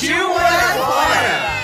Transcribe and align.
Partiu 0.00 0.28
morar 0.30 0.78
fora! 0.78 1.60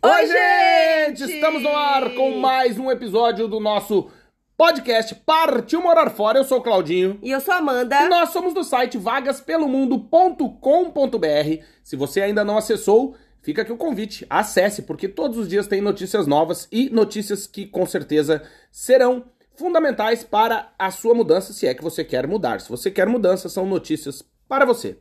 Oi, 0.00 0.26
gente! 0.28 1.24
Estamos 1.24 1.60
no 1.60 1.70
ar 1.70 2.14
com 2.14 2.38
mais 2.38 2.78
um 2.78 2.88
episódio 2.88 3.48
do 3.48 3.58
nosso 3.58 4.08
podcast 4.56 5.16
Partiu 5.26 5.82
Morar 5.82 6.10
Fora. 6.10 6.38
Eu 6.38 6.44
sou 6.44 6.58
o 6.58 6.62
Claudinho. 6.62 7.18
E 7.20 7.32
eu 7.32 7.40
sou 7.40 7.52
a 7.52 7.56
Amanda. 7.56 8.00
E 8.00 8.08
nós 8.08 8.28
somos 8.28 8.54
do 8.54 8.62
site 8.62 8.96
vagaspelomundo.com.br. 8.96 11.64
Se 11.82 11.96
você 11.96 12.20
ainda 12.20 12.44
não 12.44 12.58
acessou, 12.58 13.16
fica 13.42 13.62
aqui 13.62 13.72
o 13.72 13.76
convite. 13.76 14.24
Acesse, 14.30 14.82
porque 14.82 15.08
todos 15.08 15.36
os 15.36 15.48
dias 15.48 15.66
tem 15.66 15.80
notícias 15.80 16.28
novas 16.28 16.68
e 16.70 16.88
notícias 16.90 17.44
que 17.44 17.66
com 17.66 17.84
certeza 17.84 18.40
serão 18.70 19.24
fundamentais 19.58 20.24
para 20.24 20.72
a 20.78 20.90
sua 20.90 21.14
mudança, 21.14 21.52
se 21.52 21.66
é 21.66 21.74
que 21.74 21.82
você 21.82 22.04
quer 22.04 22.26
mudar. 22.26 22.60
Se 22.60 22.68
você 22.68 22.90
quer 22.90 23.08
mudança, 23.08 23.48
são 23.48 23.66
notícias 23.66 24.22
para 24.48 24.64
você. 24.64 24.96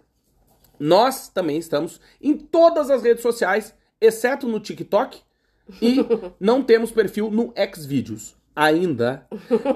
Nós 0.79 1.29
também 1.29 1.57
estamos 1.57 1.99
em 2.21 2.35
todas 2.35 2.89
as 2.89 3.03
redes 3.03 3.21
sociais, 3.21 3.73
exceto 3.99 4.47
no 4.47 4.59
TikTok, 4.59 5.21
e 5.81 5.97
não 6.39 6.63
temos 6.63 6.91
perfil 6.91 7.29
no 7.31 7.53
Xvideos 7.75 8.35
ainda. 8.55 9.27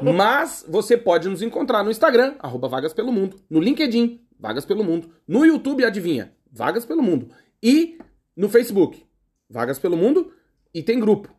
Mas 0.02 0.66
você 0.68 0.98
pode 0.98 1.30
nos 1.30 1.42
encontrar 1.42 1.84
no 1.84 1.92
Instagram, 1.92 2.36
arroba 2.40 2.68
Vagas 2.68 2.94
Pelo 2.94 3.12
Mundo, 3.12 3.38
no 3.50 3.60
LinkedIn, 3.60 4.20
Vagas 4.40 4.66
Pelo 4.66 4.84
Mundo, 4.84 5.12
no 5.28 5.46
YouTube, 5.46 5.86
adivinha, 5.86 6.34
Vagas 6.52 6.86
Pelo 6.86 7.04
Mundo, 7.04 7.30
e 7.62 8.00
no 8.36 8.50
Facebook, 8.50 9.06
Vagas 9.48 9.78
Pelo 9.78 9.96
Mundo, 9.96 10.34
e 10.74 10.82
tem 10.82 11.00
grupo. 11.00 11.30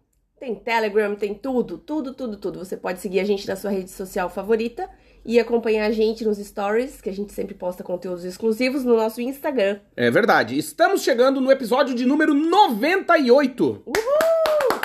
Tem 0.42 0.56
Telegram, 0.56 1.14
tem 1.14 1.34
tudo, 1.34 1.78
tudo, 1.78 2.12
tudo, 2.14 2.36
tudo. 2.36 2.58
Você 2.58 2.76
pode 2.76 2.98
seguir 2.98 3.20
a 3.20 3.24
gente 3.24 3.46
na 3.46 3.54
sua 3.54 3.70
rede 3.70 3.92
social 3.92 4.28
favorita 4.28 4.90
e 5.24 5.38
acompanhar 5.38 5.86
a 5.86 5.92
gente 5.92 6.24
nos 6.24 6.36
stories, 6.36 7.00
que 7.00 7.08
a 7.08 7.12
gente 7.12 7.32
sempre 7.32 7.54
posta 7.54 7.84
conteúdos 7.84 8.24
exclusivos 8.24 8.84
no 8.84 8.96
nosso 8.96 9.20
Instagram. 9.20 9.78
É 9.96 10.10
verdade. 10.10 10.58
Estamos 10.58 11.02
chegando 11.02 11.40
no 11.40 11.52
episódio 11.52 11.94
de 11.94 12.04
número 12.04 12.34
98. 12.34 13.84
Uhul! 13.86 14.80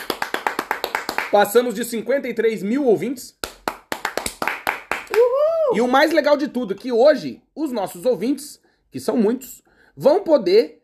Passamos 1.31 1.73
de 1.73 1.83
53 1.83 2.61
mil 2.61 2.85
ouvintes. 2.85 3.35
E 5.73 5.81
o 5.81 5.88
mais 5.88 6.11
legal 6.11 6.38
de 6.38 6.50
tudo 6.50 6.75
é 6.75 6.78
que 6.78 6.91
hoje 6.91 7.41
os 7.55 7.72
nossos 7.72 8.05
ouvintes, 8.05 8.61
que 8.91 9.00
são 9.00 9.17
muitos, 9.17 9.63
vão 9.95 10.23
poder 10.23 10.83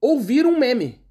ouvir 0.00 0.46
um 0.46 0.56
meme. 0.56 1.01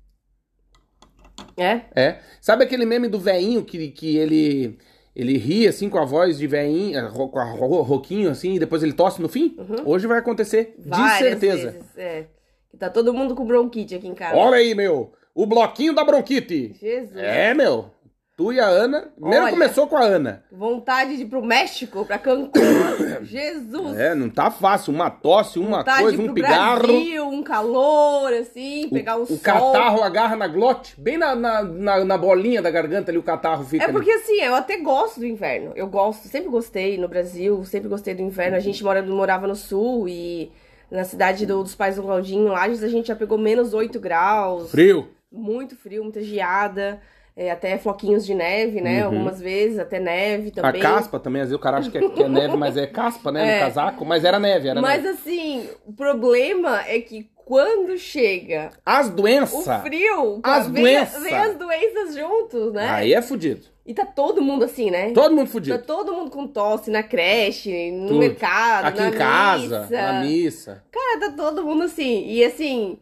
É? 1.58 1.82
É. 1.96 2.18
Sabe 2.40 2.64
aquele 2.64 2.86
meme 2.86 3.08
do 3.08 3.20
veinho 3.20 3.64
que, 3.64 3.90
que 3.90 4.18
ele 4.18 4.78
ele 5.16 5.38
ri 5.38 5.68
assim 5.68 5.90
com 5.90 5.98
a 6.00 6.06
voz 6.06 6.38
de 6.38 6.48
veinho, 6.48 6.98
eh, 6.98 7.10
com 7.12 7.38
a 7.38 7.44
ro- 7.44 7.82
roquinho 7.82 8.30
assim, 8.30 8.54
e 8.56 8.60
depois 8.60 8.82
ele 8.82 8.94
tosse 8.94 9.22
no 9.22 9.28
fim? 9.28 9.58
Hoje 9.86 10.08
vai 10.08 10.20
acontecer, 10.20 10.74
de 10.80 10.88
Várias 10.90 11.18
certeza. 11.18 11.72
vezes, 11.72 11.98
é. 11.98 12.26
Que 12.70 12.78
tá 12.78 12.90
todo 12.90 13.14
mundo 13.14 13.36
com 13.36 13.46
bronquite 13.46 13.94
aqui 13.94 14.08
em 14.08 14.14
casa. 14.16 14.38
Olha 14.38 14.56
aí, 14.56 14.74
meu, 14.74 15.12
o 15.36 15.46
bloquinho 15.46 15.94
da 15.94 16.06
bronquite. 16.06 16.74
Jesus. 16.80 17.18
É, 17.18 17.54
meu. 17.54 17.92
Tu 18.38 18.54
e 18.54 18.60
a 18.60 18.66
Ana. 18.66 19.12
Primeiro 19.20 19.44
Olha. 19.44 19.52
começou 19.54 19.88
com 19.88 19.98
a 19.98 20.04
Ana. 20.04 20.44
Vontade 20.52 21.16
de 21.18 21.24
ir 21.24 21.26
pro 21.28 21.44
México, 21.44 22.06
pra 22.06 22.18
Cancún. 22.18 22.50
Jesus. 23.22 23.98
É, 24.00 24.16
não 24.16 24.30
tá 24.30 24.50
fácil. 24.50 24.94
Uma 24.94 25.10
tosse, 25.12 25.60
uma 25.60 25.80
Vontade 25.80 26.02
coisa, 26.02 26.22
um 26.22 26.34
pigarro. 26.34 26.88
Brasil, 26.88 27.28
um 27.28 27.44
calor, 27.44 28.34
assim, 28.34 28.86
O, 28.86 28.90
pegar 28.90 29.18
um 29.18 29.24
o 29.24 29.28
sol. 29.28 29.38
catarro 29.40 30.02
agarra 30.02 30.36
na 30.36 30.48
glote, 30.48 31.00
bem 31.00 31.18
na, 31.18 31.36
na, 31.36 31.62
na, 31.62 32.06
na 32.06 32.18
bolinha 32.18 32.62
da 32.62 32.72
garganta 32.72 33.12
ali, 33.12 33.18
o 33.18 33.24
catarro 33.24 33.64
fica. 33.66 33.84
É 33.84 33.86
ali. 33.86 33.94
porque 33.94 34.12
assim, 34.12 34.40
eu 34.42 34.56
até 34.56 34.78
gosto 34.78 35.20
do 35.20 35.26
inverno. 35.26 35.74
Eu 35.76 35.88
gosto, 35.88 36.28
sempre 36.28 36.50
gostei 36.50 36.98
no 36.98 37.08
Brasil, 37.08 37.64
sempre 37.66 37.90
gostei 37.90 38.16
do 38.16 38.22
inverno. 38.24 38.56
A 38.56 38.60
gente 38.62 38.84
mora, 38.84 39.04
morava 39.04 39.46
no 39.46 39.56
sul 39.56 40.08
e 40.08 40.52
na 40.90 41.04
cidade 41.04 41.46
do- 41.46 41.62
dos 41.64 41.76
pais 41.76 41.98
do 41.98 42.02
Claudinho, 42.04 42.48
Lages, 42.48 42.82
a 42.82 42.88
gente 42.88 43.08
já 43.10 43.16
pegou 43.16 43.38
menos 43.38 43.74
8 43.74 44.00
graus. 44.00 44.72
Frio. 44.72 45.10
Muito 45.32 45.76
frio, 45.76 46.02
muita 46.04 46.22
geada. 46.24 47.00
É, 47.36 47.50
até 47.52 47.78
floquinhos 47.78 48.26
de 48.26 48.34
neve, 48.36 48.82
né? 48.82 49.04
Algumas 49.04 49.40
vezes, 49.42 49.80
até 49.80 50.00
neve 50.00 50.44
Uhum. 50.48 50.52
A 50.60 50.62
também. 50.64 50.82
caspa 50.82 51.20
também, 51.20 51.42
às 51.42 51.48
vezes 51.50 51.60
o 51.60 51.64
cara 51.64 51.78
acha 51.78 51.90
que 51.90 51.98
é, 51.98 52.10
que 52.10 52.24
é 52.24 52.28
neve, 52.30 52.58
mas 52.58 52.76
é 52.78 52.86
caspa, 52.88 53.32
né? 53.32 53.50
É. 53.50 53.60
No 53.60 53.66
casaco, 53.66 54.06
mas 54.06 54.24
era 54.24 54.40
neve, 54.40 54.68
era 54.68 54.82
Mas 54.82 55.04
neve. 55.04 55.18
assim, 55.18 55.70
o 55.86 55.94
problema 55.94 56.82
é 56.88 57.00
que 57.00 57.30
quando 57.46 57.98
chega 57.98 58.70
As 58.86 59.08
o 59.08 59.12
doenças. 59.12 59.82
frio, 59.82 60.40
As 60.44 60.68
vem, 60.70 60.84
doenças. 60.84 61.24
vem 61.24 61.36
as 61.36 61.56
doenças 61.58 62.16
juntos, 62.16 62.74
né? 62.74 62.88
Aí 62.90 63.14
é 63.14 63.22
fudido. 63.22 63.66
E 63.86 63.94
tá 63.94 64.06
todo 64.06 64.42
mundo 64.42 64.64
assim, 64.64 64.92
né? 64.92 65.12
Todo 65.12 65.32
mundo 65.36 65.48
Tá 65.48 65.52
fudido. 65.52 65.80
todo 65.80 66.14
mundo 66.14 66.30
com 66.30 66.48
tosse 66.48 66.92
na 66.92 67.02
creche, 67.04 67.92
no 67.92 68.08
Tudo. 68.10 68.20
mercado, 68.20 68.86
Aqui 68.86 69.02
na 69.02 69.08
em 69.10 69.12
casa, 69.12 69.80
missa. 69.82 70.02
na 70.02 70.22
missa. 70.22 70.84
Cara, 70.92 71.20
tá 71.20 71.32
todo 71.36 71.64
mundo 71.66 71.84
assim. 71.84 72.26
E 72.28 72.46
assim, 72.46 73.00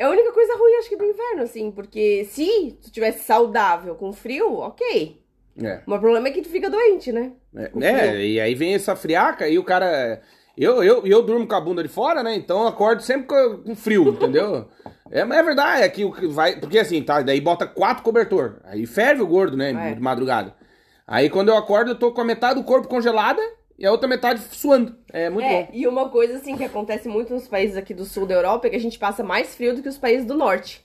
é 0.00 0.04
a 0.04 0.08
única 0.08 0.32
coisa 0.32 0.56
ruim, 0.56 0.76
acho 0.78 0.88
que, 0.88 0.96
do 0.96 1.04
inverno, 1.04 1.42
assim. 1.42 1.70
Porque 1.70 2.24
se 2.24 2.78
tu 2.82 2.90
tivesse 2.90 3.22
saudável 3.22 3.94
com 3.94 4.14
frio, 4.14 4.54
ok. 4.54 5.20
É. 5.62 5.82
Mas 5.84 5.98
o 5.98 6.00
problema 6.00 6.26
é 6.28 6.30
que 6.30 6.40
tu 6.40 6.48
fica 6.48 6.70
doente, 6.70 7.12
né? 7.12 7.32
É, 7.54 7.70
é, 7.82 8.26
e 8.26 8.40
aí 8.40 8.54
vem 8.54 8.74
essa 8.74 8.96
friaca 8.96 9.46
e 9.46 9.58
o 9.58 9.64
cara. 9.64 10.22
Eu, 10.56 10.82
eu, 10.82 11.06
eu 11.06 11.22
durmo 11.22 11.46
com 11.46 11.54
a 11.54 11.60
bunda 11.60 11.82
de 11.82 11.88
fora, 11.90 12.22
né? 12.22 12.34
Então 12.34 12.62
eu 12.62 12.68
acordo 12.68 13.02
sempre 13.02 13.26
com, 13.26 13.74
frio, 13.74 14.08
entendeu? 14.08 14.68
É, 15.12 15.24
mas 15.24 15.38
é 15.38 15.42
verdade, 15.42 15.82
é 15.82 15.88
que 15.88 16.04
o 16.04 16.12
que 16.12 16.28
vai. 16.28 16.60
Porque 16.60 16.78
assim, 16.78 17.02
tá? 17.02 17.20
Daí 17.20 17.40
bota 17.40 17.66
quatro 17.66 18.04
cobertor. 18.04 18.60
Aí 18.62 18.86
ferve 18.86 19.20
o 19.20 19.26
gordo, 19.26 19.56
né? 19.56 19.90
É. 19.90 19.94
De 19.94 20.00
madrugada. 20.00 20.54
Aí 21.04 21.28
quando 21.28 21.48
eu 21.48 21.56
acordo, 21.56 21.90
eu 21.90 21.98
tô 21.98 22.12
com 22.12 22.20
a 22.20 22.24
metade 22.24 22.60
do 22.60 22.64
corpo 22.64 22.86
congelada 22.86 23.42
e 23.80 23.86
a 23.86 23.90
outra 23.90 24.06
metade 24.08 24.40
suando. 24.54 24.94
É 25.12 25.30
muito 25.30 25.46
é, 25.46 25.62
bom. 25.64 25.68
e 25.72 25.86
uma 25.88 26.08
coisa, 26.10 26.36
assim, 26.36 26.56
que 26.56 26.64
acontece 26.64 27.08
muito 27.08 27.32
nos 27.34 27.48
países 27.48 27.76
aqui 27.76 27.94
do 27.94 28.04
sul 28.04 28.26
da 28.26 28.34
Europa 28.34 28.66
é 28.66 28.70
que 28.70 28.76
a 28.76 28.80
gente 28.80 28.98
passa 28.98 29.24
mais 29.24 29.54
frio 29.56 29.74
do 29.74 29.82
que 29.82 29.88
os 29.88 29.98
países 29.98 30.26
do 30.26 30.34
norte. 30.36 30.84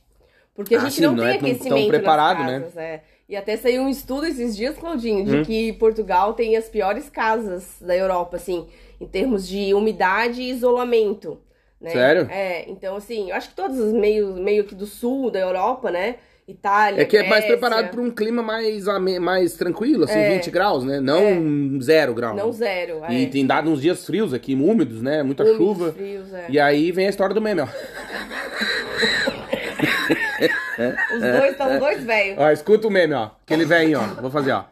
Porque 0.55 0.75
a 0.75 0.77
Ah, 0.77 0.81
gente 0.81 0.95
sim, 0.95 1.01
não, 1.01 1.11
não 1.13 1.23
tem 1.23 1.33
é 1.33 1.37
tão- 1.37 1.39
tão 1.41 1.49
aquecimento 1.51 1.87
preparado, 1.89 2.37
nas 2.39 2.47
né? 2.47 2.59
casas, 2.61 2.77
é. 2.77 3.03
E 3.27 3.35
até 3.35 3.57
saiu 3.57 3.81
um 3.83 3.89
estudo 3.89 4.25
esses 4.25 4.55
dias, 4.55 4.77
Claudinho, 4.77 5.25
de 5.25 5.35
Hum. 5.37 5.43
que 5.43 5.73
Portugal 5.73 6.33
tem 6.33 6.55
as 6.55 6.69
piores 6.69 7.09
casas 7.09 7.75
da 7.81 7.95
Europa, 7.95 8.37
assim, 8.37 8.67
em 9.01 9.05
termos 9.07 9.47
de 9.47 9.73
umidade 9.73 10.41
e 10.41 10.49
isolamento. 10.49 11.41
Né? 11.81 11.89
Sério? 11.89 12.27
É, 12.31 12.69
então 12.69 12.95
assim, 12.95 13.29
eu 13.31 13.35
acho 13.35 13.49
que 13.49 13.55
todos 13.55 13.77
os 13.77 13.91
meios 13.91 14.37
meio 14.39 14.63
que 14.63 14.73
do 14.73 14.85
sul 14.85 15.29
da 15.29 15.39
Europa, 15.39 15.91
né? 15.91 16.15
Itália. 16.47 17.01
É 17.01 17.05
que 17.05 17.17
é 17.17 17.21
mais 17.21 17.43
Grécia, 17.43 17.57
preparado 17.57 17.89
para 17.89 18.01
um 18.01 18.11
clima 18.11 18.43
mais, 18.43 18.85
mais 19.19 19.53
tranquilo, 19.53 20.03
assim, 20.03 20.19
É. 20.19 20.35
20 20.35 20.51
graus, 20.51 20.83
né? 20.83 20.99
Não 20.99 21.81
zero 21.81 22.13
grau. 22.13 22.35
Não 22.35 22.47
né? 22.47 22.53
zero. 22.53 23.03
É. 23.03 23.13
E 23.13 23.27
tem 23.27 23.45
dado 23.47 23.69
uns 23.71 23.81
dias 23.81 24.05
frios 24.05 24.31
aqui, 24.33 24.53
úmidos, 24.53 25.01
né? 25.01 25.23
Muita 25.23 25.43
Úmidos, 25.43 25.59
chuva. 25.59 25.91
frios, 25.93 26.31
é. 26.33 26.45
E 26.49 26.59
aí 26.59 26.91
vem 26.91 27.07
a 27.07 27.09
história 27.09 27.33
do 27.33 27.41
meme, 27.41 27.61
ó. 27.61 27.67
Os 31.15 31.21
dois 31.21 31.51
estão 31.51 31.79
dois 31.79 32.03
velhos. 32.03 32.37
Ó, 32.37 32.51
escuta 32.51 32.87
o 32.87 32.91
meme, 32.91 33.13
ó. 33.15 33.31
Aquele 33.43 33.65
velhinho, 33.65 33.99
ó. 33.99 34.21
Vou 34.21 34.29
fazer, 34.29 34.51
ó. 34.51 34.65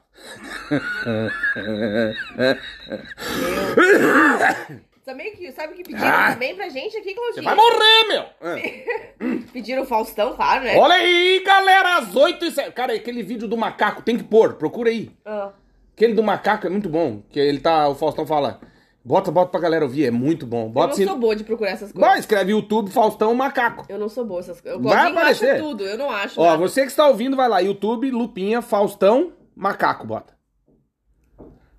Sabe 5.06 5.32
que, 5.32 5.52
sabe 5.52 5.74
que 5.74 5.84
pediram 5.84 6.08
Ah. 6.08 6.32
também 6.32 6.56
pra 6.56 6.70
gente 6.70 6.96
aqui, 6.96 7.10
Você 7.14 7.42
Claudinho? 7.42 7.44
vai 7.44 7.56
morrer, 7.56 8.08
meu! 8.08 8.24
Ah. 8.42 9.44
Pediram 9.52 9.84
o 9.84 9.86
Faustão, 9.86 10.34
claro, 10.34 10.64
né? 10.64 10.78
Olha 10.78 10.96
aí, 10.96 11.44
galera, 11.46 11.98
às 11.98 12.16
8 12.16 12.46
e 12.46 12.52
7. 12.52 12.72
Cara, 12.72 12.94
aquele 12.94 13.22
vídeo 13.22 13.48
do 13.48 13.58
macaco, 13.58 14.02
tem 14.02 14.18
que 14.18 14.24
pôr, 14.24 14.54
procura 14.54 14.90
aí. 14.90 15.12
Ah. 15.26 15.52
Aquele 15.94 16.14
do 16.14 16.24
macaco 16.24 16.66
é 16.68 16.70
muito 16.70 16.88
bom. 16.88 17.22
Que 17.30 17.38
ele 17.40 17.60
tá, 17.60 17.90
o 17.90 17.96
Faustão 17.96 18.26
fala, 18.26 18.62
bota, 19.04 19.30
bota 19.30 19.52
pra 19.52 19.60
galera 19.60 19.84
ouvir, 19.84 20.06
é 20.06 20.12
muito 20.12 20.48
bom. 20.48 20.64
Eu 20.68 20.70
Bota 20.70 20.88
não 20.88 20.94
assim. 20.94 21.06
sou 21.06 21.18
boa 21.18 21.36
de 21.36 21.44
procurar 21.44 21.72
essas 21.72 21.92
coisas. 21.92 22.10
Vai, 22.10 22.20
escreve 22.20 22.52
YouTube 22.54 22.90
Faustão 22.90 23.36
Macaco. 23.36 23.86
Eu 23.90 24.00
não 24.00 24.08
sou 24.08 24.24
boa 24.24 24.40
essas 24.40 24.62
coisas. 24.62 24.80
Eu 24.82 24.90
Vai 24.90 25.12
aparecer. 25.12 25.60
tudo, 25.60 25.84
eu 25.84 25.98
não 25.98 26.10
acho. 26.10 26.40
Ó, 26.40 26.46
nada. 26.46 26.58
você 26.58 26.82
que 26.84 26.88
está 26.88 27.08
ouvindo, 27.10 27.36
vai 27.36 27.50
lá, 27.50 27.60
YouTube, 27.60 28.10
Lupinha, 28.10 28.62
Faustão, 28.62 29.34
Macaco, 29.54 30.08
bota. 30.08 30.34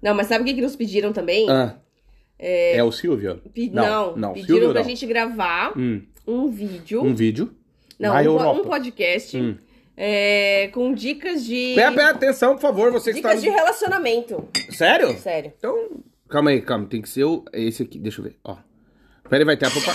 Não, 0.03 0.15
mas 0.15 0.27
sabe 0.27 0.43
o 0.43 0.47
que, 0.47 0.53
que 0.55 0.61
nos 0.61 0.77
pediram 0.77 1.11
também? 1.13 1.49
Ah. 1.51 1.77
É... 2.39 2.83
o 2.83 2.91
Silvio? 2.93 3.41
Pe- 3.55 3.71
Não, 3.73 4.17
não, 4.17 4.33
pediram 4.33 4.47
Silvio 4.57 4.71
pra 4.73 4.83
não. 4.83 4.89
gente 4.89 5.07
gravar 5.07 5.73
Hum, 5.79 6.03
um 6.27 6.49
vídeo. 6.51 7.03
um 7.03 7.15
vídeo 7.15 7.55
não, 7.99 8.13
na 8.13 8.21
um, 8.21 8.25
Europa. 8.25 8.61
um 8.61 8.65
podcast 8.65 9.37
Hum. 9.37 9.57
É, 9.97 10.69
com 10.73 10.93
dicas 10.93 11.45
de. 11.45 11.73
Pera, 11.77 11.93
pera, 11.93 12.11
atenção, 12.11 12.55
por 12.55 12.61
favor, 12.63 12.91
você 12.91 13.13
Dicas 13.13 13.35
está. 13.39 13.49
de 13.49 13.55
relacionamento. 13.57 14.49
Sério? 14.71 15.17
Sério. 15.19 15.53
Então, 15.57 15.89
calma 16.29 16.51
aí, 16.51 16.61
calma. 16.61 16.87
Tem 16.87 17.01
que 17.01 17.09
ser 17.09 17.23
o... 17.23 17.45
esse 17.53 17.85
aqui, 17.85 17.97
deixa 18.01 18.21
eu 18.21 18.25
ver. 18.25 18.37
Ó. 18.43 18.57
Pera 19.31 19.43
aí, 19.43 19.45
vai 19.45 19.57
ter 19.57 19.67
a 19.67 19.71
popa... 19.71 19.93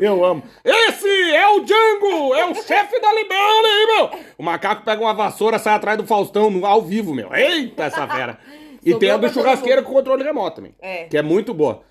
Eu 0.00 0.24
amo. 0.24 0.42
Esse 0.64 1.08
é 1.32 1.48
o 1.48 1.60
Django! 1.60 2.34
É 2.34 2.46
o 2.46 2.54
chefe 2.54 3.00
da 3.00 3.12
Libela 3.12 3.68
aí, 3.68 3.86
meu! 3.86 4.20
O 4.38 4.42
macaco 4.42 4.84
pega 4.84 5.00
uma 5.00 5.14
vassoura, 5.14 5.58
sai 5.58 5.74
atrás 5.74 5.96
do 5.96 6.06
Faustão 6.06 6.50
no, 6.50 6.66
ao 6.66 6.82
vivo, 6.82 7.14
meu. 7.14 7.34
Eita, 7.34 7.84
essa 7.84 8.06
fera! 8.06 8.38
E 8.82 8.92
Sobrou 8.92 9.00
tem 9.00 9.10
a 9.10 9.16
do 9.16 9.28
churrasqueiro 9.28 9.82
com 9.82 9.92
controle 9.92 10.22
remoto 10.22 10.56
também. 10.56 10.74
É. 10.80 11.04
Que 11.04 11.18
é 11.18 11.22
muito 11.22 11.52
boa. 11.52 11.82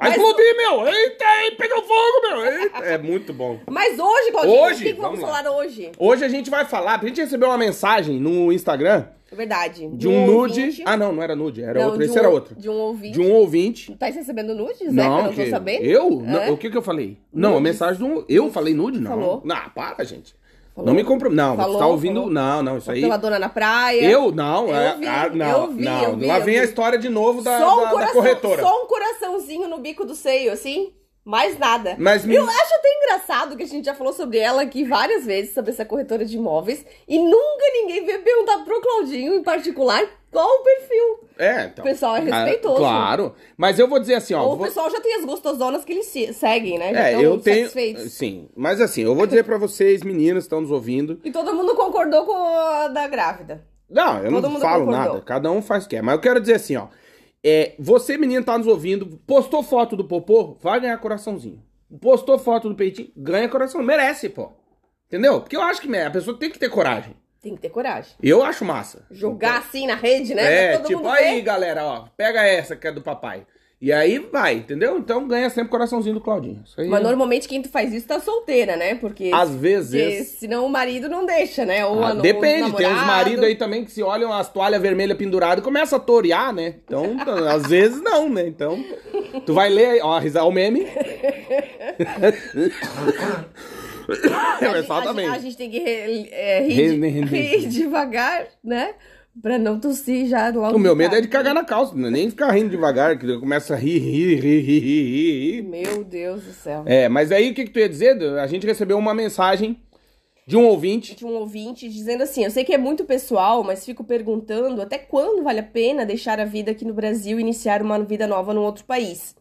Vai 0.00 0.08
Mas 0.10 0.16
explodir, 0.18 0.56
meu! 0.56 0.88
Eita, 0.88 1.24
aí, 1.26 1.50
pegou 1.58 1.82
fogo, 1.82 2.20
meu! 2.22 2.44
Eita, 2.46 2.78
é 2.78 2.96
muito 2.98 3.34
bom. 3.34 3.60
Mas 3.70 3.98
hoje, 3.98 4.30
Claudinho, 4.32 4.58
Hoje, 4.62 4.74
o 4.74 4.78
que, 4.86 4.94
que 4.94 5.00
vamos, 5.00 5.20
vamos 5.20 5.36
falar 5.36 5.50
hoje? 5.56 5.92
Hoje 5.98 6.24
a 6.24 6.28
gente 6.28 6.48
vai 6.48 6.64
falar, 6.64 6.98
a 6.98 7.06
gente 7.06 7.20
recebeu 7.20 7.48
uma 7.48 7.58
mensagem 7.58 8.18
no 8.18 8.50
Instagram 8.50 9.04
É 9.30 9.34
Verdade. 9.36 9.86
de 9.88 10.08
um 10.08 10.24
nude. 10.26 10.58
ouvinte. 10.60 10.82
Ah, 10.86 10.96
não, 10.96 11.12
não 11.12 11.22
era 11.22 11.36
nude, 11.36 11.62
era 11.62 11.78
Não, 11.80 11.86
outro. 11.86 11.98
de 11.98 12.04
Esse 12.06 12.14
um- 12.14 12.18
era 12.18 12.30
outro. 12.30 12.54
De 12.56 12.70
um 12.70 12.78
ouvinte. 12.80 13.12
De 13.12 13.20
um 13.20 13.30
ouvinte. 13.32 13.94
Tá 13.96 14.06
recebendo 14.06 14.54
nudes, 14.54 14.90
né? 14.92 15.02
Não, 15.04 15.10
que 15.16 15.18
eu 15.20 15.24
não 15.24 15.34
tô 15.34 15.42
que- 15.44 15.50
sabendo. 15.50 15.84
Eu? 15.84 16.10
Não, 16.22 16.40
É? 16.44 16.50
o 16.50 16.56
que 16.56 16.70
que 16.70 16.76
eu 16.78 16.82
falei? 16.82 17.18
Não, 17.30 17.56
a 17.58 17.60
mensagem 17.60 17.98
do... 18.08 18.24
Eu 18.26 18.50
falei 18.50 18.72
nude? 18.72 18.98
Não. 19.00 19.10
Falou. 19.10 19.42
Não, 19.44 19.68
para, 19.74 20.02
gente. 20.04 20.34
Falou? 20.74 20.86
Não 20.86 20.94
me 20.94 21.02
compro... 21.04 21.30
Não, 21.30 21.56
Falou, 21.56 21.72
você 21.72 21.78
tá 21.78 21.86
ouvindo... 21.86 22.20
falou. 22.20 22.30
Não, 22.32 22.62
não, 22.62 22.78
isso 22.78 22.90
aí... 22.90 23.00
Pela 23.00 23.16
dona 23.16 23.38
na 23.38 23.48
praia. 23.48 24.02
Eu? 24.08 24.30
Não, 24.32 24.68
Eu 24.68 24.74
é... 24.76 24.96
vi, 24.96 25.06
ah, 25.06 25.30
não, 25.34 25.62
eu 25.62 25.72
vi, 25.72 25.84
não. 25.84 26.02
eu 26.04 26.16
vi, 26.16 26.26
Lá 26.26 26.38
vem 26.38 26.58
a 26.58 26.64
história 26.64 26.98
de 26.98 27.08
novo 27.08 27.42
da, 27.42 27.56
um 27.56 27.76
da- 27.76 27.84
da 27.84 27.90
coração, 27.90 28.14
corretora. 28.14 28.62
Só 28.62 28.82
um 28.82 28.86
coraçãozinho 28.86 29.68
no 29.68 29.78
bico 29.78 30.04
do 30.04 30.14
seio, 30.14 30.52
assim. 30.52 30.92
Mais 31.24 31.58
nada. 31.58 31.96
Mas 31.98 32.24
me- 32.24 32.34
Eu 32.34 32.44
acho 32.44 32.74
até 32.74 32.88
engraçado 32.96 33.56
que 33.56 33.62
a 33.62 33.66
gente 33.66 33.84
já 33.84 33.94
falou 33.94 34.12
sobre 34.12 34.38
ela 34.38 34.62
aqui 34.62 34.84
várias 34.84 35.24
vezes, 35.26 35.52
sobre 35.52 35.70
essa 35.70 35.84
corretora 35.84 36.24
de 36.24 36.36
imóveis, 36.36 36.84
e 37.06 37.18
nunca 37.18 37.64
ninguém 37.74 38.04
veio 38.06 38.22
perguntar 38.22 38.58
pro 38.64 38.80
Claudinho, 38.80 39.34
em 39.34 39.42
particular, 39.42 40.02
qual 40.30 40.48
o 40.48 40.62
perfil. 40.64 41.28
É, 41.38 41.64
então. 41.66 41.84
O 41.84 41.88
pessoal 41.88 42.16
é 42.16 42.20
Ah, 42.20 42.22
respeitoso. 42.44 42.76
claro. 42.78 43.34
Mas 43.56 43.78
eu 43.78 43.86
vou 43.86 43.98
dizer 44.00 44.14
assim, 44.14 44.32
ó... 44.34 44.42
Ou 44.44 44.52
o 44.54 44.56
vou- 44.56 44.66
pessoal 44.66 44.90
já 44.90 45.00
tem 45.00 45.14
as 45.16 45.24
gostosonas 45.24 45.84
que 45.84 45.92
eles 45.92 46.06
se- 46.06 46.32
seguem, 46.32 46.78
né? 46.78 46.92
Já 46.94 47.08
É, 47.10 47.14
eu 47.24 47.38
tenho... 47.38 47.68
Sim, 48.08 48.48
mas 48.56 48.80
assim, 48.80 49.02
eu 49.02 49.14
vou 49.14 49.26
dizer 49.26 49.44
pra 49.44 49.58
vocês, 49.58 50.02
meninas 50.02 50.44
que 50.44 50.46
estão 50.46 50.60
nos 50.62 50.70
ouvindo... 50.70 51.20
E 51.24 51.30
todo 51.30 51.54
mundo 51.54 51.74
concordou 51.74 52.24
com 52.24 52.32
a 52.34 52.88
da 52.88 53.06
grávida. 53.08 53.62
Não, 53.88 54.18
eu 54.24 54.30
Todo 54.30 54.48
não 54.48 54.60
falo 54.60 54.84
concordou. 54.86 55.12
nada. 55.14 55.20
Cada 55.26 55.50
um 55.50 55.60
faz 55.60 55.84
o 55.84 55.88
que 55.88 55.96
quer. 55.96 56.02
Mas 56.02 56.14
eu 56.14 56.20
quero 56.20 56.40
dizer 56.40 56.54
assim, 56.54 56.76
ó. 56.76 56.86
É, 57.44 57.74
você, 57.78 58.18
menino, 58.18 58.44
tá 58.44 58.56
nos 58.58 58.66
ouvindo, 58.66 59.06
postou 59.26 59.62
foto 59.62 59.96
do 59.96 60.04
popô, 60.04 60.56
vai 60.60 60.80
ganhar 60.80 60.98
coraçãozinho. 60.98 61.62
Postou 62.00 62.38
foto 62.38 62.68
do 62.68 62.74
peitinho, 62.74 63.10
ganha 63.16 63.48
coração. 63.48 63.82
Merece, 63.82 64.28
pô. 64.28 64.52
Entendeu? 65.08 65.40
Porque 65.40 65.56
eu 65.56 65.62
acho 65.62 65.80
que. 65.80 65.96
A 65.96 66.10
pessoa 66.10 66.38
tem 66.38 66.50
que 66.50 66.58
ter 66.58 66.68
coragem. 66.68 67.16
Tem 67.42 67.54
que 67.54 67.62
ter 67.62 67.70
coragem. 67.70 68.12
Eu 68.22 68.42
acho 68.42 68.64
massa. 68.64 69.06
Jogar 69.10 69.58
assim 69.58 69.86
na 69.86 69.94
rede, 69.94 70.34
né? 70.34 70.74
É, 70.74 70.78
tipo, 70.78 71.08
aí, 71.08 71.40
galera, 71.40 71.84
ó. 71.84 72.06
Pega 72.16 72.46
essa 72.46 72.76
que 72.76 72.86
é 72.86 72.92
do 72.92 73.00
papai. 73.00 73.46
E 73.80 73.90
aí 73.90 74.18
vai, 74.18 74.56
entendeu? 74.56 74.98
Então 74.98 75.26
ganha 75.26 75.48
sempre 75.48 75.70
coraçãozinho 75.70 76.14
do 76.16 76.20
Claudinho. 76.20 76.62
Isso 76.66 76.78
aí. 76.78 76.86
Mas 76.86 77.02
normalmente 77.02 77.48
quem 77.48 77.62
tu 77.62 77.70
faz 77.70 77.94
isso 77.94 78.06
tá 78.06 78.20
solteira, 78.20 78.76
né? 78.76 78.94
Porque. 78.96 79.30
Às 79.32 79.54
vezes. 79.54 79.90
porque 80.02 80.24
senão 80.24 80.66
o 80.66 80.68
marido 80.68 81.08
não 81.08 81.24
deixa, 81.24 81.64
né? 81.64 81.86
Ou 81.86 82.04
Ah, 82.04 82.10
a, 82.10 82.14
depende, 82.14 82.70
o 82.70 82.74
tem 82.74 82.86
uns 82.86 83.06
maridos 83.06 83.42
aí 83.42 83.54
também 83.56 83.82
que 83.82 83.90
se 83.90 84.02
olham 84.02 84.30
as 84.30 84.52
toalhas 84.52 84.82
vermelhas 84.82 85.16
penduradas 85.16 85.62
e 85.62 85.64
começam 85.64 85.96
a 85.98 86.00
torear, 86.00 86.52
né? 86.52 86.74
Então, 86.84 87.16
às 87.48 87.66
vezes 87.68 88.02
não, 88.02 88.28
né? 88.28 88.46
Então, 88.46 88.84
tu 89.46 89.54
vai 89.54 89.70
ler, 89.70 89.92
aí, 89.92 90.00
ó, 90.02 90.18
risar 90.18 90.46
o 90.46 90.52
meme. 90.52 90.86
A 94.10 94.74
gente- 94.74 94.90
a, 94.90 95.12
gente, 95.12 95.28
a 95.28 95.38
gente 95.38 95.56
tem 95.56 95.70
que 95.70 95.78
é, 95.78 96.62
rir, 96.66 96.98
rir, 97.00 97.24
rir. 97.24 97.58
rir 97.60 97.68
devagar, 97.68 98.46
né? 98.62 98.94
Pra 99.40 99.58
não 99.58 99.78
tossir 99.78 100.26
já 100.26 100.50
logo. 100.50 100.76
O 100.76 100.78
meu 100.78 100.96
medo 100.96 101.14
é 101.14 101.20
de 101.20 101.28
cagar 101.28 101.54
na 101.54 101.64
calça, 101.64 101.94
não 101.94 102.08
é 102.08 102.10
nem 102.10 102.28
ficar 102.28 102.50
rindo 102.50 102.70
devagar, 102.70 103.16
que 103.16 103.38
começa 103.38 103.74
a 103.74 103.76
rir, 103.76 103.98
rir, 103.98 104.40
rir, 104.40 104.60
rir, 104.60 104.80
rir, 104.80 105.52
rir. 105.52 105.62
Meu 105.62 106.02
Deus 106.02 106.42
do 106.42 106.52
céu. 106.52 106.82
É, 106.84 107.08
mas 107.08 107.30
aí 107.30 107.50
o 107.50 107.54
que, 107.54 107.64
que 107.64 107.70
tu 107.70 107.78
ia 107.78 107.88
dizer? 107.88 108.20
A 108.38 108.46
gente 108.48 108.66
recebeu 108.66 108.98
uma 108.98 109.14
mensagem 109.14 109.80
de 110.50 110.56
um 110.56 110.66
ouvinte. 110.66 111.14
de 111.14 111.24
um 111.24 111.34
ouvinte 111.34 111.88
dizendo 111.88 112.24
assim: 112.24 112.44
Eu 112.44 112.50
sei 112.50 112.64
que 112.64 112.74
é 112.74 112.78
muito 112.78 113.04
pessoal, 113.04 113.62
mas 113.62 113.84
fico 113.84 114.02
perguntando 114.02 114.82
até 114.82 114.98
quando 114.98 115.44
vale 115.44 115.60
a 115.60 115.64
pena 115.64 116.04
deixar 116.04 116.40
a 116.40 116.44
vida 116.44 116.72
aqui 116.72 116.84
no 116.84 116.92
Brasil 116.92 117.38
e 117.38 117.40
iniciar 117.40 117.80
uma 117.82 118.02
vida 118.02 118.26
nova 118.26 118.52
num 118.52 118.62
outro 118.62 118.84
país. 118.84 119.36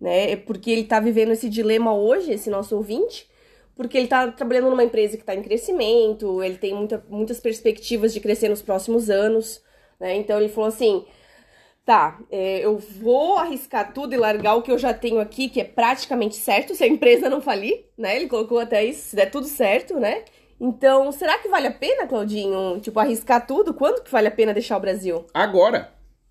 Né? 0.00 0.34
Porque 0.34 0.70
ele 0.70 0.84
tá 0.84 0.98
vivendo 0.98 1.30
esse 1.30 1.48
dilema 1.48 1.94
hoje, 1.94 2.32
esse 2.32 2.50
nosso 2.50 2.74
ouvinte, 2.74 3.28
porque 3.78 3.96
ele 3.96 4.08
tá 4.08 4.26
trabalhando 4.32 4.70
numa 4.70 4.82
empresa 4.82 5.16
que 5.16 5.22
tá 5.22 5.36
em 5.36 5.42
crescimento, 5.42 6.42
ele 6.42 6.58
tem 6.58 6.74
muita, 6.74 7.02
muitas 7.08 7.38
perspectivas 7.38 8.12
de 8.12 8.18
crescer 8.18 8.48
nos 8.48 8.60
próximos 8.60 9.08
anos. 9.08 9.62
Né? 10.00 10.16
Então 10.16 10.38
ele 10.38 10.48
falou 10.48 10.68
assim. 10.68 11.06
Tá, 11.86 12.20
é, 12.30 12.62
eu 12.62 12.76
vou 12.76 13.38
arriscar 13.38 13.94
tudo 13.94 14.12
e 14.12 14.18
largar 14.18 14.56
o 14.56 14.60
que 14.60 14.70
eu 14.70 14.76
já 14.76 14.92
tenho 14.92 15.20
aqui, 15.20 15.48
que 15.48 15.58
é 15.58 15.64
praticamente 15.64 16.36
certo, 16.36 16.74
se 16.74 16.84
a 16.84 16.86
empresa 16.86 17.30
não 17.30 17.40
falir, 17.40 17.86
né? 17.96 18.14
Ele 18.14 18.28
colocou 18.28 18.58
até 18.58 18.84
isso, 18.84 19.08
se 19.08 19.16
der 19.16 19.30
tudo 19.30 19.46
certo, 19.46 19.98
né? 19.98 20.22
Então, 20.60 21.10
será 21.10 21.38
que 21.38 21.48
vale 21.48 21.66
a 21.66 21.72
pena, 21.72 22.06
Claudinho, 22.06 22.78
tipo, 22.80 23.00
arriscar 23.00 23.46
tudo? 23.46 23.72
Quando 23.72 24.02
que 24.02 24.10
vale 24.10 24.28
a 24.28 24.30
pena 24.30 24.52
deixar 24.52 24.76
o 24.76 24.80
Brasil? 24.80 25.24
Agora, 25.32 25.90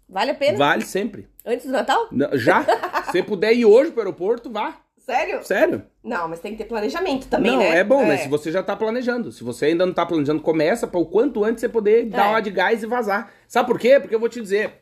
Vale 0.09 0.31
a 0.31 0.35
pena? 0.35 0.57
vale 0.57 0.85
sempre. 0.85 1.27
Antes 1.45 1.65
do 1.65 1.71
Natal? 1.71 2.07
Não, 2.11 2.38
Já? 2.38 2.63
Se 3.11 3.21
puder 3.23 3.53
ir 3.53 3.65
hoje 3.65 3.91
pro 3.91 4.01
aeroporto, 4.01 4.51
vá. 4.51 4.77
Sério? 5.07 5.44
Sério? 5.44 5.83
Não, 6.04 6.27
mas 6.27 6.42
tem 6.42 6.51
que 6.51 6.57
ter 6.57 6.65
planejamento 6.65 7.30
também, 7.30 7.54
não, 7.54 7.59
né? 7.59 7.77
é 7.77 7.83
bom, 7.83 8.06
mas 8.06 8.21
se 8.21 8.27
você 8.27 8.51
já 8.51 8.62
tá 8.62 8.75
planejando. 8.75 9.31
Se 9.31 9.42
você 9.42 9.68
ainda 9.68 9.86
não 9.86 9.94
tá 9.94 10.06
planejando, 10.06 10.42
começa 10.42 10.86
para 10.86 11.00
o 11.00 11.06
quanto 11.06 11.45
antes 11.45 11.62
você 11.62 11.69
poder 11.69 12.07
dar 12.07 12.25
É. 12.25 12.30
uma 12.30 12.42
de 12.42 12.51
gás 12.51 12.83
e 12.83 12.86
vazar. 12.86 13.31
Sabe 13.48 13.69
por 13.69 13.80
quê? 13.80 14.01
Porque 14.01 14.13
eu 14.13 14.19
vou 14.19 14.27
te 14.27 14.42
dizer. 14.42 14.81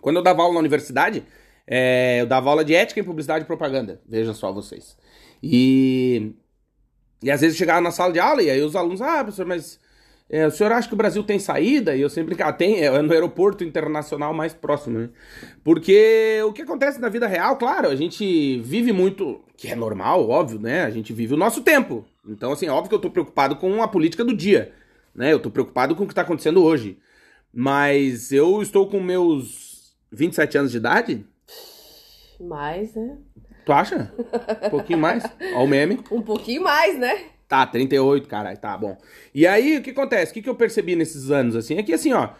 Quando 0.00 0.16
eu 0.16 0.22
dava 0.22 0.40
aula 0.42 0.54
na 0.54 0.60
universidade, 0.60 1.24
é, 1.66 2.20
eu 2.20 2.26
dava 2.26 2.48
aula 2.48 2.64
de 2.64 2.76
ética 2.76 3.00
em 3.00 3.04
publicidade 3.04 3.42
e 3.42 3.46
propaganda. 3.46 4.00
Veja 4.08 4.32
só 4.32 4.52
vocês. 4.52 4.96
E. 5.42 6.32
E 7.20 7.28
às 7.30 7.40
vezes 7.40 7.56
eu 7.56 7.58
chegava 7.58 7.80
na 7.80 7.90
sala 7.90 8.12
de 8.12 8.20
aula 8.20 8.42
e 8.42 8.48
aí 8.50 8.62
os 8.62 8.76
alunos, 8.76 9.02
ah, 9.02 9.24
professor, 9.24 9.46
mas 9.46 9.80
é, 10.28 10.46
o 10.46 10.50
senhor 10.50 10.72
acha 10.72 10.88
que 10.88 10.94
o 10.94 10.96
Brasil 10.96 11.22
tem 11.22 11.38
saída? 11.38 11.94
E 11.94 12.00
eu 12.00 12.10
sempre, 12.10 12.36
ah, 12.42 12.52
tem, 12.52 12.84
é 12.84 13.02
no 13.02 13.12
aeroporto 13.12 13.62
internacional 13.62 14.34
mais 14.34 14.52
próximo, 14.52 14.98
né? 14.98 15.10
Porque 15.62 16.40
o 16.44 16.52
que 16.52 16.62
acontece 16.62 17.00
na 17.00 17.08
vida 17.08 17.28
real, 17.28 17.56
claro, 17.56 17.88
a 17.88 17.94
gente 17.94 18.58
vive 18.60 18.92
muito, 18.92 19.40
que 19.56 19.68
é 19.68 19.76
normal, 19.76 20.28
óbvio, 20.28 20.58
né? 20.58 20.82
A 20.82 20.90
gente 20.90 21.12
vive 21.12 21.34
o 21.34 21.36
nosso 21.36 21.62
tempo. 21.62 22.04
Então, 22.28 22.50
assim, 22.50 22.68
óbvio 22.68 22.88
que 22.88 22.94
eu 22.96 23.00
tô 23.00 23.10
preocupado 23.10 23.54
com 23.56 23.80
a 23.82 23.88
política 23.88 24.24
do 24.24 24.34
dia, 24.34 24.72
né? 25.14 25.32
Eu 25.32 25.38
tô 25.38 25.48
preocupado 25.48 25.94
com 25.94 26.02
o 26.02 26.08
que 26.08 26.14
tá 26.14 26.22
acontecendo 26.22 26.62
hoje. 26.62 26.98
Mas 27.54 28.32
eu 28.32 28.60
estou 28.60 28.88
com 28.88 29.00
meus 29.00 29.94
27 30.10 30.58
anos 30.58 30.72
de 30.72 30.78
idade. 30.78 31.24
Mais, 32.40 32.94
né? 32.94 33.16
Tu 33.64 33.72
acha? 33.72 34.12
Um 34.64 34.70
pouquinho 34.70 34.98
mais? 34.98 35.24
Ó 35.54 35.64
o 35.64 35.68
meme. 35.68 36.00
Um 36.10 36.20
pouquinho 36.20 36.62
mais, 36.62 36.98
né? 36.98 37.35
Tá, 37.48 37.64
38, 37.64 38.28
caralho, 38.28 38.58
tá 38.58 38.76
bom. 38.76 38.98
E 39.32 39.46
aí, 39.46 39.78
o 39.78 39.82
que 39.82 39.90
acontece? 39.90 40.32
O 40.32 40.34
que, 40.34 40.42
que 40.42 40.48
eu 40.48 40.54
percebi 40.56 40.96
nesses 40.96 41.30
anos, 41.30 41.54
assim? 41.54 41.76
É 41.76 41.82
que, 41.82 41.92
assim, 41.92 42.12
ó, 42.12 42.30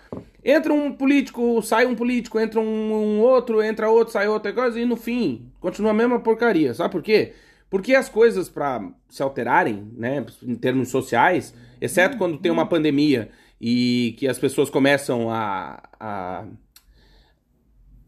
entra 0.45 0.73
um 0.75 0.93
político, 0.93 1.63
sai 1.63 1.87
um 1.87 1.95
político, 1.95 2.41
entra 2.41 2.59
um, 2.59 2.65
um 2.93 3.21
outro, 3.21 3.63
entra 3.63 3.89
outro, 3.89 4.13
sai 4.13 4.27
outra 4.27 4.53
coisa, 4.53 4.81
e 4.81 4.85
no 4.85 4.97
fim, 4.97 5.53
continua 5.61 5.93
a 5.93 5.95
mesma 5.95 6.19
porcaria. 6.19 6.75
Sabe 6.75 6.91
por 6.91 7.03
quê? 7.03 7.35
Porque 7.71 7.95
as 7.95 8.09
coisas, 8.09 8.49
pra 8.49 8.83
se 9.09 9.23
alterarem, 9.23 9.93
né, 9.97 10.27
em 10.43 10.57
termos 10.57 10.89
sociais, 10.89 11.55
exceto 11.81 12.17
quando 12.17 12.39
tem 12.39 12.51
uma 12.51 12.67
pandemia 12.67 13.31
e 13.61 14.15
que 14.19 14.27
as 14.27 14.39
pessoas 14.39 14.69
começam 14.69 15.31
a, 15.31 15.83
a 16.01 16.45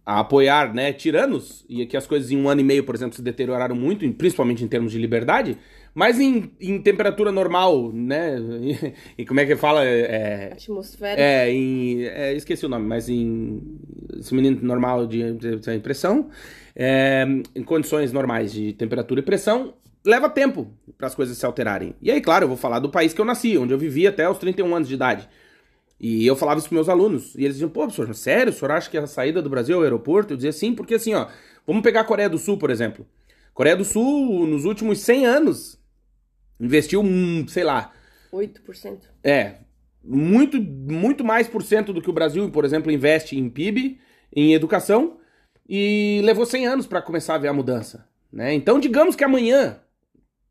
a 0.08 0.20
apoiar, 0.20 0.72
né, 0.72 0.90
tiranos, 0.90 1.66
e 1.68 1.84
que 1.84 1.94
as 1.94 2.06
coisas 2.06 2.30
em 2.30 2.38
um 2.38 2.48
ano 2.48 2.62
e 2.62 2.64
meio, 2.64 2.82
por 2.82 2.94
exemplo, 2.94 3.14
se 3.14 3.20
deterioraram 3.20 3.76
muito, 3.76 4.10
principalmente 4.14 4.64
em 4.64 4.66
termos 4.66 4.90
de 4.90 4.98
liberdade, 4.98 5.58
mas 5.94 6.20
em, 6.20 6.52
em 6.60 6.80
temperatura 6.80 7.32
normal, 7.32 7.92
né, 7.92 8.36
e, 9.16 9.24
como 9.24 9.40
é 9.40 9.46
que 9.46 9.56
fala, 9.56 9.84
é, 9.84 10.52
Atmosfera. 10.52 11.20
é, 11.20 11.50
em, 11.50 12.04
é, 12.04 12.34
esqueci 12.34 12.64
o 12.66 12.68
nome, 12.68 12.86
mas 12.86 13.08
em 13.08 13.62
menino 14.32 14.60
normal 14.62 15.06
de, 15.06 15.32
de, 15.34 15.56
de 15.56 15.78
pressão, 15.80 16.28
é, 16.74 17.26
em 17.54 17.62
condições 17.62 18.12
normais 18.12 18.52
de 18.52 18.72
temperatura 18.72 19.20
e 19.20 19.22
pressão, 19.22 19.74
leva 20.04 20.28
tempo 20.30 20.72
para 20.96 21.06
as 21.06 21.14
coisas 21.14 21.36
se 21.36 21.44
alterarem. 21.44 21.94
E 22.00 22.10
aí, 22.10 22.20
claro, 22.20 22.44
eu 22.44 22.48
vou 22.48 22.56
falar 22.56 22.78
do 22.78 22.88
país 22.88 23.12
que 23.12 23.20
eu 23.20 23.24
nasci, 23.24 23.58
onde 23.58 23.72
eu 23.72 23.78
vivi 23.78 24.06
até 24.06 24.28
os 24.28 24.38
31 24.38 24.74
anos 24.74 24.88
de 24.88 24.94
idade. 24.94 25.28
E 26.00 26.26
eu 26.26 26.36
falava 26.36 26.60
isso 26.60 26.68
com 26.68 26.74
meus 26.74 26.88
alunos. 26.88 27.34
E 27.34 27.44
eles 27.44 27.54
diziam, 27.54 27.68
pô, 27.68 27.82
professor, 27.82 28.14
sério? 28.14 28.52
O 28.52 28.54
senhor 28.54 28.70
acha 28.70 28.88
que 28.88 28.96
a 28.96 29.06
saída 29.06 29.42
do 29.42 29.50
Brasil 29.50 29.76
é 29.76 29.80
o 29.80 29.82
aeroporto? 29.82 30.32
Eu 30.32 30.36
dizia 30.36 30.52
sim, 30.52 30.72
porque 30.72 30.94
assim, 30.94 31.14
ó, 31.14 31.26
vamos 31.66 31.82
pegar 31.82 32.00
a 32.02 32.04
Coreia 32.04 32.28
do 32.28 32.38
Sul, 32.38 32.56
por 32.56 32.70
exemplo. 32.70 33.04
Coreia 33.52 33.76
do 33.76 33.84
Sul, 33.84 34.46
nos 34.46 34.64
últimos 34.64 35.00
100 35.00 35.26
anos, 35.26 35.77
investiu, 36.60 37.02
hum, 37.02 37.46
sei 37.48 37.64
lá, 37.64 37.92
8%. 38.32 38.98
é, 39.24 39.56
muito, 40.02 40.60
muito 40.60 41.24
mais 41.24 41.46
por 41.48 41.62
cento 41.62 41.92
do 41.92 42.00
que 42.00 42.10
o 42.10 42.12
Brasil, 42.12 42.50
por 42.50 42.64
exemplo, 42.64 42.90
investe 42.90 43.38
em 43.38 43.48
PIB, 43.48 43.98
em 44.34 44.54
educação. 44.54 45.18
e 45.68 46.22
levou 46.24 46.46
100 46.46 46.66
anos 46.66 46.86
para 46.86 47.02
começar 47.02 47.34
a 47.34 47.38
ver 47.38 47.48
a 47.48 47.52
mudança, 47.52 48.06
né? 48.32 48.54
Então, 48.54 48.80
digamos 48.80 49.14
que 49.14 49.22
amanhã, 49.22 49.78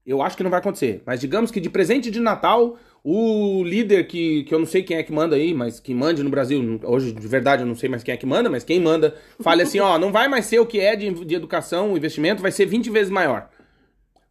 eu 0.06 0.22
acho 0.22 0.38
que 0.38 0.44
não 0.44 0.52
vai 0.52 0.60
acontecer, 0.60 1.02
mas 1.08 1.20
digamos 1.20 1.50
que 1.50 1.60
de 1.60 1.72
presente 1.72 2.12
de 2.12 2.20
Natal, 2.20 2.78
o 3.04 3.64
líder 3.64 4.06
que, 4.06 4.44
que 4.44 4.54
eu 4.54 4.60
não 4.60 4.66
sei 4.68 4.84
quem 4.84 4.98
é 4.98 5.02
que 5.02 5.12
manda 5.12 5.36
aí, 5.36 5.56
mas 5.56 5.80
que 5.80 5.92
mande 5.92 6.22
no 6.22 6.30
Brasil, 6.30 6.80
hoje 6.84 7.12
de 7.12 7.28
verdade 7.28 7.64
eu 7.64 7.68
não 7.68 7.74
sei 7.74 7.90
mais 7.90 8.04
quem 8.04 8.14
é 8.14 8.18
que 8.18 8.28
manda, 8.28 8.48
mas 8.48 8.64
quem 8.64 8.80
manda, 8.80 9.16
fale 9.40 9.64
assim, 9.64 9.80
ó, 9.82 9.98
não 9.98 10.12
vai 10.12 10.28
mais 10.28 10.46
ser 10.46 10.60
o 10.60 10.68
que 10.68 10.80
é 10.80 10.96
de, 10.96 11.10
de 11.26 11.34
educação, 11.34 11.94
o 11.94 11.98
investimento, 11.98 12.42
vai 12.42 12.52
ser 12.52 12.68
20 12.68 12.92
vezes 12.92 13.10
maior. 13.10 13.50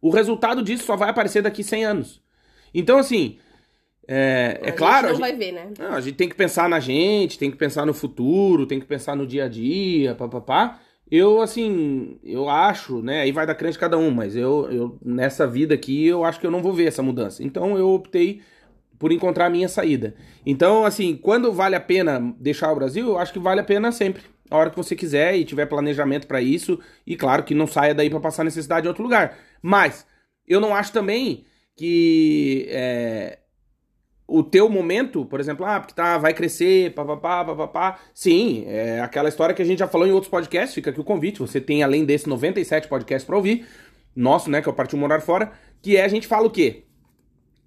O 0.07 0.11
resultado 0.11 0.61
disso 0.63 0.83
só 0.85 0.95
vai 0.95 1.09
aparecer 1.09 1.41
daqui 1.41 1.63
100 1.63 1.85
anos. 1.85 2.21
Então, 2.73 2.97
assim, 2.97 3.37
é, 4.07 4.59
é 4.63 4.69
a 4.69 4.73
claro... 4.73 5.09
Gente 5.09 5.19
não 5.19 5.25
a 5.25 5.29
gente- 5.29 5.39
vai 5.39 5.47
ver, 5.47 5.51
né? 5.53 5.73
não, 5.79 5.95
a 5.95 6.01
gente 6.01 6.15
tem 6.15 6.29
que 6.29 6.35
pensar 6.35 6.69
na 6.69 6.79
gente, 6.79 7.37
tem 7.37 7.51
que 7.51 7.57
pensar 7.57 7.85
no 7.85 7.93
futuro, 7.93 8.65
tem 8.65 8.79
que 8.79 8.85
pensar 8.85 9.15
no 9.15 9.25
dia 9.27 9.45
a 9.45 9.47
dia, 9.47 10.15
papapá. 10.15 10.79
Eu, 11.09 11.41
assim, 11.41 12.19
eu 12.23 12.49
acho, 12.49 13.01
né? 13.01 13.21
Aí 13.21 13.31
vai 13.31 13.45
da 13.45 13.55
crença 13.55 13.73
de 13.73 13.79
cada 13.79 13.97
um, 13.97 14.11
mas 14.11 14.35
eu, 14.35 14.67
eu, 14.69 14.97
nessa 15.03 15.47
vida 15.47 15.73
aqui, 15.73 16.05
eu 16.05 16.25
acho 16.25 16.39
que 16.39 16.45
eu 16.45 16.51
não 16.51 16.61
vou 16.61 16.73
ver 16.73 16.85
essa 16.87 17.01
mudança. 17.01 17.43
Então 17.43 17.77
eu 17.77 17.89
optei 17.91 18.41
por 18.99 19.11
encontrar 19.11 19.45
a 19.45 19.49
minha 19.49 19.69
saída. 19.69 20.15
Então, 20.45 20.83
assim, 20.83 21.15
quando 21.15 21.51
vale 21.53 21.75
a 21.75 21.79
pena 21.79 22.19
deixar 22.39 22.71
o 22.71 22.75
Brasil, 22.75 23.07
eu 23.07 23.17
acho 23.17 23.31
que 23.31 23.39
vale 23.39 23.61
a 23.61 23.63
pena 23.63 23.91
sempre. 23.91 24.23
A 24.49 24.57
hora 24.57 24.69
que 24.69 24.75
você 24.75 24.95
quiser 24.95 25.35
e 25.37 25.45
tiver 25.45 25.65
planejamento 25.65 26.27
pra 26.27 26.41
isso. 26.41 26.79
E 27.05 27.15
claro 27.15 27.43
que 27.43 27.53
não 27.53 27.67
saia 27.67 27.93
daí 27.93 28.09
pra 28.09 28.19
passar 28.19 28.43
necessidade 28.43 28.85
em 28.85 28.89
outro 28.89 29.03
lugar. 29.03 29.37
Mas 29.67 30.05
eu 30.47 30.61
não 30.61 30.73
acho 30.73 30.93
também 30.93 31.43
que 31.75 32.67
é, 32.69 33.39
o 34.25 34.41
teu 34.41 34.69
momento, 34.69 35.25
por 35.25 35.41
exemplo, 35.41 35.65
ah, 35.65 35.77
porque 35.77 35.93
tá, 35.93 36.17
vai 36.17 36.33
crescer, 36.33 36.93
papapá, 36.93 37.43
papapá. 37.43 37.99
Sim, 38.13 38.63
é 38.65 39.01
aquela 39.01 39.27
história 39.27 39.53
que 39.53 39.61
a 39.61 39.65
gente 39.65 39.79
já 39.79 39.87
falou 39.87 40.07
em 40.07 40.11
outros 40.13 40.31
podcasts, 40.31 40.73
fica 40.73 40.89
aqui 40.89 41.01
o 41.01 41.03
convite. 41.03 41.39
Você 41.39 41.59
tem, 41.59 41.83
além 41.83 42.05
desse, 42.05 42.29
97 42.29 42.87
podcasts 42.87 43.27
pra 43.27 43.35
ouvir. 43.35 43.67
Nosso, 44.15 44.49
né, 44.49 44.61
que 44.61 44.69
é 44.69 44.71
o 44.71 44.73
Partiu 44.73 44.97
Morar 44.97 45.19
Fora. 45.19 45.51
Que 45.81 45.97
é, 45.97 46.05
a 46.05 46.07
gente 46.07 46.27
fala 46.27 46.47
o 46.47 46.49
quê? 46.49 46.85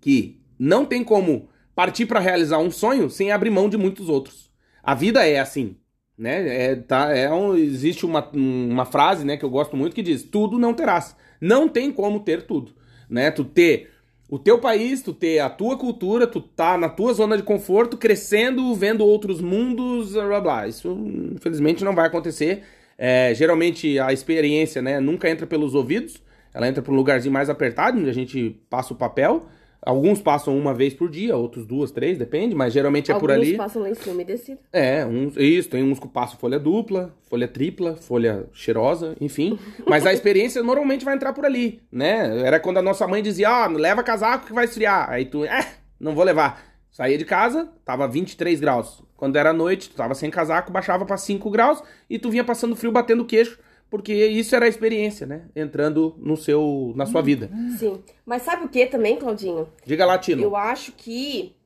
Que 0.01 0.41
não 0.59 0.87
tem 0.87 1.05
como 1.05 1.51
partir 1.75 2.07
pra 2.07 2.19
realizar 2.19 2.61
um 2.61 2.71
sonho 2.71 3.11
sem 3.11 3.31
abrir 3.31 3.51
mão 3.51 3.69
de 3.69 3.77
muitos 3.77 4.09
outros. 4.09 4.51
A 4.83 4.95
vida 4.95 5.27
é 5.27 5.39
assim, 5.39 5.77
né? 6.21 6.73
É, 6.73 6.77
tá, 6.77 7.17
é 7.17 7.33
um- 7.33 7.57
existe 7.57 8.05
uma, 8.05 8.29
uma 8.35 8.85
frase, 8.85 9.25
né, 9.25 9.37
que 9.37 9.45
eu 9.45 9.51
gosto 9.51 9.77
muito 9.77 9.95
que 9.95 10.03
diz: 10.03 10.23
tudo 10.23 10.59
não 10.59 10.75
terás. 10.75 11.17
Não 11.41 11.69
tem 11.69 11.91
como 11.91 12.21
ter 12.21 12.43
tudo, 12.47 12.73
né? 13.09 13.31
Tu 13.31 13.45
ter 13.45 13.91
o 14.29 14.39
teu 14.39 14.59
país, 14.59 15.03
tu 15.03 15.13
ter 15.15 15.39
a 15.41 15.49
tua 15.49 15.77
cultura, 15.79 16.27
tu 16.27 16.41
tá 16.41 16.77
na 16.79 16.89
tua 16.89 17.13
zona 17.15 17.37
de 17.37 17.43
conforto, 17.43 17.97
crescendo, 17.97 18.75
vendo 18.75 19.05
outros 19.05 19.41
mundos, 19.41 20.13
blá 20.13 20.41
blá. 20.41 20.69
Isso, 20.69 20.89
infelizmente, 21.35 21.83
não 21.85 21.95
vai 21.95 22.07
acontecer. 22.07 22.63
É, 22.99 23.33
geralmente 23.35 23.99
a 23.99 24.13
experiência, 24.13 24.83
né, 24.83 25.01
nunca 25.01 25.29
entra 25.31 25.47
pelos 25.47 25.75
ouvidos, 25.75 26.23
ela 26.53 26.69
entra 26.69 26.83
por 26.83 26.93
um 26.93 26.97
lugarzinho 26.97 27.33
mais 27.33 27.49
apertado, 27.49 27.99
onde 27.99 28.11
a 28.11 28.15
gente 28.15 28.61
passa 28.69 28.93
o 28.93 28.97
papel. 28.97 29.47
Alguns 29.83 30.21
passam 30.21 30.57
uma 30.59 30.75
vez 30.75 30.93
por 30.93 31.11
dia, 31.11 31.35
outros 31.35 31.65
duas, 31.65 31.91
três, 31.91 32.19
depende, 32.19 32.55
mas 32.55 32.73
geralmente 32.73 33.11
é 33.11 33.19
por 33.19 33.31
Alguns 33.31 33.49
ali. 33.49 33.57
passam 33.57 33.81
lá 33.83 33.89
em 33.91 33.95
cima 33.95 34.21
e 34.21 34.25
descem. 34.25 34.59
É, 34.71 35.07
uns, 35.07 35.37
isso, 35.39 35.71
tem 35.71 35.83
uns 35.83 35.99
que 35.99 36.07
passam 36.07 36.39
folha 36.39 36.59
dupla, 36.59 37.15
folha 37.31 37.49
tripla, 37.49 37.97
folha 37.97 38.47
cheirosa, 38.53 39.17
enfim. 39.21 39.59
Mas 39.89 40.05
a 40.05 40.13
experiência 40.13 40.63
normalmente 40.63 41.05
vai 41.05 41.15
entrar 41.15 41.33
por 41.33 41.47
ali, 41.47 41.81
né? 41.91 42.43
Era 42.45 42.61
quando 42.61 42.77
a 42.77 42.83
nossa 42.83 43.07
mãe 43.09 43.23
dizia, 43.23 43.51
ó, 43.51 43.67
leva 43.69 44.03
casaco 44.03 44.47
que 44.47 44.53
vai 44.53 44.67
esfriar. 44.67 45.09
Aí 45.09 45.25
tu, 45.25 45.45
é, 45.45 45.67
não 45.99 46.15
vou 46.15 46.25
levar. 46.25 46.63
Saía 46.91 47.17
de 47.17 47.25
casa, 47.25 47.69
tava 47.85 48.07
23 48.07 48.61
graus. 48.61 49.03
Quando 49.17 49.37
era 49.37 49.53
noite, 49.53 49.89
tu 49.89 49.97
tava 49.97 50.15
sem 50.15 50.31
casaco, 50.31 50.73
baixava 50.73 51.07
pra 51.07 51.17
5 51.17 51.49
graus 51.51 51.83
e 52.09 52.19
tu 52.19 52.31
vinha 52.31 52.45
passando 52.45 52.77
frio 52.77 52.93
batendo 52.93 53.25
queixo, 53.25 53.59
porque 53.91 54.15
isso 54.15 54.55
era 54.55 54.67
a 54.67 54.69
experiência, 54.69 55.27
né? 55.27 55.43
Entrando 55.55 56.15
no 56.19 56.37
seu, 56.37 56.93
na 56.95 57.07
sua 57.07 57.21
vida. 57.21 57.51
Sim. 57.77 58.01
Mas 58.25 58.43
sabe 58.43 58.65
o 58.65 58.69
que 58.69 58.87
também, 58.87 59.17
Claudinho? 59.17 59.69
Diga 59.85 60.07
lá, 60.07 60.17
Tino. 60.17 60.43
Eu 60.43 60.55
acho 60.55 60.93
que 60.93 61.57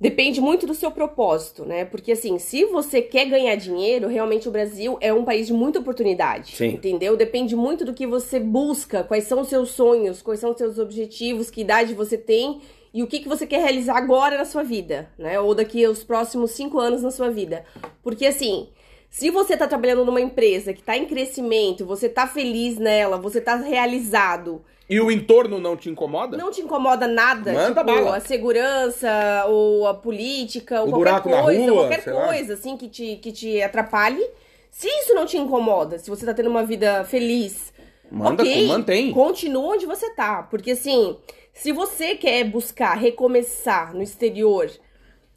depende 0.00 0.40
muito 0.40 0.66
do 0.66 0.74
seu 0.74 0.90
propósito, 0.90 1.64
né? 1.64 1.84
Porque 1.84 2.12
assim, 2.12 2.36
se 2.40 2.64
você 2.64 3.00
quer 3.00 3.26
ganhar 3.26 3.54
dinheiro, 3.54 4.08
realmente 4.08 4.48
o 4.48 4.50
Brasil 4.50 4.98
é 5.00 5.14
um 5.14 5.24
país 5.24 5.46
de 5.46 5.52
muita 5.52 5.78
oportunidade. 5.78 6.56
Sim. 6.56 6.70
Entendeu? 6.70 7.16
Depende 7.16 7.54
muito 7.54 7.84
do 7.84 7.94
que 7.94 8.08
você 8.08 8.40
busca, 8.40 9.04
quais 9.04 9.24
são 9.24 9.40
os 9.40 9.48
seus 9.48 9.70
sonhos, 9.70 10.20
quais 10.20 10.40
são 10.40 10.50
os 10.50 10.58
seus 10.58 10.80
objetivos, 10.80 11.48
que 11.48 11.60
idade 11.60 11.94
você 11.94 12.18
tem 12.18 12.60
e 12.92 13.04
o 13.04 13.06
que, 13.06 13.20
que 13.20 13.28
você 13.28 13.46
quer 13.46 13.60
realizar 13.60 13.96
agora 13.96 14.36
na 14.36 14.44
sua 14.44 14.64
vida, 14.64 15.08
né? 15.16 15.38
Ou 15.38 15.54
daqui 15.54 15.84
aos 15.84 16.02
próximos 16.02 16.50
cinco 16.50 16.80
anos 16.80 17.02
na 17.02 17.12
sua 17.12 17.30
vida. 17.30 17.64
Porque 18.02 18.26
assim. 18.26 18.68
Se 19.16 19.30
você 19.30 19.56
tá 19.56 19.68
trabalhando 19.68 20.04
numa 20.04 20.20
empresa 20.20 20.72
que 20.72 20.82
tá 20.82 20.96
em 20.96 21.06
crescimento, 21.06 21.86
você 21.86 22.08
tá 22.08 22.26
feliz 22.26 22.78
nela, 22.78 23.16
você 23.16 23.40
tá 23.40 23.54
realizado, 23.54 24.60
E 24.90 25.00
o 25.00 25.08
entorno 25.08 25.60
não 25.60 25.76
te 25.76 25.88
incomoda? 25.88 26.36
não 26.36 26.50
te 26.50 26.60
incomoda 26.60 27.06
nada, 27.06 27.52
Manda 27.52 27.80
tipo, 27.84 27.84
bala. 27.84 28.16
a 28.16 28.20
segurança, 28.20 29.44
ou 29.46 29.86
a 29.86 29.94
política, 29.94 30.80
ou 30.82 30.88
O 30.88 30.90
qualquer 30.90 31.22
coisa, 31.22 31.60
rua, 31.62 31.74
qualquer 31.82 32.02
sei 32.02 32.12
lá. 32.12 32.26
coisa, 32.26 32.54
assim, 32.54 32.76
que 32.76 32.88
te, 32.88 33.16
que 33.22 33.30
te 33.30 33.62
atrapalhe. 33.62 34.20
Se 34.68 34.88
isso 34.88 35.14
não 35.14 35.24
te 35.24 35.36
incomoda, 35.36 35.96
se 36.00 36.10
você 36.10 36.26
tá 36.26 36.34
tendo 36.34 36.50
uma 36.50 36.64
vida 36.64 37.04
feliz, 37.04 37.72
Manda, 38.10 38.42
ok, 38.42 38.66
mantém. 38.66 39.12
continua 39.12 39.74
onde 39.76 39.86
você 39.86 40.10
tá. 40.10 40.42
Porque 40.42 40.72
assim, 40.72 41.16
se 41.52 41.70
você 41.70 42.16
quer 42.16 42.42
buscar 42.42 42.94
recomeçar 42.94 43.94
no 43.94 44.02
exterior, 44.02 44.68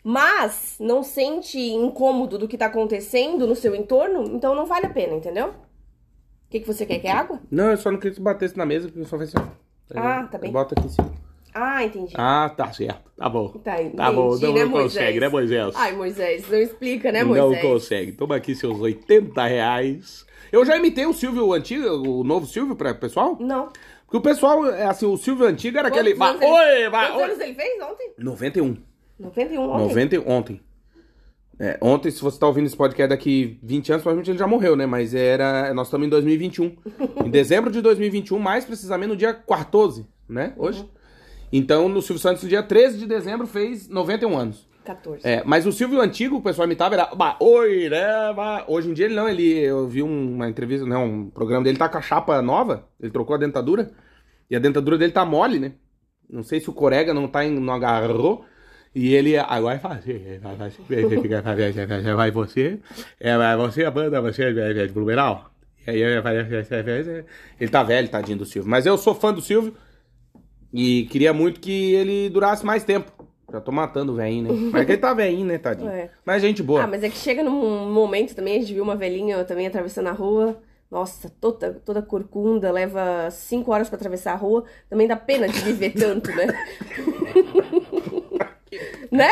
mas 0.09 0.77
não 0.79 1.03
sente 1.03 1.59
incômodo 1.59 2.37
do 2.37 2.47
que 2.47 2.57
tá 2.57 2.67
acontecendo 2.67 3.45
no 3.45 3.53
seu 3.55 3.75
entorno, 3.75 4.23
então 4.33 4.55
não 4.55 4.65
vale 4.65 4.85
a 4.85 4.89
pena, 4.89 5.13
entendeu? 5.15 5.47
O 5.49 6.49
que, 6.49 6.61
que 6.61 6.65
você 6.67 6.85
quer? 6.85 6.99
Quer 6.99 7.11
água? 7.11 7.41
Não, 7.51 7.71
eu 7.71 7.75
só 7.77 7.91
não 7.91 7.97
queria 7.97 8.11
que 8.11 8.17
você 8.17 8.23
batesse 8.23 8.57
na 8.57 8.65
mesa, 8.65 8.87
porque 8.87 9.01
eu 9.01 9.05
só 9.05 9.17
fez 9.17 9.35
assim. 9.35 9.45
ó. 9.93 9.99
Ah, 9.99 10.23
tá 10.31 10.37
bem. 10.37 10.49
Bota 10.49 10.75
aqui 10.77 10.87
em 10.87 10.89
cima. 10.89 11.11
Ah, 11.53 11.83
entendi. 11.83 12.13
Ah, 12.17 12.49
tá 12.55 12.71
certo. 12.71 13.11
Tá 13.17 13.27
bom. 13.27 13.49
Tá, 13.49 13.81
entendi, 13.81 13.97
Tá 13.97 14.09
bom, 14.09 14.29
não 14.37 14.53
né, 14.53 14.65
consegue, 14.65 14.69
Moisés? 14.69 15.19
né, 15.19 15.27
Moisés? 15.29 15.75
Ai, 15.75 15.91
Moisés, 15.93 16.49
não 16.49 16.57
explica, 16.57 17.11
né, 17.11 17.23
não 17.25 17.29
Moisés? 17.35 17.61
consegue. 17.61 18.11
Toma 18.13 18.37
aqui 18.37 18.55
seus 18.55 18.79
80 18.79 19.45
reais. 19.45 20.25
Eu 20.53 20.63
já 20.65 20.77
imitei 20.77 21.05
o 21.05 21.13
Silvio 21.13 21.51
antigo, 21.51 21.85
o 21.85 22.23
novo 22.23 22.45
Silvio 22.45 22.77
para 22.77 22.91
o 22.91 22.95
pessoal? 22.95 23.35
Não. 23.41 23.67
Porque 24.05 24.17
o 24.17 24.21
pessoal, 24.21 24.65
é 24.67 24.85
assim, 24.85 25.05
o 25.05 25.17
Silvio 25.17 25.45
antigo 25.45 25.77
era 25.77 25.89
aquele. 25.89 26.15
Quantos 26.15 26.39
Vai, 26.39 26.47
anos 26.47 26.61
ele- 26.69 26.83
oi, 26.85 26.89
vai, 26.89 27.05
Quantos 27.07 27.17
oi. 27.23 27.23
anos 27.25 27.39
ele 27.41 27.53
fez 27.55 27.83
ontem? 27.83 28.11
91. 28.17 28.77
91 29.19 29.61
ontem. 29.61 29.87
90 29.87 30.23
ontem. 30.31 30.61
É, 31.59 31.77
ontem, 31.81 32.11
se 32.11 32.21
você 32.21 32.39
tá 32.39 32.45
ouvindo 32.45 32.67
esse 32.67 32.77
podcast 32.77 33.09
daqui 33.09 33.59
20 33.63 33.91
anos, 33.91 34.03
provavelmente 34.03 34.29
ele 34.29 34.37
já 34.37 34.45
morreu, 34.45 34.75
né? 34.75 34.85
Mas 34.85 35.15
era. 35.15 35.73
Nós 35.73 35.87
estamos 35.87 36.05
em 36.05 36.09
2021. 36.09 36.75
em 37.25 37.29
dezembro 37.29 37.71
de 37.71 37.81
2021, 37.81 38.37
mais 38.37 38.63
precisamente 38.63 39.09
no 39.09 39.15
dia 39.15 39.33
14, 39.33 40.05
né? 40.29 40.53
Hoje. 40.55 40.81
Uhum. 40.81 40.89
Então, 41.51 41.89
no 41.89 42.01
Silvio 42.01 42.21
Santos, 42.21 42.43
no 42.43 42.49
dia 42.49 42.61
13 42.61 42.99
de 42.99 43.07
dezembro, 43.07 43.47
fez 43.47 43.87
91 43.87 44.37
anos. 44.37 44.67
14. 44.85 45.27
É, 45.27 45.43
mas 45.45 45.65
o 45.65 45.71
Silvio 45.71 45.99
antigo, 45.99 46.37
o 46.37 46.41
pessoal 46.41 46.65
imitava, 46.65 46.95
era. 46.95 47.05
Bah, 47.07 47.37
oi, 47.41 47.89
né? 47.89 48.33
bah." 48.35 48.63
Hoje 48.67 48.89
em 48.89 48.93
dia 48.93 49.05
ele 49.05 49.15
não, 49.15 49.27
ele. 49.27 49.57
Eu 49.57 49.87
vi 49.87 50.03
uma 50.03 50.47
entrevista, 50.47 50.85
né? 50.85 50.95
Um 50.95 51.29
programa 51.29 51.63
dele 51.63 51.77
tá 51.77 51.89
com 51.89 51.97
a 51.97 52.01
chapa 52.01 52.41
nova, 52.41 52.87
ele 52.99 53.11
trocou 53.11 53.35
a 53.35 53.39
dentadura. 53.39 53.91
E 54.49 54.55
a 54.55 54.59
dentadura 54.59 54.97
dele 54.97 55.11
tá 55.11 55.25
mole, 55.25 55.59
né? 55.59 55.73
Não 56.29 56.43
sei 56.43 56.59
se 56.59 56.69
o 56.69 56.73
Corega 56.73 57.13
não 57.13 57.27
tá 57.27 57.43
em, 57.43 57.51
não 57.59 57.73
agarrou. 57.73 58.45
E 58.95 59.13
ele 59.13 59.37
agora 59.37 59.77
vai 59.77 59.79
fazer. 59.79 60.39
Vai, 60.41 60.55
vai, 60.55 60.71
vai, 62.01 62.15
vai 62.15 62.31
você. 62.31 62.79
É, 63.19 63.37
vai 63.37 63.55
você, 63.57 63.85
a 63.85 63.91
banda, 63.91 64.21
você 64.21 64.43
é 64.45 64.87
de 64.87 64.93
Blumenau. 64.93 65.49
E 65.85 65.91
aí 65.91 66.01
ele 66.01 66.21
vai- 66.21 66.35
Ele 67.59 67.71
tá 67.71 67.83
velho, 67.83 68.09
tadinho 68.09 68.37
do 68.39 68.45
Silvio. 68.45 68.69
Mas 68.69 68.85
eu 68.85 68.97
sou 68.97 69.13
fã 69.15 69.33
do 69.33 69.41
Silvio. 69.41 69.73
E 70.73 71.05
queria 71.09 71.31
muito 71.33 71.59
que 71.59 71.93
ele 71.93 72.29
durasse 72.29 72.65
mais 72.65 72.83
tempo. 72.83 73.11
Já 73.51 73.61
tô 73.61 73.71
matando 73.71 74.11
o 74.11 74.15
velhinho, 74.15 74.51
né? 74.51 74.69
Mas 74.73 74.85
que 74.85 74.91
ele 74.91 75.01
tá 75.01 75.13
velhinho, 75.13 75.45
né, 75.45 75.57
tadinho? 75.57 75.89
É. 75.89 76.09
Mas 76.25 76.41
gente 76.41 76.61
boa. 76.61 76.83
Ah, 76.83 76.87
mas 76.87 77.01
é 77.03 77.09
que 77.09 77.15
chega 77.15 77.41
num 77.41 77.89
momento 77.89 78.35
também, 78.35 78.57
a 78.57 78.59
gente 78.59 78.73
viu 78.73 78.83
uma 78.83 78.95
velhinha 78.97 79.41
também 79.45 79.65
atravessando 79.65 80.07
a 80.07 80.11
rua. 80.11 80.61
Nossa, 80.91 81.29
toda, 81.41 81.73
toda 81.85 82.01
corcunda, 82.01 82.71
leva 82.71 83.29
cinco 83.31 83.71
horas 83.71 83.87
pra 83.89 83.95
atravessar 83.97 84.33
a 84.33 84.35
rua. 84.35 84.65
Também 84.89 85.07
dá 85.07 85.15
pena 85.15 85.47
de 85.47 85.59
viver 85.61 85.91
tanto, 85.91 86.29
né? 86.31 86.47
né? 89.11 89.31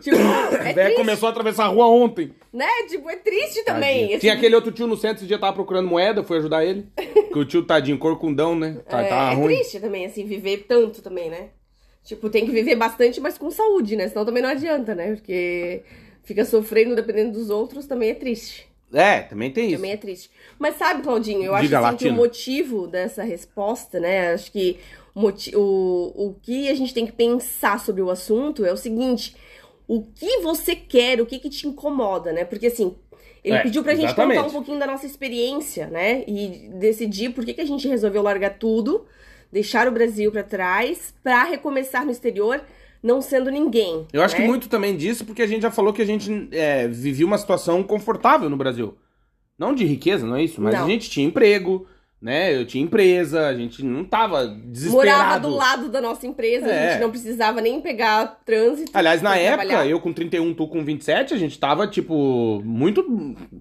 Tipo, 0.00 0.16
é 0.16 0.72
triste, 0.72 0.94
começou 0.96 1.26
a 1.28 1.30
atravessar 1.30 1.64
a 1.64 1.68
rua 1.68 1.86
ontem. 1.88 2.32
né? 2.52 2.68
Tipo, 2.88 3.10
é 3.10 3.16
triste 3.16 3.64
também. 3.64 4.10
Esse- 4.12 4.20
Tinha 4.20 4.34
aquele 4.34 4.54
outro 4.54 4.70
tio 4.70 4.86
no 4.86 4.96
centro, 4.96 5.18
esse 5.18 5.26
dia 5.26 5.38
tava 5.38 5.52
procurando 5.52 5.88
moeda, 5.88 6.22
fui 6.22 6.38
ajudar 6.38 6.64
ele. 6.64 6.86
Que 7.30 7.38
o 7.38 7.44
tio, 7.44 7.64
tadinho, 7.64 7.96
corcundão, 7.98 8.56
né? 8.56 8.78
Tá, 8.88 9.02
é, 9.02 9.08
tá 9.08 9.32
é 9.32 9.42
triste 9.44 9.78
também, 9.78 10.04
assim, 10.06 10.24
viver 10.24 10.64
tanto 10.68 11.00
também, 11.00 11.30
né? 11.30 11.50
Tipo, 12.02 12.28
tem 12.28 12.44
que 12.44 12.50
viver 12.50 12.74
bastante, 12.74 13.20
mas 13.20 13.38
com 13.38 13.50
saúde, 13.52 13.94
né? 13.94 14.08
Senão 14.08 14.24
também 14.24 14.42
não 14.42 14.50
adianta, 14.50 14.94
né? 14.96 15.14
Porque 15.14 15.82
fica 16.24 16.44
sofrendo 16.44 16.96
dependendo 16.96 17.32
dos 17.32 17.50
outros 17.50 17.86
também 17.86 18.10
é 18.10 18.14
triste. 18.14 18.68
É, 18.92 19.20
também 19.20 19.50
tem 19.52 19.66
isso. 19.68 19.76
Também 19.76 19.92
é 19.92 19.96
triste. 19.96 20.28
Mas 20.58 20.74
sabe, 20.76 21.02
Claudinho, 21.02 21.44
eu 21.44 21.56
Diga 21.60 21.78
acho 21.78 21.86
assim, 21.88 21.96
que 21.98 22.08
o 22.08 22.12
motivo 22.12 22.88
dessa 22.88 23.22
resposta, 23.22 24.00
né? 24.00 24.32
Acho 24.32 24.50
que 24.50 24.78
o, 25.54 26.28
o, 26.28 26.34
que 26.40 26.68
a 26.68 26.74
gente 26.74 26.94
tem 26.94 27.06
que 27.06 27.12
pensar 27.12 27.80
sobre 27.80 28.02
o 28.02 28.10
assunto 28.10 28.64
é 28.64 28.72
o 28.72 28.76
seguinte: 28.76 29.34
o 29.86 30.02
que 30.02 30.38
você 30.38 30.74
quer, 30.76 31.20
o 31.20 31.26
que, 31.26 31.38
que 31.38 31.50
te 31.50 31.66
incomoda, 31.66 32.32
né? 32.32 32.44
Porque 32.44 32.66
assim, 32.68 32.94
Ele 33.42 33.56
É, 33.56 33.62
pediu 33.62 33.82
pra 33.82 33.94
gente 33.94 34.04
exatamente. 34.06 34.36
contar 34.38 34.48
um 34.48 34.52
pouquinho 34.52 34.78
da 34.78 34.86
nossa 34.86 35.06
experiência, 35.06 35.86
né? 35.88 36.24
E 36.26 36.68
decidir 36.78 37.30
por 37.30 37.44
que, 37.44 37.54
que 37.54 37.60
a 37.60 37.66
gente 37.66 37.88
resolveu 37.88 38.22
largar 38.22 38.58
tudo, 38.58 39.06
deixar 39.50 39.88
o 39.88 39.92
Brasil 39.92 40.30
pra 40.30 40.42
trás, 40.42 41.12
pra 41.22 41.44
recomeçar 41.44 42.04
no 42.04 42.10
exterior, 42.12 42.62
não 43.02 43.20
sendo 43.22 43.50
ninguém. 43.50 44.06
Eu 44.12 44.22
acho 44.22 44.34
né? 44.36 44.42
que 44.42 44.46
muito 44.46 44.68
também 44.68 44.96
disso 44.96 45.24
porque 45.24 45.42
a 45.42 45.46
gente 45.46 45.62
já 45.62 45.70
falou 45.70 45.92
que 45.92 46.02
a 46.02 46.06
gente 46.06 46.48
é, 46.52 46.86
vivia 46.86 47.26
uma 47.26 47.38
situação 47.38 47.82
confortável 47.82 48.48
no 48.50 48.56
Brasil. 48.56 48.96
Não 49.58 49.74
de 49.74 49.84
riqueza, 49.84 50.26
não 50.26 50.36
é 50.36 50.44
isso, 50.44 50.60
mas 50.60 50.74
Não. 50.74 50.84
a 50.84 50.88
gente 50.88 51.10
tinha 51.10 51.26
emprego, 51.26 51.86
né? 52.20 52.54
Eu 52.54 52.66
tinha 52.66 52.84
empresa, 52.84 53.46
a 53.46 53.54
gente 53.54 53.82
não 53.84 54.04
tava 54.04 54.46
desesperado. 54.46 55.18
Morava 55.18 55.40
do 55.40 55.48
lado 55.50 55.88
da 55.88 56.00
nossa 56.00 56.26
empresa, 56.26 56.66
a 56.66 56.70
É. 56.70 56.90
gente 56.92 57.00
não 57.02 57.10
precisava 57.10 57.60
nem 57.60 57.80
pegar 57.80 58.40
trânsito. 58.44 58.90
Aliás, 58.92 59.22
na 59.22 59.36
época, 59.36 59.66
trabalhar. 59.66 59.88
eu 59.90 60.00
com 60.00 60.12
31, 60.12 60.52
tu 60.54 60.68
com 60.68 60.84
27, 60.84 61.32
a 61.32 61.38
gente 61.38 61.58
tava, 61.58 61.86
tipo, 61.86 62.60
muito, 62.64 63.02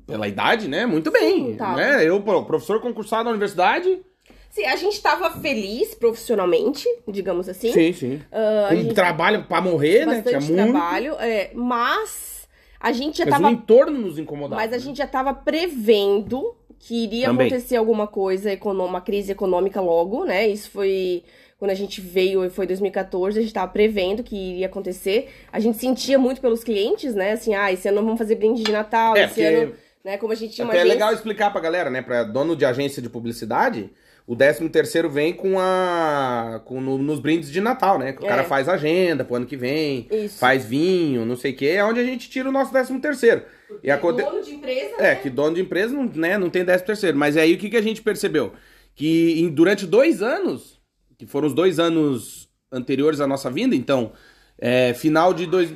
pela 0.05 0.27
idade, 0.27 0.67
né? 0.67 0.85
Muito 0.85 1.09
bem, 1.11 1.55
tava. 1.55 1.77
né? 1.77 2.03
Eu, 2.03 2.21
professor 2.21 2.81
concursado 2.81 3.23
na 3.25 3.29
universidade. 3.31 4.01
Sim, 4.49 4.65
a 4.65 4.75
gente 4.75 4.99
tava 5.01 5.29
feliz 5.39 5.93
profissionalmente, 5.93 6.83
digamos 7.07 7.47
assim. 7.47 7.71
Sim, 7.71 7.93
sim. 7.93 8.21
A 8.31 8.69
Com 8.69 8.75
gente 8.75 8.93
trabalho 8.95 9.43
pra 9.43 9.61
morrer, 9.61 10.05
né? 10.07 10.21
Tinha 10.21 10.39
muito. 10.41 10.55
trabalho, 10.71 11.13
é, 11.19 11.51
mas 11.53 12.47
a 12.79 12.91
gente 12.91 13.19
já 13.19 13.25
Mas 13.25 13.33
tava 13.35 13.47
o 13.47 13.51
entorno 13.51 13.99
nos 13.99 14.17
incomodava. 14.17 14.59
Mas 14.61 14.73
a 14.73 14.79
gente 14.79 14.97
já 14.97 15.05
estava 15.05 15.33
prevendo 15.33 16.55
que 16.79 17.03
iria 17.03 17.27
Também. 17.27 17.47
acontecer 17.47 17.75
alguma 17.75 18.07
coisa, 18.07 18.57
uma 18.63 19.01
crise 19.01 19.31
econômica 19.31 19.81
logo, 19.81 20.23
né? 20.25 20.47
Isso 20.47 20.71
foi 20.71 21.23
quando 21.59 21.71
a 21.71 21.75
gente 21.75 21.99
veio, 21.99 22.49
foi 22.49 22.65
2014, 22.65 23.37
a 23.37 23.41
gente 23.41 23.49
estava 23.49 23.69
prevendo 23.69 24.23
que 24.23 24.33
iria 24.35 24.67
acontecer. 24.67 25.29
A 25.51 25.59
gente 25.59 25.77
sentia 25.77 26.17
muito 26.17 26.39
pelos 26.39 26.63
clientes, 26.63 27.13
né? 27.13 27.33
Assim, 27.33 27.53
ah, 27.53 27.69
esse 27.71 27.85
ano 27.89 27.97
não 27.97 28.05
vamos 28.05 28.17
fazer 28.17 28.35
brinde 28.35 28.63
de 28.63 28.71
Natal, 28.71 29.15
É, 29.17 29.25
esse 29.25 29.33
porque- 29.33 29.43
ano, 29.43 29.73
né? 30.03 30.17
Como 30.17 30.31
a 30.31 30.35
gente 30.37 30.53
tinha 30.53 30.63
uma 30.65 30.71
Até 30.73 30.81
é 30.81 30.85
legal 30.85 31.13
explicar 31.13 31.51
pra 31.51 31.59
galera, 31.59 31.89
né? 31.89 32.01
Pra 32.01 32.23
dono 32.23 32.55
de 32.55 32.63
agência 32.63 33.01
de 33.01 33.09
publicidade, 33.09 33.89
o 34.31 34.35
13 34.35 34.69
terceiro 34.69 35.09
vem 35.09 35.33
com 35.33 35.59
a. 35.59 36.61
Com, 36.65 36.79
no- 36.79 36.99
nos 36.99 37.19
brindes 37.19 37.49
de 37.51 37.59
Natal, 37.59 37.97
né? 37.97 38.13
Que 38.13 38.21
o 38.21 38.25
É. 38.25 38.29
cara 38.29 38.43
faz 38.43 38.69
agenda 38.69 39.25
pro 39.25 39.35
ano 39.35 39.45
que 39.47 39.57
vem, 39.57 40.07
Isso. 40.11 40.37
faz 40.37 40.63
vinho, 40.63 41.25
não 41.25 41.35
sei 41.35 41.51
o 41.51 41.55
quê, 41.55 41.65
é 41.69 41.83
onde 41.83 41.99
a 41.99 42.03
gente 42.03 42.29
tira 42.29 42.47
o 42.47 42.51
nosso 42.51 42.71
13 42.71 42.99
terceiro. 42.99 43.41
E 43.83 43.89
aconte... 43.89 44.21
dono 44.23 44.43
de 44.43 44.53
empresa, 44.53 44.95
É, 44.99 45.01
né? 45.01 45.15
que 45.15 45.29
dono 45.31 45.55
de 45.55 45.61
empresa 45.61 45.93
não, 45.95 46.03
né, 46.05 46.37
não 46.37 46.49
tem 46.49 46.63
13 46.63 46.83
terceiro. 46.85 47.17
Mas 47.17 47.35
aí 47.37 47.53
o 47.53 47.57
que, 47.57 47.69
que 47.71 47.77
a 47.77 47.81
gente 47.81 48.01
percebeu? 48.03 48.53
Que 48.93 49.39
em- 49.41 49.49
durante 49.49 49.87
dois 49.87 50.21
anos, 50.21 50.79
que 51.17 51.25
foram 51.25 51.47
os 51.47 51.53
dois 51.55 51.79
anos 51.79 52.47
anteriores 52.71 53.19
à 53.21 53.25
nossa 53.25 53.49
vinda, 53.49 53.75
então, 53.75 54.11
é, 54.59 54.93
final 54.93 55.33
de 55.33 55.47
dois... 55.47 55.73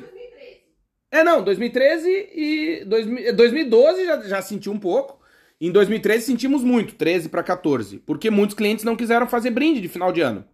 É, 1.10 1.22
não, 1.24 1.42
2013 1.44 2.08
e 2.08 2.84
2000 2.86 3.34
2012 3.36 4.04
já, 4.04 4.20
já 4.22 4.42
senti 4.42 4.68
um 4.70 4.78
pouco. 4.78 5.20
Em 5.60 5.70
2013 5.70 6.26
sentimos 6.26 6.62
muito, 6.62 6.94
13 6.94 7.28
para 7.28 7.42
14, 7.42 7.98
porque 7.98 8.30
muitos 8.30 8.56
clientes 8.56 8.84
não 8.84 8.96
quiseram 8.96 9.26
fazer 9.26 9.50
brinde 9.50 9.80
de 9.80 9.88
final 9.88 10.12
de 10.12 10.20
ano, 10.20 10.44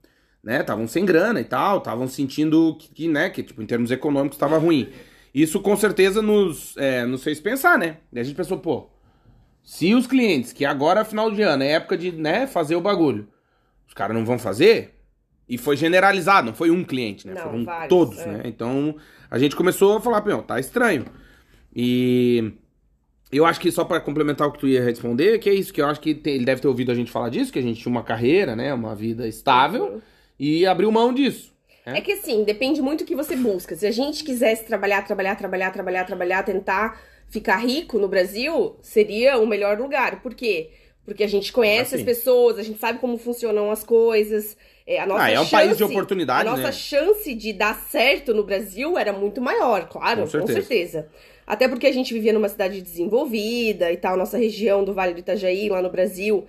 né? 0.43 0.61
Estavam 0.61 0.87
sem 0.87 1.05
grana 1.05 1.41
e 1.41 1.45
tal, 1.45 1.79
estavam 1.79 2.07
sentindo 2.07 2.77
que, 2.79 2.89
que, 2.95 3.09
né, 3.09 3.31
que 3.31 3.43
tipo 3.43 3.63
em 3.63 3.67
termos 3.67 3.91
econômicos 3.91 4.37
estava 4.37 4.59
ruim. 4.59 4.91
Isso 5.35 5.61
com 5.61 5.77
certeza 5.77 6.21
nos, 6.21 6.77
é, 6.77 7.05
nos 7.07 7.23
fez 7.23 7.41
pensar, 7.41 7.79
né? 7.79 7.99
E 8.13 8.21
a 8.21 8.23
gente 8.23 8.37
pensou, 8.37 8.59
pô, 8.59 8.91
se 9.63 9.95
os 9.95 10.07
clientes 10.07 10.53
que 10.53 10.65
agora 10.65 11.05
final 11.05 11.31
de 11.31 11.43
ano 11.43 11.63
é 11.63 11.73
época 11.73 11.97
de, 11.97 12.13
né, 12.13 12.47
fazer 12.47 12.77
o 12.77 12.81
bagulho, 12.81 13.29
os 13.87 13.95
caras 13.95 14.17
não 14.17 14.25
vão 14.25 14.39
fazer, 14.39 15.01
e 15.51 15.59
foi 15.59 15.77
generalizado, 15.77 16.47
não 16.47 16.55
foi 16.55 16.71
um 16.71 16.85
cliente, 16.85 17.27
né? 17.27 17.35
Não, 17.35 17.43
Foram 17.43 17.65
vários, 17.65 17.89
todos, 17.89 18.19
é. 18.21 18.27
né? 18.27 18.43
Então 18.45 18.95
a 19.29 19.37
gente 19.37 19.57
começou 19.57 19.97
a 19.97 20.01
falar, 20.01 20.21
pô, 20.23 20.39
tá 20.43 20.61
estranho. 20.61 21.07
E 21.75 22.53
eu 23.33 23.47
acho 23.47 23.61
que 23.61 23.71
só 23.71 23.85
pra 23.85 24.01
complementar 24.01 24.49
o 24.49 24.53
que 24.53 24.59
tu 24.59 24.69
ia 24.69 24.83
responder, 24.83 25.39
que 25.39 25.49
é 25.51 25.55
isso, 25.55 25.73
que 25.73 25.81
eu 25.81 25.87
acho 25.87 26.01
que 26.01 26.15
tem- 26.15 26.35
ele 26.35 26.45
deve 26.45 26.61
ter 26.61 26.69
ouvido 26.69 26.91
a 26.93 26.95
gente 26.95 27.11
falar 27.11 27.29
disso, 27.29 27.53
que 27.53 27.59
a 27.59 27.63
gente 27.63 27.81
tinha 27.81 27.91
uma 27.91 28.03
carreira, 28.03 28.57
né, 28.57 28.73
uma 28.75 28.95
vida 28.95 29.27
estável, 29.29 30.01
e 30.39 30.67
abriu 30.67 30.91
mão 30.91 31.13
disso. 31.13 31.53
É 31.87 32.01
que 32.01 32.13
assim, 32.13 32.45
depende 32.45 32.81
muito 32.81 33.05
do 33.05 33.07
que 33.07 33.17
você 33.17 33.35
busca. 33.37 33.75
Se 33.75 33.87
a 33.87 33.91
gente 33.91 34.23
quisesse 34.23 34.65
trabalhar, 34.65 35.03
trabalhar, 35.03 35.35
trabalhar, 35.37 35.71
trabalhar, 35.73 36.05
trabalhar, 36.05 36.43
tentar 36.45 37.01
ficar 37.29 37.57
rico 37.57 37.99
no 37.99 38.09
Brasil, 38.09 38.77
seria 38.83 39.39
o 39.39 39.47
melhor 39.47 39.79
lugar. 39.79 40.21
Por 40.23 40.35
quê? 40.35 40.71
Porque 41.05 41.25
a 41.25 41.27
gente 41.27 41.53
conhece 41.53 41.95
Ah, 41.95 41.99
as 41.99 42.05
pessoas, 42.05 42.59
a 42.59 42.63
gente 42.63 42.79
sabe 42.79 42.99
como 43.01 43.17
funcionam 43.19 43.71
as 43.71 43.83
coisas. 43.83 44.57
É, 44.87 45.01
a 45.01 45.07
nossa 45.07 45.25
Ah, 45.25 45.31
é 45.31 45.41
um 45.41 45.45
chance, 45.45 45.51
país 45.51 45.77
de 45.77 45.85
oportunidade, 45.85 46.49
A 46.49 46.51
nossa 46.51 46.63
né? 46.65 46.73
chance 46.73 47.35
de 47.35 47.53
dar 47.53 47.75
certo 47.75 48.35
no 48.35 48.45
Brasil 48.45 48.97
era 48.99 49.13
muito 49.13 49.41
maior, 49.41 49.89
claro, 49.89 50.23
Com 50.23 50.27
com 50.27 50.47
certeza. 50.47 51.09
Até 51.51 51.67
porque 51.67 51.89
a 51.89 51.93
gente 51.93 52.15
vivia 52.15 52.33
numa 52.33 52.49
cidade 52.49 52.81
desenvolvida 52.81 53.91
e 53.91 53.97
tal, 53.97 54.17
nossa 54.17 54.39
região 54.39 54.85
do 54.85 54.95
Vale 54.95 55.15
do 55.15 55.19
Itajaí, 55.19 55.69
lá 55.69 55.83
no 55.83 55.91
Brasil, 55.91 56.47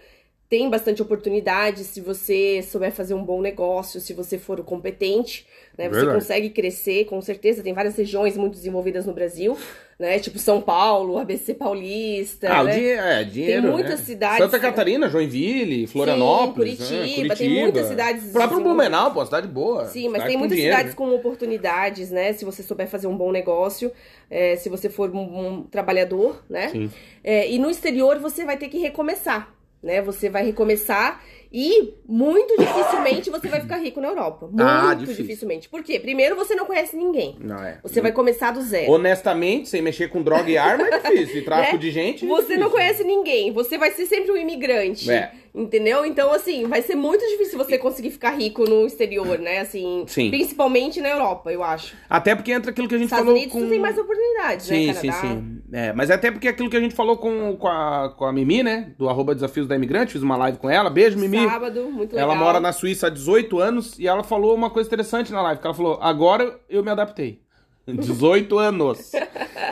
tem 0.47 0.69
bastante 0.69 1.01
oportunidade 1.01 1.83
se 1.83 1.99
você 1.99 2.61
souber 2.61 2.91
fazer 2.91 3.15
um 3.15 3.23
bom 3.25 3.41
negócio, 3.41 3.99
se 3.99 4.13
você 4.13 4.37
for 4.37 4.59
o 4.59 4.63
competente, 4.63 5.47
né? 5.75 5.85
Você 5.85 5.95
Verdade. 5.95 6.19
consegue 6.19 6.49
crescer, 6.51 7.05
com 7.05 7.19
certeza. 7.19 7.63
Tem 7.63 7.73
várias 7.73 7.95
regiões 7.95 8.37
muito 8.37 8.53
desenvolvidas 8.53 9.07
no 9.07 9.13
Brasil, 9.13 9.57
né? 10.01 10.17
Tipo 10.19 10.39
São 10.39 10.59
Paulo, 10.59 11.19
ABC 11.19 11.53
Paulista, 11.53 12.51
Ah, 12.51 12.61
o 12.61 12.63
né? 12.65 12.73
dinhe 12.73 12.87
é, 12.89 13.23
dinheiro, 13.23 13.61
Tem 13.61 13.71
muitas 13.71 13.99
né? 13.99 14.05
cidades- 14.05 14.37
Santa 14.39 14.59
Catarina, 14.59 15.07
Joinville, 15.07 15.85
Florianópolis, 15.85 16.79
Sim, 16.79 16.93
né? 16.95 16.99
Curitiba, 17.07 17.35
tem 17.35 17.49
muitas 17.61 17.87
cidades 17.87 18.29
O 18.29 18.33
próprio. 18.33 18.59
Blumenau, 18.61 19.11
pô, 19.13 19.23
cidade 19.23 19.47
boa. 19.47 19.85
Sim, 19.85 20.09
mas 20.09 20.23
tem 20.23 20.35
muitas 20.37 20.57
dinheiro, 20.57 20.75
cidades 20.75 20.93
né? 20.93 20.97
com 20.97 21.13
oportunidades, 21.15 22.09
né? 22.09 22.33
Se 22.33 22.43
você 22.43 22.63
souber 22.63 22.87
fazer 22.87 23.05
um 23.07 23.15
bom 23.15 23.31
negócio, 23.31 23.91
é, 24.29 24.55
se 24.55 24.69
você 24.69 24.89
for 24.89 25.09
um, 25.15 25.19
um 25.19 25.63
trabalhador, 25.63 26.41
né? 26.49 26.69
Sim. 26.69 26.89
É, 27.23 27.49
e 27.49 27.59
no 27.59 27.69
exterior 27.69 28.17
você 28.17 28.43
vai 28.43 28.57
ter 28.57 28.69
que 28.69 28.79
recomeçar, 28.79 29.53
né? 29.83 30.01
Você 30.01 30.29
vai 30.29 30.43
recomeçar 30.43 31.21
e 31.51 31.93
muito 32.07 32.55
dificilmente 32.57 33.29
você 33.29 33.47
vai 33.49 33.59
ficar 33.59 33.77
rico 33.77 33.99
na 33.99 34.07
Europa. 34.07 34.47
Muito 34.47 34.61
Ah, 34.63 34.93
dificilmente. 34.93 35.67
Por 35.67 35.83
quê? 35.83 35.99
Primeiro, 35.99 36.35
você 36.35 36.55
não 36.55 36.65
conhece 36.65 36.95
ninguém. 36.95 37.35
Não, 37.39 37.61
é. 37.63 37.79
Você 37.83 37.99
vai 38.01 38.11
começar 38.11 38.51
do 38.51 38.61
zero. 38.61 38.91
Honestamente, 38.91 39.67
sem 39.67 39.81
mexer 39.81 40.09
com 40.09 40.21
droga 40.21 40.49
e 40.49 40.57
arma 40.57 40.87
é 40.87 40.99
difícil. 40.99 41.39
E 41.39 41.41
tráfico 41.45 41.73
Né? 41.73 41.79
de 41.81 41.91
gente. 41.91 42.25
é 42.25 42.27
Você 42.27 42.41
não 42.57 42.67
difícil. 42.67 42.69
conhece 42.71 43.03
ninguém. 43.03 43.51
Você 43.51 43.77
vai 43.77 43.91
ser 43.91 44.05
sempre 44.05 44.31
um 44.31 44.37
imigrante. 44.37 45.11
É. 45.11 45.31
Entendeu? 45.53 46.05
Então, 46.05 46.31
assim, 46.31 46.65
vai 46.65 46.81
ser 46.81 46.95
muito 46.95 47.25
difícil 47.27 47.57
você 47.57 47.77
conseguir 47.77 48.09
ficar 48.11 48.31
rico 48.31 48.63
no 48.63 48.85
exterior, 48.85 49.37
né? 49.37 49.59
Assim, 49.59 50.05
Sim. 50.07 50.29
principalmente 50.29 51.01
na 51.01 51.09
Europa, 51.09 51.51
eu 51.51 51.61
acho. 51.61 51.93
Até 52.09 52.33
porque 52.35 52.53
entra 52.53 52.71
aquilo 52.71 52.87
que 52.87 52.95
a 52.95 52.97
gente 52.97 53.07
Estados 53.07 53.25
falou 53.25 53.37
Unidos 53.37 53.61
com... 53.61 53.67
tem 53.69 53.79
mais 53.79 53.97
oportunidades, 53.97 54.65
Sim, 54.65 54.87
né? 54.87 54.93
sim, 54.93 55.09
Canadá. 55.09 55.27
sim. 55.27 55.61
É, 55.73 55.93
mas 55.93 56.09
até 56.09 56.31
porque 56.31 56.47
aquilo 56.47 56.69
que 56.69 56.77
a 56.77 56.79
gente 56.79 56.95
falou 56.95 57.17
com, 57.17 57.57
com, 57.57 57.67
a, 57.67 58.13
com 58.17 58.25
a 58.25 58.31
Mimi, 58.31 58.63
né? 58.63 58.93
Do 58.97 59.09
arroba 59.09 59.35
Desafios 59.35 59.67
da 59.67 59.75
Imigrante, 59.75 60.13
fiz 60.13 60.21
uma 60.21 60.37
live 60.37 60.57
com 60.57 60.69
ela. 60.69 60.89
Beijo, 60.89 61.19
Mimi. 61.19 61.45
Sábado, 61.45 61.83
muito 61.91 62.13
legal. 62.15 62.29
Ela 62.31 62.39
mora 62.39 62.59
na 62.61 62.71
Suíça 62.71 63.07
há 63.07 63.09
18 63.09 63.59
anos 63.59 63.99
e 63.99 64.07
ela 64.07 64.23
falou 64.23 64.55
uma 64.55 64.69
coisa 64.69 64.87
interessante 64.87 65.33
na 65.33 65.41
live, 65.41 65.59
que 65.59 65.67
ela 65.67 65.75
falou, 65.75 65.99
agora 66.01 66.59
eu 66.69 66.81
me 66.81 66.89
adaptei. 66.91 67.41
18 67.87 68.57
anos. 68.57 69.11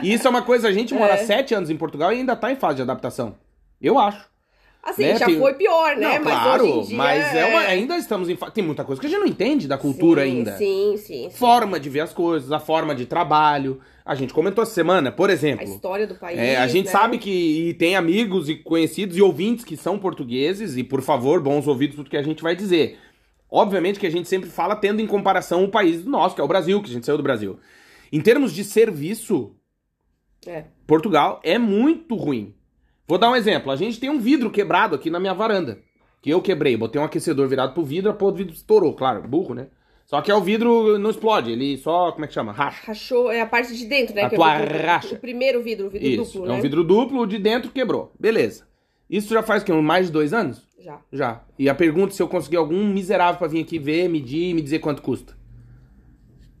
E 0.02 0.12
isso 0.12 0.26
é 0.26 0.30
uma 0.30 0.42
coisa, 0.42 0.68
a 0.68 0.72
gente 0.72 0.92
mora 0.92 1.14
É. 1.14 1.18
7 1.18 1.54
anos 1.54 1.70
em 1.70 1.76
Portugal 1.76 2.12
e 2.12 2.16
ainda 2.16 2.36
tá 2.36 2.52
em 2.52 2.56
fase 2.56 2.76
de 2.76 2.82
adaptação. 2.82 3.36
Eu 3.80 3.98
acho. 3.98 4.28
Assim, 4.82 5.02
né, 5.02 5.16
já 5.18 5.26
tem- 5.26 5.38
foi 5.38 5.52
pior, 5.54 5.94
né? 5.96 6.18
Não, 6.18 6.24
mas 6.24 6.42
claro, 6.42 6.64
hoje 6.64 6.72
em 6.78 6.86
dia, 6.88 6.96
mas 6.96 7.34
é 7.34 7.44
uma- 7.44 7.60
ainda 7.60 7.98
estamos 7.98 8.28
em 8.30 8.36
Tem 8.36 8.64
muita 8.64 8.82
coisa 8.82 8.98
que 8.98 9.06
a 9.06 9.10
gente 9.10 9.18
não 9.20 9.26
entende 9.26 9.68
da 9.68 9.76
cultura 9.76 10.22
Sim, 10.24 10.28
ainda. 10.30 10.56
Sim, 10.56 10.94
sim, 10.96 11.28
sim. 11.28 11.30
Forma 11.30 11.78
de 11.78 11.90
ver 11.90 12.00
as 12.00 12.14
coisas, 12.14 12.50
a 12.50 12.58
forma 12.58 12.94
de 12.94 13.04
trabalho. 13.04 13.78
A 14.06 14.14
gente 14.14 14.32
comentou 14.32 14.62
essa 14.62 14.72
semana, 14.72 15.12
por 15.12 15.28
A 15.28 15.32
exemplo. 15.34 15.64
história 15.64 16.06
do 16.06 16.14
país. 16.14 16.38
É, 16.38 16.56
a 16.56 16.66
gente 16.66 16.86
né? 16.86 16.92
sabe 16.92 17.18
que 17.18 17.30
e 17.68 17.74
tem 17.74 17.94
amigos 17.94 18.48
e 18.48 18.56
conhecidos 18.56 19.16
e 19.16 19.22
ouvintes 19.22 19.64
que 19.66 19.76
são 19.76 19.98
portugueses, 19.98 20.76
e 20.76 20.82
por 20.82 21.02
favor, 21.02 21.40
bons 21.42 21.68
ouvidos 21.68 21.96
tudo 21.96 22.08
que 22.10 22.16
a 22.16 22.22
gente 22.22 22.42
vai 22.42 22.56
dizer. 22.56 22.98
Obviamente 23.50 24.00
que 24.00 24.06
a 24.06 24.10
gente 24.10 24.28
sempre 24.28 24.48
fala 24.48 24.74
tendo 24.76 25.00
em 25.02 25.06
comparação 25.06 25.62
o 25.64 25.68
país 25.68 26.04
nosso, 26.06 26.34
que 26.34 26.40
é 26.40 26.44
o 26.44 26.48
Brasil, 26.48 26.80
que 26.82 26.88
a 26.88 26.92
gente 26.92 27.04
saiu 27.04 27.18
do 27.18 27.22
Brasil. 27.22 27.58
Em 28.10 28.20
termos 28.20 28.52
de 28.52 28.64
serviço, 28.64 29.54
É. 30.46 30.64
Portugal 30.86 31.38
é 31.44 31.58
muito 31.58 32.14
ruim. 32.16 32.54
Vou 33.10 33.18
dar 33.18 33.28
um 33.28 33.34
exemplo. 33.34 33.72
A 33.72 33.76
gente 33.76 33.98
tem 33.98 34.08
um 34.08 34.20
vidro 34.20 34.48
quebrado 34.50 34.94
aqui 34.94 35.10
na 35.10 35.18
minha 35.18 35.34
varanda. 35.34 35.80
Que 36.22 36.30
eu 36.30 36.40
quebrei. 36.40 36.76
Botei 36.76 37.00
um 37.00 37.04
aquecedor 37.04 37.48
virado 37.48 37.74
pro 37.74 37.84
vidro, 37.84 38.08
a 38.08 38.14
porra 38.14 38.30
do 38.32 38.38
vidro 38.38 38.54
estourou, 38.54 38.94
claro, 38.94 39.20
burro, 39.26 39.52
né? 39.52 39.66
Só 40.06 40.20
que 40.20 40.30
é 40.30 40.34
o 40.34 40.40
vidro 40.40 40.96
não 40.96 41.10
explode, 41.10 41.50
ele 41.50 41.76
só, 41.78 42.12
como 42.12 42.24
é 42.24 42.28
que 42.28 42.34
chama? 42.34 42.52
Racha. 42.52 42.86
Rachou, 42.86 43.30
é 43.32 43.40
a 43.40 43.46
parte 43.46 43.76
de 43.76 43.84
dentro, 43.86 44.14
né? 44.14 44.22
A 44.22 44.28
que 44.28 44.36
é 44.36 44.38
tua 44.38 44.54
o, 44.56 44.60
vidro- 44.60 44.78
racha. 44.86 45.14
o 45.14 45.18
primeiro 45.18 45.60
vidro, 45.62 45.86
o 45.86 45.90
vidro 45.90 46.06
Isso, 46.08 46.32
duplo, 46.34 46.44
é 46.46 46.48
né? 46.52 46.54
um 46.58 46.60
vidro 46.62 46.84
duplo, 46.84 47.20
o 47.22 47.26
de 47.26 47.38
dentro 47.38 47.70
quebrou. 47.72 48.12
Beleza. 48.18 48.64
Isso 49.08 49.34
já 49.34 49.42
faz 49.42 49.62
o 49.62 49.66
quê? 49.66 49.72
Mais 49.72 50.06
de 50.06 50.12
dois 50.12 50.32
anos? 50.32 50.62
Já. 50.78 51.00
Já. 51.12 51.42
E 51.58 51.68
a 51.68 51.74
pergunta 51.74 52.12
é 52.12 52.16
se 52.16 52.22
eu 52.22 52.28
conseguir 52.28 52.58
algum 52.58 52.86
miserável 52.92 53.38
pra 53.40 53.48
vir 53.48 53.60
aqui 53.62 53.76
ver, 53.78 54.08
medir 54.08 54.50
e 54.50 54.54
me 54.54 54.62
dizer 54.62 54.78
quanto 54.78 55.02
custa. 55.02 55.36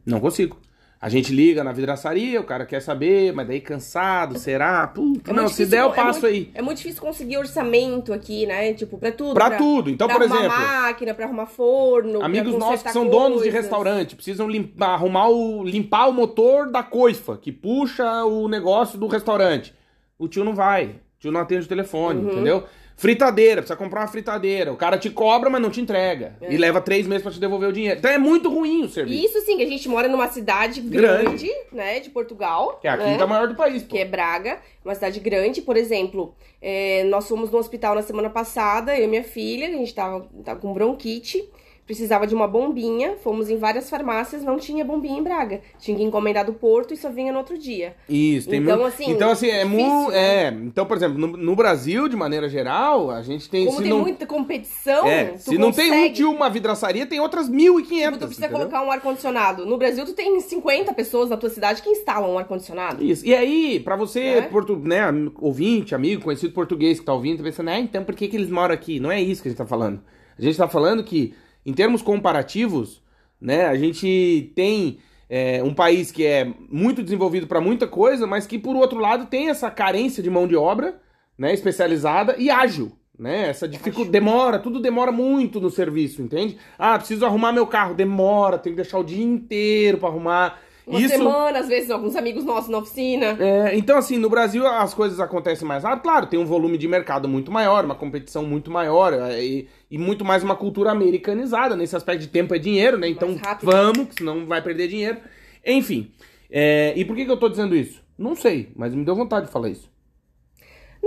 Não 0.04 0.18
consigo. 0.20 0.56
A 1.02 1.08
gente 1.08 1.32
liga 1.32 1.64
na 1.64 1.72
vidraçaria, 1.72 2.38
o 2.38 2.44
cara 2.44 2.66
quer 2.66 2.80
saber, 2.82 3.32
mas 3.32 3.46
daí 3.48 3.58
cansado, 3.58 4.38
será? 4.38 4.86
Puta, 4.86 5.30
É 5.30 5.32
não, 5.32 5.44
muito 5.44 5.54
se 5.54 5.64
difícil- 5.64 5.70
der 5.70 5.80
eu 5.86 5.92
é 5.92 5.96
passo 5.96 6.20
muito- 6.20 6.26
aí. 6.26 6.50
É 6.52 6.60
muito 6.60 6.76
difícil 6.76 7.00
conseguir 7.00 7.38
orçamento 7.38 8.12
aqui, 8.12 8.44
né? 8.44 8.74
Tipo, 8.74 8.98
pra 8.98 9.10
tudo. 9.10 9.32
Pra 9.32 9.52
tudo. 9.52 9.88
Então, 9.88 10.06
pra 10.06 10.16
por 10.18 10.24
arrumar 10.24 10.40
exemplo, 10.40 10.58
máquina, 10.58 11.14
pra 11.14 11.24
arrumar 11.24 11.46
forno. 11.46 12.18
pra 12.18 12.26
Amigos 12.26 12.54
nossos 12.54 12.82
que 12.82 12.92
são 12.92 13.08
donos 13.08 13.38
de 13.38 13.44
coisas. 13.44 13.54
restaurante, 13.62 14.14
precisam 14.14 14.46
limpar, 14.46 14.90
arrumar 14.90 15.28
o, 15.30 15.64
limpar 15.64 16.06
o 16.06 16.12
motor 16.12 16.70
da 16.70 16.82
coifa, 16.82 17.38
que 17.38 17.50
puxa 17.50 18.24
o 18.24 18.46
negócio 18.46 18.98
do 18.98 19.06
restaurante. 19.06 19.74
o 20.18 20.28
tio 20.28 20.44
não 20.44 20.54
vai. 20.54 20.84
O 21.16 21.18
tio 21.18 21.32
não 21.32 21.40
atende 21.40 21.64
o 21.64 21.68
telefone, 21.68 22.20
Uhum. 22.22 22.32
entendeu? 22.32 22.64
Fritadeira, 23.00 23.62
precisa 23.62 23.78
comprar 23.78 24.02
uma 24.02 24.08
fritadeira. 24.08 24.70
O 24.70 24.76
cara 24.76 24.98
te 24.98 25.08
cobra, 25.08 25.48
mas 25.48 25.62
não 25.62 25.70
te 25.70 25.80
entrega. 25.80 26.36
É. 26.38 26.52
E 26.52 26.58
leva 26.58 26.82
três 26.82 27.06
meses 27.06 27.22
pra 27.22 27.32
te 27.32 27.40
devolver 27.40 27.70
o 27.70 27.72
dinheiro. 27.72 27.98
Então 27.98 28.10
é 28.10 28.18
muito 28.18 28.50
ruim 28.50 28.84
o 28.84 28.90
serviço. 28.90 29.24
Isso 29.24 29.40
sim, 29.46 29.56
que 29.56 29.62
a 29.62 29.66
gente 29.66 29.88
mora 29.88 30.06
numa 30.06 30.28
cidade 30.28 30.82
Grande. 30.82 31.24
grande, 31.24 31.50
né, 31.72 31.98
de 32.00 32.10
Portugal. 32.10 32.78
Que 32.78 32.86
é 32.86 32.90
a 32.90 32.98
né? 32.98 33.10
quinta 33.10 33.26
maior 33.26 33.48
do 33.48 33.54
país, 33.54 33.82
pô. 33.82 33.88
que 33.94 33.98
é 33.98 34.04
Braga, 34.04 34.58
uma 34.84 34.94
cidade 34.94 35.18
grande. 35.18 35.62
Por 35.62 35.78
exemplo, 35.78 36.34
é, 36.60 37.02
nós 37.04 37.26
fomos 37.26 37.50
no 37.50 37.56
hospital 37.56 37.94
na 37.94 38.02
semana 38.02 38.28
passada, 38.28 38.94
eu 38.94 39.04
e 39.04 39.06
minha 39.06 39.24
filha, 39.24 39.68
a 39.68 39.70
gente 39.70 39.94
tava, 39.94 40.28
tava 40.44 40.60
com 40.60 40.70
bronquite, 40.74 41.48
precisava 41.90 42.24
de 42.24 42.32
uma 42.36 42.46
bombinha, 42.46 43.16
fomos 43.16 43.50
em 43.50 43.56
várias 43.56 43.90
farmácias, 43.90 44.44
não 44.44 44.56
tinha 44.58 44.84
bombinha 44.84 45.18
em 45.18 45.22
Braga. 45.24 45.60
Tinha 45.76 45.96
que 45.96 46.04
encomendar 46.04 46.46
do 46.46 46.52
Porto 46.52 46.94
e 46.94 46.96
só 46.96 47.10
vinha 47.10 47.32
no 47.32 47.38
outro 47.38 47.58
dia. 47.58 47.96
Isso, 48.08 48.48
tem 48.48 48.60
Então, 48.60 48.78
muito- 48.78 48.94
assim, 48.94 49.10
Então, 49.10 49.30
assim, 49.30 49.48
é 49.48 49.64
muito. 49.64 50.10
né? 50.12 50.44
É. 50.44 50.48
Então, 50.50 50.86
por 50.86 50.96
exemplo, 50.96 51.18
no, 51.18 51.26
no 51.36 51.56
Brasil, 51.56 52.06
de 52.08 52.14
maneira 52.16 52.48
geral, 52.48 53.10
a 53.10 53.22
gente 53.22 53.50
tem. 53.50 53.66
Como 53.66 53.80
tem 53.80 53.90
não, 53.90 53.98
muita 54.02 54.24
competição, 54.24 55.04
é, 55.04 55.36
se 55.36 55.58
não 55.58 55.72
tem 55.72 55.86
um 55.90 55.94
consegue. 55.94 56.14
tio, 56.14 56.30
uma 56.30 56.48
vidraçaria, 56.48 57.04
tem 57.06 57.18
outras 57.18 57.48
1.500. 57.50 57.82
Tipo, 58.04 58.18
tu 58.18 58.26
precisa 58.26 58.46
entendeu? 58.46 58.68
colocar 58.68 58.86
um 58.86 58.90
ar-condicionado. 58.92 59.66
No 59.66 59.76
Brasil, 59.76 60.04
tu 60.04 60.12
tem 60.12 60.38
50 60.38 60.94
pessoas 60.94 61.28
na 61.28 61.36
tua 61.36 61.50
cidade 61.50 61.82
que 61.82 61.90
instalam 61.90 62.32
um 62.34 62.38
ar-condicionado. 62.38 63.02
Isso. 63.02 63.26
E 63.26 63.34
aí, 63.34 63.80
pra 63.80 63.96
você, 63.96 64.20
É? 64.20 64.42
portu, 64.42 64.76
né, 64.76 65.02
ouvinte, 65.40 65.92
amigo, 65.92 66.22
conhecido 66.22 66.52
português 66.52 67.00
que 67.00 67.04
tá 67.06 67.12
ouvindo, 67.12 67.38
tá 67.38 67.42
pensando, 67.44 67.68
ah, 67.70 67.80
então 67.80 68.04
por 68.04 68.14
que, 68.14 68.28
que 68.28 68.36
eles 68.36 68.48
moram 68.50 68.72
aqui? 68.74 69.00
Não 69.00 69.10
é 69.10 69.20
isso 69.20 69.42
que 69.42 69.48
a 69.48 69.50
gente 69.50 69.58
tá 69.58 69.66
falando. 69.66 70.00
A 70.38 70.42
gente 70.42 70.56
tá 70.56 70.68
falando 70.68 71.02
que, 71.04 71.34
em 71.64 71.72
termos 71.72 72.02
comparativos, 72.02 73.02
né, 73.40 73.66
a 73.66 73.76
gente 73.76 74.52
tem 74.54 74.98
é, 75.28 75.62
um 75.62 75.72
país 75.72 76.10
que 76.10 76.26
é 76.26 76.52
muito 76.68 77.02
desenvolvido 77.02 77.46
pra 77.46 77.60
muita 77.60 77.86
coisa, 77.86 78.26
mas 78.26 78.46
que, 78.46 78.58
por 78.58 78.74
outro 78.76 78.98
lado, 78.98 79.26
tem 79.26 79.48
essa 79.48 79.70
carência 79.70 80.22
de 80.22 80.28
mão 80.28 80.46
de 80.46 80.56
obra, 80.56 81.00
né, 81.38 81.54
especializada 81.54 82.36
e 82.36 82.50
ágil. 82.50 82.92
Né? 83.18 83.50
Essa 83.50 83.68
dificuldade 83.68 84.10
demora, 84.10 84.58
tudo 84.58 84.80
demora 84.80 85.12
muito 85.12 85.60
no 85.60 85.68
serviço, 85.68 86.22
entende? 86.22 86.56
Ah, 86.78 86.96
preciso 86.96 87.26
arrumar 87.26 87.52
meu 87.52 87.66
carro, 87.66 87.94
demora, 87.94 88.58
tem 88.58 88.72
que 88.72 88.76
deixar 88.76 88.98
o 88.98 89.04
dia 89.04 89.22
inteiro 89.22 89.98
pra 89.98 90.08
arrumar. 90.08 90.58
Uma 90.90 91.00
Isso 91.00 91.08
semana, 91.08 91.60
às 91.60 91.68
vezes, 91.68 91.90
alguns 91.90 92.16
amigos 92.16 92.44
nossos 92.44 92.68
na 92.68 92.78
oficina. 92.78 93.36
é, 93.38 93.76
então, 93.76 93.96
assim, 93.96 94.18
no 94.18 94.28
Brasil 94.28 94.66
as 94.66 94.92
coisas 94.92 95.20
acontecem 95.20 95.66
mais 95.66 95.84
rápido. 95.84 96.02
Claro, 96.02 96.26
tem 96.26 96.38
um 96.38 96.44
volume 96.44 96.76
de 96.76 96.88
mercado 96.88 97.28
muito 97.28 97.50
maior, 97.50 97.84
uma 97.84 97.94
competição 97.94 98.44
muito 98.44 98.70
maior 98.70 99.12
é, 99.12 99.42
e, 99.42 99.68
e 99.90 99.96
muito 99.96 100.24
mais 100.24 100.42
uma 100.42 100.56
cultura 100.56 100.90
americanizada. 100.90 101.76
Nesse 101.76 101.94
aspecto 101.94 102.22
de 102.22 102.28
tempo 102.28 102.54
é 102.54 102.58
dinheiro, 102.58 102.98
né? 102.98 103.08
Então, 103.08 103.36
vamos, 103.62 104.08
que 104.08 104.14
senão 104.16 104.46
vai 104.46 104.60
perder 104.60 104.88
dinheiro. 104.88 105.18
Enfim, 105.64 106.10
é, 106.50 106.92
e 106.96 107.04
por 107.04 107.14
que, 107.14 107.24
que 107.24 107.30
eu 107.30 107.36
tô 107.36 107.48
dizendo 107.48 107.76
isso? 107.76 108.02
Não 108.18 108.34
sei, 108.34 108.70
mas 108.76 108.94
me 108.94 109.04
deu 109.04 109.14
vontade 109.14 109.46
de 109.46 109.52
falar 109.52 109.68
isso. 109.68 109.89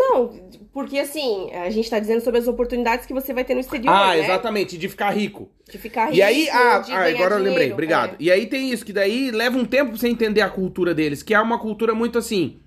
Não, 0.09 0.29
porque 0.73 0.99
assim, 0.99 1.51
a 1.51 1.69
gente 1.69 1.89
tá 1.89 1.99
dizendo 1.99 2.21
sobre 2.21 2.39
as 2.39 2.47
oportunidades 2.47 3.05
que 3.05 3.13
você 3.13 3.33
vai 3.33 3.43
ter 3.45 3.53
no 3.53 3.59
exterior, 3.61 3.93
ah, 3.93 4.09
né? 4.15 4.23
exatamente, 4.23 4.77
de 4.77 4.89
ficar 4.89 5.11
rico. 5.11 5.49
De 5.69 5.77
ficar 5.77 6.05
rico, 6.05 6.17
E 6.17 6.21
aí, 6.21 6.49
ah, 6.49 6.83
ah, 6.89 7.03
agora 7.05 7.35
eu 7.35 7.37
lembrei, 7.37 7.53
dinheiro, 7.53 7.73
obrigado. 7.73 8.13
é. 8.13 8.15
E 8.19 8.31
aí 8.31 8.45
tem 8.47 8.71
isso, 8.71 8.85
que 8.85 8.91
daí 8.93 9.31
leva 9.31 9.57
um 9.57 9.65
tempo 9.65 9.91
pra 9.91 9.99
você 9.99 10.07
entender 10.07 10.41
a 10.41 10.49
cultura 10.49 10.93
deles, 10.93 11.23
que 11.23 11.33
é 11.33 11.39
uma 11.39 11.57
cultura 11.57 11.95
muito 11.95 12.17
assim. 12.17 12.57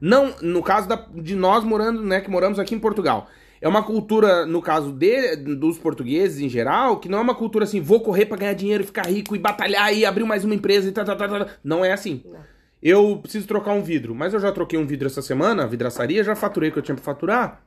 Não, 0.00 0.34
no 0.42 0.62
caso 0.62 0.88
da- 0.88 1.06
de 1.14 1.34
nós 1.34 1.64
morando, 1.64 2.02
né, 2.02 2.20
que 2.20 2.30
moramos 2.30 2.58
aqui 2.58 2.74
em 2.74 2.78
Portugal. 2.78 3.28
É 3.60 3.68
uma 3.68 3.82
cultura, 3.82 4.44
no 4.44 4.60
caso 4.60 4.92
de, 4.92 5.36
dos 5.36 5.78
portugueses 5.78 6.40
em 6.40 6.48
geral, 6.48 6.98
que 6.98 7.08
não 7.08 7.18
é 7.18 7.20
uma 7.22 7.34
cultura 7.34 7.64
assim, 7.64 7.80
vou 7.80 8.00
correr 8.00 8.26
pra 8.26 8.36
ganhar 8.36 8.52
dinheiro 8.52 8.82
e 8.82 8.86
ficar 8.86 9.06
rico 9.06 9.34
e 9.34 9.38
batalhar 9.38 9.94
e 9.94 10.04
abrir 10.04 10.24
mais 10.24 10.44
uma 10.44 10.54
empresa 10.54 10.88
e 10.88 10.92
tal, 10.92 11.04
tal, 11.04 11.16
tal, 11.16 11.28
tal. 11.28 11.48
Não 11.62 11.82
é 11.84 11.92
assim. 11.92 12.22
Não. 12.26 12.53
Eu 12.84 13.18
preciso 13.22 13.46
trocar 13.48 13.72
um 13.72 13.82
vidro, 13.82 14.14
mas 14.14 14.34
eu 14.34 14.38
já 14.40 14.52
troquei 14.52 14.78
um 14.78 14.86
vidro 14.86 15.06
essa 15.06 15.22
semana, 15.22 15.62
a 15.64 15.66
vidraçaria, 15.66 16.22
já 16.22 16.36
faturei 16.36 16.68
o 16.68 16.72
que 16.72 16.78
eu 16.78 16.82
tinha 16.82 16.94
pra 16.94 17.02
faturar. 17.04 17.62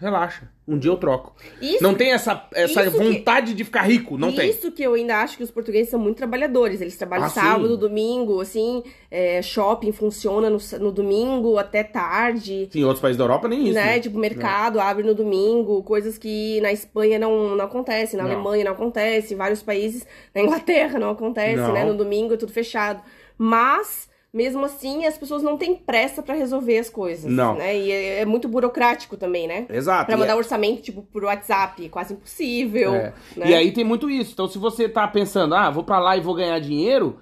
Relaxa, 0.00 0.48
um 0.68 0.78
dia 0.78 0.92
eu 0.92 0.96
troco. 0.96 1.34
Isso- 1.60 1.82
não 1.82 1.92
tem 1.92 2.12
essa, 2.12 2.46
essa 2.54 2.84
isso 2.84 2.92
que- 2.92 2.98
vontade 3.04 3.52
de 3.52 3.64
ficar 3.64 3.82
rico, 3.82 4.16
não 4.16 4.30
tem. 4.32 4.48
Isso 4.50 4.70
que 4.70 4.80
eu 4.84 4.94
ainda 4.94 5.16
acho 5.16 5.36
que 5.36 5.42
os 5.42 5.50
portugueses 5.50 5.90
são 5.90 5.98
muito 5.98 6.18
trabalhadores. 6.18 6.80
Eles 6.80 6.96
trabalham 6.96 7.24
Ah, 7.24 7.28
sim. 7.30 7.40
sábado, 7.40 7.76
domingo, 7.76 8.40
assim, 8.40 8.84
é, 9.10 9.42
shopping 9.42 9.90
funciona 9.90 10.48
no, 10.48 10.58
no 10.78 10.92
domingo 10.92 11.58
até 11.58 11.82
tarde. 11.82 12.68
Sim, 12.70 12.80
em 12.80 12.84
outros 12.84 13.00
países 13.00 13.16
da 13.18 13.24
Europa 13.24 13.48
nem 13.48 13.64
isso. 13.64 13.72
né? 13.74 13.84
né? 13.86 13.98
Tipo, 14.00 14.18
mercado 14.20 14.78
abre 14.78 15.02
no 15.02 15.16
domingo, 15.16 15.82
coisas 15.82 16.16
que 16.16 16.60
na 16.60 16.70
Espanha 16.72 17.18
não, 17.18 17.56
não 17.56 17.64
acontece, 17.64 18.16
na 18.16 18.22
Não. 18.22 18.30
Alemanha 18.30 18.66
não 18.66 18.72
acontece, 18.72 19.34
em 19.34 19.36
vários 19.36 19.64
países, 19.64 20.06
na 20.32 20.42
Inglaterra 20.42 20.96
não 21.00 21.10
acontece, 21.10 21.56
Não. 21.56 21.72
né? 21.72 21.84
No 21.84 21.96
domingo 21.96 22.34
é 22.34 22.36
tudo 22.36 22.52
fechado. 22.52 23.02
Mas, 23.36 24.07
mesmo 24.32 24.64
assim, 24.64 25.06
as 25.06 25.16
pessoas 25.16 25.42
não 25.42 25.56
têm 25.56 25.74
pressa 25.74 26.22
pra 26.22 26.34
resolver 26.34 26.78
as 26.78 26.90
coisas. 26.90 27.30
Não. 27.30 27.56
Né? 27.56 27.78
E 27.78 27.90
é, 27.90 28.20
é 28.20 28.24
muito 28.24 28.46
burocrático 28.48 29.16
também, 29.16 29.46
né? 29.46 29.66
Exato. 29.70 30.06
Pra 30.06 30.16
mandar 30.16 30.32
é- 30.32 30.36
orçamento, 30.36 30.82
tipo, 30.82 31.02
por 31.02 31.24
WhatsApp, 31.24 31.88
quase 31.88 32.14
impossível. 32.14 32.94
é. 32.94 33.14
né? 33.36 33.50
E 33.50 33.54
aí 33.54 33.72
tem 33.72 33.84
muito 33.84 34.10
isso. 34.10 34.32
Então, 34.32 34.46
se 34.46 34.58
você 34.58 34.88
tá 34.88 35.08
pensando, 35.08 35.54
ah, 35.54 35.70
vou 35.70 35.82
pra 35.82 35.98
lá 35.98 36.16
e 36.16 36.20
vou 36.20 36.34
ganhar 36.34 36.58
dinheiro, 36.58 37.18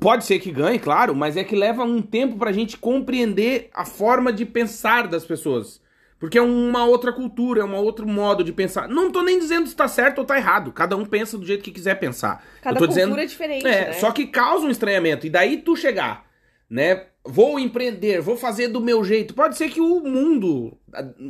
pode 0.00 0.24
ser 0.24 0.38
que 0.38 0.50
ganhe, 0.50 0.78
claro, 0.78 1.14
mas 1.14 1.36
é 1.36 1.44
que 1.44 1.56
leva 1.56 1.84
um 1.84 2.02
tempo 2.02 2.36
pra 2.36 2.52
gente 2.52 2.76
compreender 2.76 3.68
a 3.72 3.84
forma 3.84 4.32
de 4.32 4.44
pensar 4.44 5.06
das 5.08 5.24
pessoas. 5.24 5.80
Porque 6.24 6.38
é 6.38 6.42
uma 6.42 6.86
outra 6.86 7.12
cultura, 7.12 7.60
é 7.60 7.64
um 7.66 7.76
outro 7.76 8.08
modo 8.08 8.42
de 8.42 8.50
pensar. 8.50 8.88
Não 8.88 9.10
tô 9.10 9.20
nem 9.20 9.38
dizendo 9.38 9.68
se 9.68 9.76
tá 9.76 9.86
certo 9.86 10.20
ou 10.20 10.24
tá 10.24 10.38
errado. 10.38 10.72
Cada 10.72 10.96
um 10.96 11.04
pensa 11.04 11.36
do 11.36 11.44
jeito 11.44 11.62
que 11.62 11.70
quiser 11.70 12.00
pensar. 12.00 12.42
Cada 12.62 12.78
cultura 12.78 12.88
dizendo, 12.88 13.20
é 13.20 13.26
diferente, 13.26 13.66
É, 13.66 13.88
né? 13.88 13.92
só 13.92 14.10
que 14.10 14.26
causa 14.28 14.64
um 14.64 14.70
estranhamento. 14.70 15.26
E 15.26 15.30
daí 15.30 15.58
tu 15.58 15.76
chegar, 15.76 16.24
né? 16.70 17.08
Vou 17.26 17.58
empreender, 17.58 18.22
vou 18.22 18.38
fazer 18.38 18.68
do 18.68 18.80
meu 18.80 19.04
jeito. 19.04 19.34
Pode 19.34 19.58
ser 19.58 19.68
que 19.68 19.82
o 19.82 20.00
mundo, 20.00 20.78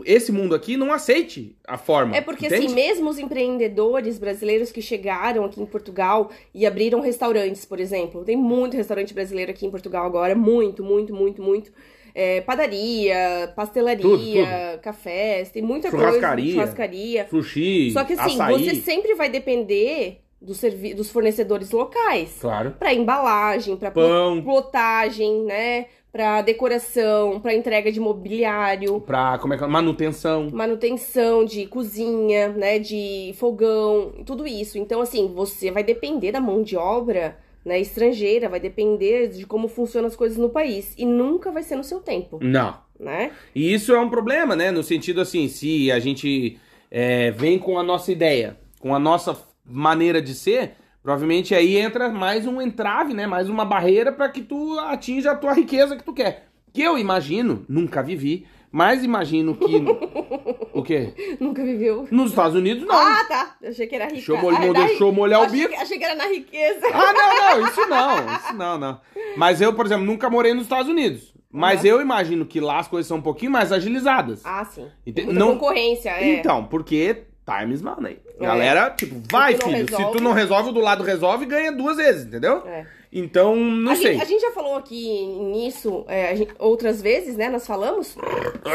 esse 0.05 0.31
mundo 0.31 0.55
aqui, 0.55 0.77
não 0.77 0.93
aceite 0.93 1.59
a 1.67 1.77
forma. 1.77 2.17
É 2.17 2.21
porque, 2.21 2.47
entende? 2.47 2.67
assim, 2.67 2.75
mesmo 2.77 3.11
os 3.11 3.19
empreendedores 3.19 4.17
brasileiros 4.17 4.71
que 4.71 4.81
chegaram 4.81 5.45
aqui 5.45 5.61
em 5.61 5.67
Portugal 5.67 6.31
e 6.55 6.65
abriram 6.65 7.01
restaurantes, 7.01 7.65
por 7.65 7.81
exemplo, 7.81 8.23
tem 8.23 8.37
muito 8.37 8.77
restaurante 8.77 9.13
brasileiro 9.13 9.51
aqui 9.51 9.67
em 9.67 9.71
Portugal 9.73 10.07
agora, 10.07 10.37
muito, 10.37 10.85
muito, 10.85 11.13
muito, 11.13 11.43
muito. 11.43 11.73
É, 12.15 12.41
padaria, 12.43 13.53
pastelaria, 13.57 14.03
Tudo, 14.03 14.81
cafés, 14.83 15.51
tem 15.51 15.63
muita 15.63 15.91
Churrascaria. 15.91 16.45
coisa. 16.45 16.53
Churrascaria. 16.53 17.27
Sushi, 17.29 17.91
Só 17.91 18.05
que 18.05 18.13
assim, 18.13 18.41
açaí. 18.41 18.53
você 18.65 18.75
sempre 18.77 19.15
vai 19.15 19.29
depender 19.29 20.21
do 20.41 20.53
dos 20.95 21.11
fornecedores 21.11 21.71
locais. 21.73 22.37
Claro. 22.41 22.73
Pra 22.79 22.95
embalagem, 22.95 23.77
pra 23.77 23.91
Pão. 23.91 24.41
plotagem, 24.43 25.43
né? 25.45 25.87
Pra 26.13 26.43
decoração, 26.43 27.41
pra 27.41 27.53
entrega 27.53 27.91
de 27.91 27.99
mobiliário 27.99 29.01
Pra, 29.01 29.37
como 29.39 29.55
é 29.55 29.59
que 29.59 29.65
é? 29.65 29.67
Manutenção. 29.67 30.49
manutenção 30.53 31.45
de 31.45 31.67
cozinha, 31.67 32.51
né, 32.51 32.79
de 32.79 33.35
fogão, 33.37 34.13
tudo 34.25 34.47
isso. 34.47 34.79
Então, 34.79 35.01
assim, 35.01 35.27
você 35.35 35.73
vai 35.73 35.83
depender 35.83 36.31
da 36.31 36.41
mão 36.41 36.63
de 36.63 36.77
obra, 36.77 37.37
né, 37.65 37.81
estrangeira, 37.81 38.49
vai 38.49 38.61
depender 38.61 39.29
de 39.29 39.47
como 39.47 39.69
funcionam 39.69 40.07
as 40.09 40.17
coisas 40.17 40.37
no 40.37 40.51
país 40.51 40.95
e 40.99 41.07
nunca 41.07 41.51
vai 41.51 41.63
ser 41.63 41.77
no 41.77 41.85
seu 41.85 42.01
tempo, 42.01 42.39
Não. 42.43 42.77
né? 43.01 43.31
E 43.55 43.73
isso 43.73 43.95
é 43.95 44.01
um 44.01 44.11
problema, 44.11 44.55
né? 44.55 44.71
No 44.71 44.83
sentido 44.83 45.21
assim, 45.21 45.49
se 45.49 45.91
a 45.91 45.99
gente 45.99 46.59
é, 46.91 47.31
vem 47.31 47.59
com 47.59 47.79
a 47.79 47.83
nossa 47.83 48.13
ideia, 48.13 48.59
com 48.79 48.95
a 48.95 48.99
nossa 48.99 49.37
maneira 49.65 50.21
de 50.21 50.35
ser, 50.35 50.73
provavelmente 51.03 51.55
aí 51.55 51.77
entra 51.77 52.11
mais 52.11 52.47
um 52.47 52.61
entrave, 52.61 53.15
né? 53.15 53.27
Mais 53.27 53.49
uma 53.49 53.65
barreira 53.65 54.13
para 54.13 54.29
que 54.29 54.43
tu 54.43 54.79
atinja 54.79 55.33
a 55.33 55.37
tua 55.37 55.55
riqueza 55.55 55.97
que 55.97 56.05
tu 56.05 56.13
quer. 56.13 56.49
Que 56.73 56.83
eu 56.83 56.99
imagino, 56.99 57.65
nunca 57.69 58.03
vivi, 58.03 58.47
mas 58.77 59.05
imagino 59.05 59.55
que. 59.55 59.77
o 60.75 60.83
quê? 60.83 61.15
Nunca 61.39 61.63
viveu. 61.63 62.09
Nos 62.11 62.31
Estados 62.31 62.57
Unidos, 62.57 62.85
não. 62.85 62.95
Ah, 62.97 63.25
tá. 63.29 63.57
Eu 63.63 63.71
achei 63.71 63.87
que 63.87 63.95
era 63.95 64.07
rica. 64.07 64.17
Deixa 64.17 64.33
eu 64.33 64.39
mol- 64.39 64.51
Ah, 64.53 64.65
é 64.65 64.69
eu 64.69 64.75
da- 64.75 65.13
molhar 65.13 65.43
o 65.43 65.47
bico. 65.51 65.69
que- 65.69 65.77
Achei 65.77 65.97
que 65.97 66.05
era 66.05 66.17
na 66.17 66.27
riqueza. 66.27 66.87
Ah, 66.93 67.13
não, 67.13 67.61
não, 67.61 67.67
isso 67.71 67.89
não, 67.89 68.37
isso 68.37 68.55
não, 68.55 68.79
não. 68.79 69.01
Mas 69.37 69.61
eu, 69.61 69.73
por 69.73 69.87
exemplo, 69.87 70.05
nunca 70.05 70.29
morei 70.29 70.53
nos 70.53 70.65
Estados 70.65 70.89
Unidos. 70.89 71.33
Mas 71.51 71.83
Uhum. 71.83 71.87
eu 71.87 72.01
imagino 72.01 72.45
que 72.45 72.59
lá 72.59 72.81
as 72.81 72.89
coisas 72.89 73.07
são 73.07 73.19
um 73.19 73.23
pouquinho 73.23 73.53
mais 73.53 73.71
agilizadas. 73.71 74.41
Ah, 74.45 74.65
sim. 74.65 74.89
Ente- 75.07 75.23
Muita 75.23 75.39
não- 75.39 75.53
concorrência, 75.53 76.11
é. 76.11 76.35
Então, 76.41 76.65
porque 76.65 77.23
time 77.47 77.73
is 77.73 77.81
money. 77.81 78.19
É. 78.41 78.45
Galera, 78.45 78.91
tipo, 78.91 79.23
vai, 79.31 79.53
não 79.53 79.61
filho. 79.61 79.87
Se 79.87 79.93
resolve- 79.95 80.19
tu 80.19 80.25
não 80.25 80.33
resolve, 80.33 80.71
o 80.71 80.73
do 80.73 80.81
lado 80.81 81.05
resolve, 81.05 81.47
ganha 81.47 81.71
duas 81.71 81.97
vezes, 81.97 82.27
entendeu? 82.27 82.63
É. 82.67 82.85
Então, 83.17 83.55
não 83.55 83.93
a, 83.93 83.95
sei. 83.95 84.15
Gente, 84.15 84.23
a 84.23 84.25
gente 84.25 84.41
já 84.41 84.51
falou 84.51 84.75
aqui 84.75 85.25
nisso 85.25 86.05
é, 86.09 86.35
gente- 86.35 86.53
outras 86.59 87.01
vezes, 87.01 87.37
né? 87.37 87.49
Nós 87.49 87.65
falamos. 87.65 88.17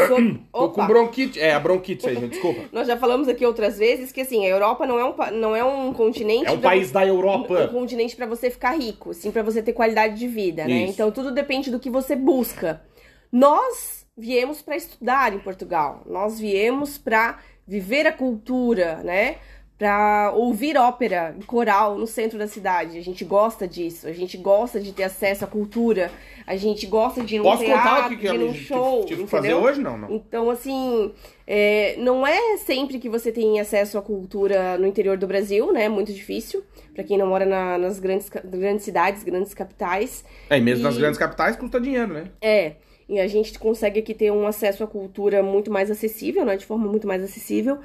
sobre- 0.08 0.40
Tô 0.54 0.70
com 0.70 0.88
bronquite. 0.88 1.38
É, 1.42 1.54
a 1.54 1.60
bronquite 1.60 2.08
aí, 2.08 2.16
gente, 2.16 2.30
desculpa. 2.30 2.62
Nós 2.72 2.88
já 2.88 2.96
falamos 2.96 3.28
aqui 3.28 3.46
outras 3.46 3.78
vezes 3.78 4.14
que 4.14 4.22
assim, 4.22 4.46
a 4.46 4.50
Europa 4.50 4.88
não 4.88 4.98
é 4.98 5.04
um, 5.04 5.14
não 5.34 5.54
é 5.56 5.64
um 5.64 5.92
continente. 5.92 6.48
É 6.48 6.52
um 6.52 6.62
país 6.62 6.90
da 6.90 7.02
um 7.02 7.08
Europa. 7.08 7.68
continente 7.68 8.16
pra 8.16 8.26
você 8.26 8.50
ficar 8.50 8.72
rico, 8.80 9.14
sim 9.14 9.30
para 9.30 9.44
você 9.44 9.62
ter 9.62 9.74
qualidade 9.74 10.16
de 10.18 10.28
vida, 10.28 10.64
né? 10.64 10.84
Isso. 10.84 10.94
Então 10.94 11.12
tudo 11.12 11.32
depende 11.34 11.70
do 11.70 11.78
que 11.80 11.90
você 11.90 12.16
busca. 12.16 12.82
Nós 13.30 14.06
viemos 14.18 14.62
pra 14.62 14.78
estudar 14.78 15.34
em 15.34 15.40
Portugal. 15.40 16.02
Nós 16.06 16.40
viemos 16.40 16.98
pra 16.98 17.40
viver 17.68 18.08
a 18.08 18.12
cultura, 18.14 19.02
né? 19.04 19.36
Pra 19.80 20.34
ouvir 20.36 20.78
ópera 20.78 21.36
coral 21.48 21.98
no 21.98 22.06
centro 22.06 22.38
da 22.38 22.48
cidade. 22.48 22.98
A 22.98 23.02
gente 23.02 23.24
gosta 23.24 23.66
disso. 23.66 24.08
A 24.08 24.12
gente 24.12 24.38
gosta 24.38 24.78
de 24.80 24.92
ter 24.92 25.04
acesso 25.04 25.46
à 25.46 25.48
cultura. 25.48 26.12
A 26.46 26.58
gente 26.58 26.86
gosta 26.86 27.24
de 27.24 27.36
ir 27.36 27.38
num 27.38 27.46
Posso 27.46 27.64
contar 27.64 27.84
teatro, 27.84 28.06
o 28.06 28.10
que, 28.10 28.16
que 28.18 28.28
de 28.30 28.36
ir 28.36 28.38
num 28.40 28.52
tive, 28.52 28.66
show, 28.66 29.06
tive 29.06 29.24
que 29.24 29.30
fazer 29.30 29.54
hoje? 29.54 29.80
Não, 29.82 29.98
não. 29.98 30.12
Então, 30.12 30.50
assim, 30.50 31.14
é, 31.48 31.96
não 31.98 32.28
é 32.28 32.58
sempre 32.58 33.00
que 33.00 33.08
você 33.08 33.32
tem 33.32 33.60
acesso 33.60 33.98
à 33.98 34.02
cultura 34.02 34.78
no 34.78 34.86
interior 34.86 35.18
do 35.18 35.26
Brasil, 35.28 35.72
né? 35.72 35.86
É 35.86 35.90
muito 35.90 36.12
difícil. 36.14 36.62
Pra 36.94 37.04
quem 37.04 37.18
não 37.18 37.28
mora 37.28 37.46
na- 37.46 37.78
nas 37.78 38.00
grandes, 38.00 38.28
grandes 38.44 38.84
cidades, 38.84 39.24
grandes 39.24 39.54
capitais. 39.54 40.26
É, 40.50 40.58
e 40.58 40.62
mesmo 40.62 40.84
nas 40.84 40.96
E- 40.96 41.00
grandes 41.00 41.18
capitais 41.18 41.56
custa 41.56 41.80
dinheiro, 41.80 42.12
né? 42.12 42.26
É, 42.42 42.74
e 43.08 43.18
a 43.20 43.28
gente 43.28 43.58
consegue 43.58 44.00
aqui 44.02 44.14
ter 44.14 44.30
um 44.32 44.46
acesso 44.46 44.84
à 44.84 44.88
cultura 44.88 45.42
muito 45.42 45.72
mais 45.72 45.90
acessível, 45.90 46.44
né? 46.44 46.58
De 46.58 46.66
forma 46.66 46.86
muito 46.88 47.08
mais 47.08 47.24
acessível. 47.24 47.78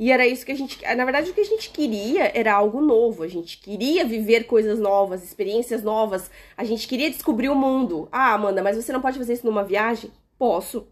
E 0.00 0.10
era 0.10 0.26
isso 0.26 0.46
que 0.46 0.52
a 0.52 0.54
gente. 0.54 0.82
Na 0.96 1.04
verdade, 1.04 1.30
o 1.30 1.34
que 1.34 1.42
a 1.42 1.44
gente 1.44 1.68
queria 1.68 2.32
era 2.34 2.54
algo 2.54 2.80
novo. 2.80 3.22
A 3.22 3.28
gente 3.28 3.58
queria 3.58 4.02
viver 4.02 4.44
coisas 4.44 4.78
novas, 4.78 5.22
experiências 5.22 5.82
novas. 5.82 6.30
A 6.56 6.64
gente 6.64 6.88
queria 6.88 7.10
descobrir 7.10 7.50
o 7.50 7.54
mundo. 7.54 8.08
Ah, 8.10 8.32
Amanda, 8.32 8.62
mas 8.62 8.76
você 8.76 8.94
não 8.94 9.02
pode 9.02 9.18
fazer 9.18 9.34
isso 9.34 9.44
numa 9.44 9.62
viagem? 9.62 10.10
Posso. 10.38 10.88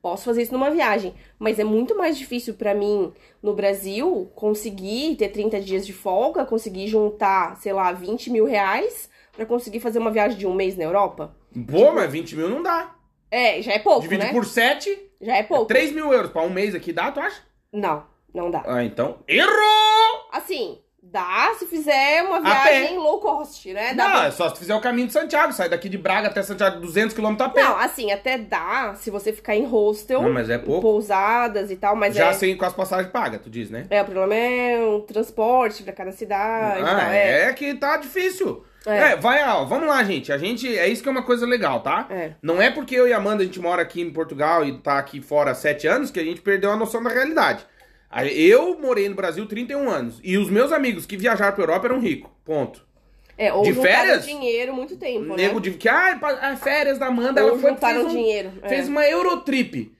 Posso 0.00 0.26
fazer 0.26 0.42
isso 0.42 0.52
numa 0.52 0.70
viagem. 0.70 1.12
Mas 1.40 1.58
é 1.58 1.64
muito 1.64 1.98
mais 1.98 2.16
difícil 2.16 2.54
pra 2.54 2.72
mim, 2.72 3.12
no 3.42 3.52
Brasil, 3.52 4.30
conseguir 4.36 5.16
ter 5.16 5.30
30 5.30 5.60
dias 5.60 5.84
de 5.84 5.92
folga, 5.92 6.44
conseguir 6.46 6.86
juntar, 6.86 7.56
sei 7.56 7.72
lá, 7.72 7.90
20 7.90 8.30
mil 8.30 8.44
reais 8.44 9.10
pra 9.32 9.44
conseguir 9.44 9.80
fazer 9.80 9.98
uma 9.98 10.12
viagem 10.12 10.38
de 10.38 10.46
um 10.46 10.54
mês 10.54 10.76
na 10.76 10.84
Europa. 10.84 11.34
Pô, 11.68 11.90
mas 11.90 12.12
20 12.12 12.36
mil 12.36 12.48
não 12.48 12.62
dá. 12.62 12.94
É, 13.28 13.60
já 13.60 13.72
é 13.72 13.80
pouco, 13.80 14.02
Divide 14.02 14.26
né? 14.26 14.30
por 14.32 14.44
7, 14.46 14.96
Já 15.20 15.36
é 15.36 15.42
pouco. 15.42 15.64
3 15.66 15.90
mil 15.90 16.12
euros 16.12 16.30
pra 16.30 16.42
um 16.42 16.50
mês 16.50 16.76
aqui 16.76 16.92
dá, 16.92 17.10
tu 17.10 17.18
acha? 17.18 17.40
Não, 17.72 18.04
não 18.34 18.50
dá. 18.50 18.62
Ah, 18.66 18.82
então. 18.84 19.18
Errou! 19.28 20.28
Assim, 20.32 20.78
dá 21.02 21.52
se 21.58 21.66
fizer 21.66 22.22
uma 22.22 22.40
viagem 22.40 22.96
low 22.96 23.18
cost, 23.20 23.70
né? 23.72 23.92
Dá 23.94 24.04
Não, 24.04 24.12
pra- 24.12 24.26
é 24.26 24.30
só 24.30 24.48
se 24.48 24.58
fizer 24.58 24.74
o 24.74 24.80
caminho 24.80 25.06
de 25.08 25.12
Santiago. 25.12 25.52
Sai 25.52 25.68
daqui 25.68 25.88
de 25.88 25.98
Braga 25.98 26.28
até 26.28 26.42
Santiago, 26.42 26.80
200 26.80 27.14
km 27.14 27.36
a 27.40 27.48
pé. 27.50 27.62
Não, 27.62 27.76
assim, 27.78 28.10
até 28.10 28.38
dá 28.38 28.94
se 28.94 29.10
você 29.10 29.32
ficar 29.32 29.54
em 29.54 29.64
hostel, 29.66 30.22
Não, 30.22 30.32
mas 30.32 30.48
é 30.48 30.56
em 30.56 30.58
pouco. 30.60 30.80
pousadas 30.80 31.70
e 31.70 31.76
tal, 31.76 31.94
mas 31.94 32.14
Já 32.14 32.28
é... 32.28 32.32
sem 32.32 32.56
com 32.56 32.64
as 32.64 32.72
passagens 32.72 33.12
pagas, 33.12 33.40
tu 33.42 33.50
diz, 33.50 33.68
né? 33.68 33.86
É, 33.90 34.00
o 34.00 34.04
problema 34.06 34.34
é 34.34 34.80
o 34.82 35.00
transporte 35.00 35.82
pra 35.82 35.92
cada 35.92 36.12
cidade 36.12 36.80
Ah, 36.82 36.84
tal. 37.00 37.10
É. 37.10 37.42
é. 37.48 37.52
que 37.52 37.74
tá 37.74 37.96
difícil. 37.98 38.64
É. 38.84 39.12
É, 39.12 39.16
vai, 39.16 39.46
ó, 39.48 39.64
vamos 39.64 39.86
lá, 39.86 40.02
gente. 40.02 40.32
A 40.32 40.38
gente. 40.38 40.76
É 40.76 40.88
isso 40.88 41.04
que 41.04 41.08
é 41.08 41.12
uma 41.12 41.22
coisa 41.22 41.46
legal, 41.46 41.80
tá? 41.82 42.06
É. 42.10 42.32
Não 42.42 42.60
é 42.60 42.68
porque 42.68 42.96
eu 42.96 43.06
e 43.06 43.12
a 43.12 43.16
Amanda 43.18 43.44
a 43.44 43.46
gente 43.46 43.60
mora 43.60 43.80
aqui 43.80 44.00
em 44.00 44.10
Portugal 44.12 44.64
e 44.64 44.76
tá 44.78 44.98
aqui 44.98 45.20
fora 45.20 45.52
há 45.52 45.54
sete 45.54 45.86
anos 45.86 46.10
que 46.10 46.18
a 46.18 46.24
gente 46.24 46.40
perdeu 46.40 46.68
a 46.72 46.74
noção 46.76 47.00
da 47.00 47.08
realidade. 47.10 47.64
Eu 48.32 48.78
morei 48.78 49.08
no 49.08 49.14
Brasil 49.14 49.46
31 49.46 49.88
anos. 49.88 50.20
E 50.22 50.36
os 50.36 50.50
meus 50.50 50.70
amigos 50.72 51.06
que 51.06 51.16
viajaram 51.16 51.54
pra 51.54 51.62
Europa 51.64 51.86
eram 51.86 51.98
ricos. 52.00 52.30
Ponto. 52.44 52.84
É, 53.38 53.52
ou 53.52 53.62
De 53.62 53.72
férias? 53.72 54.26
dinheiro 54.26 54.74
muito 54.74 54.96
tempo, 54.96 55.34
Nego 55.34 55.54
né? 55.54 55.60
de 55.62 55.70
que, 55.72 55.88
ah, 55.88 56.16
pa- 56.20 56.38
ah, 56.42 56.54
férias 56.56 56.98
da 56.98 57.06
Amanda, 57.06 57.42
Ou 57.42 57.48
ela 57.50 57.58
foi 57.58 57.74
fez 57.76 57.96
um- 58.04 58.08
dinheiro. 58.08 58.52
é. 58.62 58.68
Fez 58.68 58.88
uma 58.88 59.04
Eurotrip. 59.08 59.90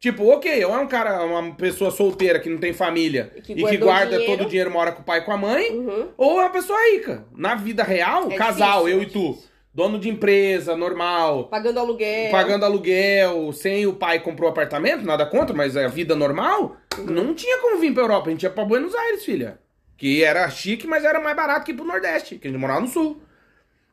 Tipo, 0.00 0.26
ok, 0.28 0.50
eu 0.52 0.74
é 0.74 0.78
um 0.78 0.88
cara, 0.88 1.22
uma 1.24 1.54
pessoa 1.54 1.90
solteira 1.90 2.40
que 2.40 2.48
não 2.48 2.58
tem 2.58 2.72
família 2.72 3.30
E 3.36 3.42
que 3.42 3.52
e 3.52 3.64
que 3.64 3.76
guarda 3.76 4.16
dinheiro. 4.16 4.32
todo 4.38 4.46
o 4.46 4.48
dinheiro, 4.48 4.70
mora 4.70 4.92
com 4.92 5.02
o 5.02 5.04
pai 5.04 5.18
e 5.18 5.22
com 5.22 5.30
a 5.32 5.36
mãe, 5.36 5.70
Uhum. 5.76 6.08
ou 6.16 6.40
é 6.40 6.44
uma 6.44 6.50
pessoa 6.50 6.78
rica. 6.90 7.24
Na 7.36 7.54
vida 7.54 7.82
real, 7.84 8.30
É 8.30 8.34
casal, 8.34 8.84
difícil, 8.86 8.96
eu 8.98 9.00
é 9.00 9.02
e 9.04 9.10
tu. 9.10 9.38
Dono 9.72 9.98
de 9.98 10.08
empresa, 10.08 10.76
normal, 10.76 11.44
Pagando 11.44 11.78
aluguel. 11.78 12.30
pagando 12.30 12.64
aluguel, 12.64 13.52
sem 13.52 13.86
o 13.86 13.92
pai 13.94 14.18
comprou 14.20 14.50
apartamento, 14.50 15.04
nada 15.04 15.24
contra, 15.24 15.54
mas 15.54 15.76
é 15.76 15.84
a 15.84 15.88
vida 15.88 16.14
normal, 16.16 16.76
Uhum. 16.98 17.04
não 17.06 17.34
tinha 17.34 17.58
como 17.58 17.78
vir 17.78 17.94
pra 17.94 18.02
Europa, 18.02 18.28
a 18.28 18.30
gente 18.32 18.42
ia 18.42 18.50
pra 18.50 18.64
Buenos 18.64 18.94
Aires, 18.94 19.24
filha. 19.24 19.58
Que 19.96 20.24
era 20.24 20.48
chique, 20.50 20.86
mas 20.86 21.04
era 21.04 21.20
mais 21.20 21.36
barato 21.36 21.64
que 21.64 21.72
ir 21.72 21.74
pro 21.74 21.84
Nordeste, 21.84 22.36
que 22.36 22.48
a 22.48 22.50
gente 22.50 22.58
morava 22.60 22.80
no 22.80 22.88
Sul. 22.88 23.20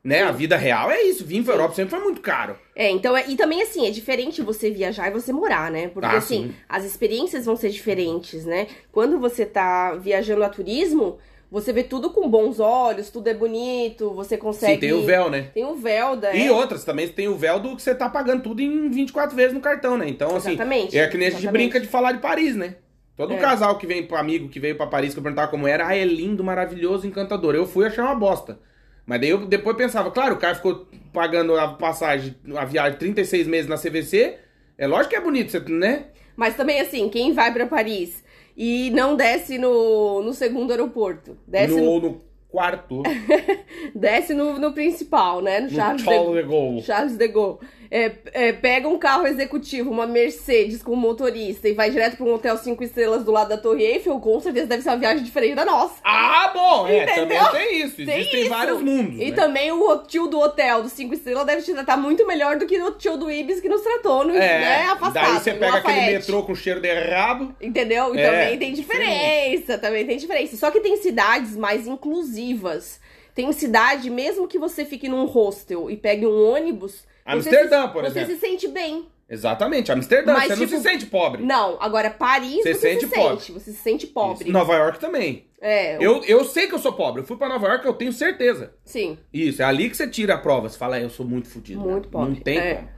Né? 0.04 0.24
A 0.24 0.32
vida 0.32 0.56
real 0.56 0.90
é 0.90 1.02
isso. 1.02 1.26
Vir 1.26 1.44
pra 1.44 1.54
Europa 1.56 1.76
sempre 1.76 1.90
foi 1.98 2.00
muito 2.00 2.22
caro. 2.22 2.56
É, 2.74 2.90
então, 2.90 3.18
é, 3.18 3.26
e 3.28 3.36
também 3.36 3.62
assim, 3.62 3.86
é 3.86 3.92
diferente 3.92 4.42
você 4.42 4.72
viajar 4.72 5.10
e 5.10 5.12
você 5.12 5.34
morar, 5.34 5.70
né? 5.70 5.90
Porque 5.90 6.08
Ah, 6.08 6.18
assim, 6.18 6.44
sim. 6.48 6.56
as 6.70 6.86
experiências 6.86 7.46
vão 7.46 7.58
ser 7.58 7.70
diferentes, 7.72 8.46
né? 8.46 8.68
Quando 8.90 9.20
você 9.20 9.46
tá 9.46 9.96
viajando 9.96 10.46
a 10.46 10.50
turismo, 10.50 11.18
você 11.50 11.72
vê 11.72 11.84
tudo 11.84 12.10
com 12.12 12.30
bons 12.30 12.60
olhos, 12.60 13.10
tudo 13.10 13.28
é 13.30 13.34
bonito, 13.34 14.14
você 14.14 14.38
consegue. 14.38 14.74
Sim, 14.74 14.80
tem 14.80 14.94
o 14.94 15.06
véu, 15.06 15.30
né? 15.30 15.50
Tem 15.54 15.66
o 15.66 15.76
véu 15.76 16.16
da. 16.16 16.34
E 16.34 16.48
é. 16.48 16.52
outras 16.52 16.84
também 16.84 17.08
tem 17.08 17.28
o 17.28 17.36
véu 17.38 17.60
do 17.60 17.76
que 17.76 17.82
você 17.82 17.96
tá 17.96 18.10
pagando 18.10 18.44
tudo 18.44 18.62
em 18.62 18.90
24 18.90 19.36
vezes 19.36 19.54
no 19.54 19.62
cartão, 19.62 19.98
né? 19.98 20.08
Então, 20.10 20.36
assim, 20.36 20.52
Exatamente, 20.52 20.98
é 20.98 21.08
que 21.08 21.18
nem 21.18 21.28
a 21.28 21.32
gente 21.32 21.40
exatamente. 21.42 21.64
brinca 21.70 21.80
de 21.80 21.88
falar 21.88 22.12
de 22.12 22.20
Paris, 22.20 22.56
né? 22.56 22.76
Todo 23.16 23.34
É. 23.34 23.38
casal 23.38 23.78
que 23.78 23.88
vem 23.88 24.06
pro 24.06 24.18
amigo 24.18 24.48
que 24.50 24.60
veio 24.60 24.76
pra 24.76 24.86
Paris 24.88 25.14
que 25.14 25.20
eu 25.20 25.24
perguntava 25.24 25.50
como 25.50 25.68
era, 25.68 25.88
ah, 25.88 25.96
é 25.98 26.06
lindo, 26.06 26.44
maravilhoso, 26.44 27.08
encantador. 27.08 27.56
Eu 27.56 27.66
fui 27.66 27.86
achar 27.86 28.04
uma 28.04 28.16
bosta. 28.16 28.60
Mas 29.06 29.22
daí 29.22 29.30
eu 29.30 29.46
depois 29.48 29.76
pensava, 29.78 30.12
claro, 30.12 30.36
o 30.36 30.38
cara 30.38 30.54
ficou 30.54 30.86
pagando 31.14 31.58
a 31.58 31.70
passagem, 31.70 32.36
a 32.56 32.66
viagem 32.66 33.00
36 33.00 33.48
meses 33.48 33.68
na 33.68 33.78
CVC. 33.78 34.38
É 34.78 34.86
lógico 34.86 35.12
que 35.12 35.16
é 35.16 35.22
bonito, 35.22 35.58
né? 35.72 36.08
Mas 36.36 36.56
também, 36.56 36.80
assim, 36.80 37.10
quem 37.10 37.34
vai 37.34 37.52
pra 37.52 37.66
Paris 37.66 38.24
e 38.58 38.90
não 38.90 39.16
desce 39.16 39.60
no, 39.60 40.24
no 40.24 40.34
segundo 40.34 40.72
aeroporto, 40.72 41.38
desce 41.48 41.76
no, 41.76 41.84
no, 41.84 41.92
ou 41.92 42.02
no 42.02 42.22
quarto. 42.50 43.04
desce 43.94 44.34
no, 44.34 44.58
no 44.58 44.74
principal, 44.74 45.42
né? 45.42 45.60
No 45.60 45.68
no 45.68 45.76
Charles, 45.76 46.02
Charles 46.02 46.28
de, 46.28 46.42
de 46.42 46.48
Gaulle. 46.50 46.82
Charles 46.82 47.18
de 47.18 47.28
Gaulle. 47.28 47.60
É, 47.90 48.12
é, 48.34 48.54
pega 48.54 48.88
um 48.88 48.98
carro 48.98 49.26
executivo, 49.26 49.90
uma 49.90 50.06
Mercedes 50.06 50.84
com 50.84 50.96
motorista 50.96 51.70
e 51.70 51.74
vai 51.74 51.90
direto 51.90 52.18
pra 52.18 52.26
um 52.26 52.34
hotel 52.34 52.58
cinco 52.58 52.84
estrelas 52.84 53.24
do 53.24 53.32
lado 53.32 53.50
da 53.50 53.58
Torre 53.58 53.84
Eiffel, 53.84 54.20
com 54.20 54.40
certeza 54.40 54.68
deve 54.68 54.84
ser 54.84 54.90
uma 54.90 54.98
viagem 54.98 55.24
diferente 55.24 55.56
da 55.56 55.66
nossa. 55.66 55.96
Ah, 56.04 56.52
bom, 56.54 56.88
é, 56.88 57.04
Entendeu? 57.04 57.40
também 57.40 57.52
tem 57.52 57.82
isso. 57.84 57.96
Tem 57.98 58.20
Existem 58.20 58.42
isso. 58.42 58.50
vários 58.50 58.82
mundos. 58.82 59.22
E 59.22 59.32
né? 59.32 59.36
também 59.36 59.72
o 59.72 59.98
tio 60.00 60.28
do 60.28 60.40
hotel 60.40 60.84
do 60.84 60.90
cinco 60.90 61.14
estrelas 61.14 61.46
deve 61.46 61.62
te 61.62 61.74
tratar 61.74 61.98
muito 61.98 62.26
melhor 62.28 62.58
do 62.58 62.66
que 62.66 62.80
o 62.82 62.92
tio 62.92 63.18
do 63.18 63.32
Ibis 63.32 63.62
que 63.62 63.70
nos 63.70 63.82
tratou 63.82 64.26
no, 64.26 64.34
né, 64.34 64.84
afastado. 64.86 65.14
daí 65.14 65.40
você 65.40 65.54
pega 65.54 65.78
aquele 65.78 66.02
metrô 66.02 66.44
com 66.44 66.56
cheiro 66.56 66.82
de 66.82 66.94
rabo. 66.94 67.56
Entendeu? 67.62 68.14
E 68.16 68.20
É, 68.20 68.30
também 68.30 68.58
tem 68.58 68.74
diferença, 68.74 69.78
também 69.78 70.06
tem 70.06 70.18
diferença. 70.18 70.58
Só 70.58 70.72
que 70.72 70.80
tem 70.80 70.98
cidades 70.98 71.56
mais 71.56 71.88
inclusivas. 71.88 73.00
Tem 73.34 73.52
cidade, 73.52 74.10
mesmo 74.10 74.48
que 74.48 74.58
você 74.58 74.84
fique 74.84 75.08
num 75.08 75.26
hostel 75.26 75.92
e 75.92 75.96
pegue 75.96 76.26
um 76.26 76.52
ônibus, 76.52 77.06
Amsterdã, 77.34 77.82
você, 77.82 77.88
se, 77.88 77.94
por 77.94 78.04
você 78.04 78.20
exemplo. 78.20 78.36
se 78.36 78.40
sente 78.42 78.68
bem. 78.68 79.08
Exatamente, 79.30 79.92
Amsterdã, 79.92 80.34
Mas, 80.34 80.44
você 80.44 80.56
não 80.56 80.66
tipo, 80.66 80.78
se 80.78 80.84
sente 80.90 81.06
pobre. 81.08 81.44
Não, 81.44 81.78
agora 81.82 82.10
Paris 82.10 82.64
Você 82.64 82.74
você, 82.74 82.80
sente 82.94 83.08
se 83.08 83.14
pobre. 83.14 83.40
sente, 83.42 83.52
você 83.52 83.72
se 83.72 83.78
sente 83.78 84.08
pobre. 84.08 84.44
Isso. 84.46 84.54
Nova 84.54 84.74
York 84.74 85.00
também. 85.00 85.46
É, 85.60 85.98
Eu, 86.00 86.24
eu 86.24 86.46
sei 86.46 86.68
que 86.68 86.74
eu 86.76 86.80
sou 86.80 86.94
pobre. 86.94 87.22
Eu 87.22 87.26
fui 87.26 87.36
pra 87.36 87.50
Nova 87.50 87.68
York, 87.68 87.86
eu 87.86 87.94
tenho 87.94 88.14
certeza. 88.14 88.74
sim. 88.86 89.18
Isso, 89.34 89.62
é 89.62 89.66
ali 89.66 89.90
que 89.90 89.98
você 89.98 90.08
tira 90.08 90.36
a 90.36 90.38
prova. 90.38 90.70
Você 90.70 90.78
fala, 90.78 90.98
"É, 90.98 91.04
eu 91.04 91.10
sou 91.10 91.26
muito 91.26 91.50
fudido. 91.50 91.82
Muito 91.82 92.08
cara. 92.08 92.24
Não 92.26 92.30
pobre, 92.32 92.44
tem 92.44 92.58
é. 92.58 92.76
como. 92.76 92.90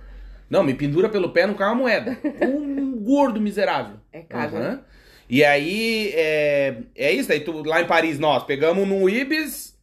Não, 0.49 0.63
me 0.63 0.73
pendura 0.75 1.09
pelo 1.09 1.29
pé, 1.31 1.47
não 1.47 1.53
cai 1.55 1.67
uma 1.67 1.75
moeda. 1.75 2.15
um 2.45 2.91
gordo 3.03 3.41
miserável. 3.41 3.97
É 4.13 4.21
caro, 4.21 4.59
né? 4.59 4.79
E 5.27 5.43
aí, 5.43 6.11
é, 6.15 6.77
é 6.95 7.11
isso. 7.11 7.29
Daí 7.29 7.39
tu, 7.39 7.63
lá 7.63 7.81
em 7.81 7.87
Paris, 7.87 8.19
nós 8.19 8.43
pegamos 8.43 8.87
num 8.87 9.07
Ibis, 9.09 9.75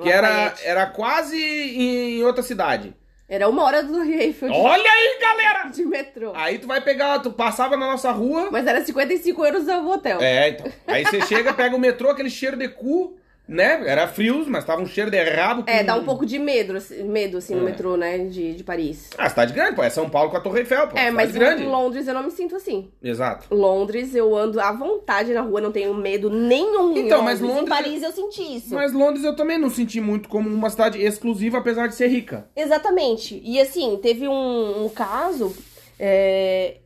que 0.00 0.08
era, 0.08 0.54
era 0.64 0.86
quase 0.86 1.36
em 1.40 2.22
outra 2.22 2.42
cidade. 2.42 2.94
Era 3.30 3.48
uma 3.48 3.62
hora 3.62 3.80
do 3.80 4.02
de, 4.02 4.52
Olha 4.52 4.90
aí, 4.90 5.18
galera! 5.20 5.68
de 5.70 5.84
metrô. 5.84 6.32
Aí 6.34 6.58
tu 6.58 6.66
vai 6.66 6.80
pegar, 6.80 7.20
tu 7.20 7.30
passava 7.30 7.76
na 7.76 7.86
nossa 7.86 8.10
rua. 8.10 8.48
Mas 8.50 8.66
era 8.66 8.84
55 8.84 9.44
euros 9.44 9.68
o 9.68 9.88
hotel. 9.88 10.20
É, 10.20 10.48
então. 10.48 10.66
Aí 10.84 11.04
você 11.04 11.20
chega, 11.22 11.54
pega 11.54 11.76
o 11.76 11.78
metrô, 11.78 12.10
aquele 12.10 12.28
cheiro 12.28 12.56
de 12.56 12.66
cu, 12.68 13.16
né? 13.50 13.82
Era 13.84 14.06
frios, 14.06 14.46
mas 14.46 14.64
tava 14.64 14.80
um 14.80 14.86
cheiro 14.86 15.10
de 15.10 15.20
rabo. 15.22 15.64
É, 15.66 15.80
com- 15.80 15.86
dá 15.86 15.96
um 15.96 16.04
pouco 16.04 16.24
de 16.24 16.38
medo, 16.38 16.76
assim, 16.76 17.02
medo, 17.02 17.38
assim, 17.38 17.54
no 17.54 17.62
É. 17.62 17.70
metrô, 17.72 17.96
né, 17.96 18.18
de, 18.18 18.54
de 18.54 18.62
Paris. 18.62 19.10
Ah, 19.18 19.28
cidade 19.28 19.52
grande, 19.52 19.74
pô. 19.74 19.82
É 19.82 19.90
São 19.90 20.08
Paulo 20.08 20.30
com 20.30 20.36
a 20.36 20.40
Torre 20.40 20.60
Eiffel, 20.60 20.86
pô. 20.88 20.96
É, 20.96 21.10
mas 21.10 21.32
grande. 21.32 21.64
em 21.64 21.66
Londres 21.66 22.06
eu 22.06 22.14
não 22.14 22.22
me 22.22 22.30
sinto 22.30 22.54
assim. 22.54 22.90
Exato. 23.02 23.52
Londres, 23.54 24.14
eu 24.14 24.36
ando 24.36 24.60
à 24.60 24.70
vontade 24.72 25.32
na 25.34 25.40
rua, 25.40 25.60
não 25.60 25.72
tenho 25.72 25.92
medo 25.94 26.30
nenhum 26.30 26.96
Então, 26.96 27.22
mas 27.22 27.40
Londres. 27.40 27.56
Londres- 27.58 27.78
Em 27.78 27.82
Paris 27.82 28.02
eu 28.04 28.12
senti 28.12 28.56
isso. 28.56 28.74
Mas 28.74 28.92
Londres 28.92 29.24
eu 29.24 29.34
também 29.34 29.58
não 29.58 29.68
senti 29.68 30.00
muito 30.00 30.28
como 30.28 30.48
uma 30.48 30.70
cidade 30.70 31.02
exclusiva, 31.02 31.58
apesar 31.58 31.88
de 31.88 31.94
ser 31.96 32.06
rica. 32.08 32.48
Exatamente. 32.54 33.40
E 33.44 33.60
assim, 33.60 33.98
teve 34.00 34.28
um, 34.28 34.84
um 34.84 34.88
caso. 34.88 35.54
é, 35.98 36.76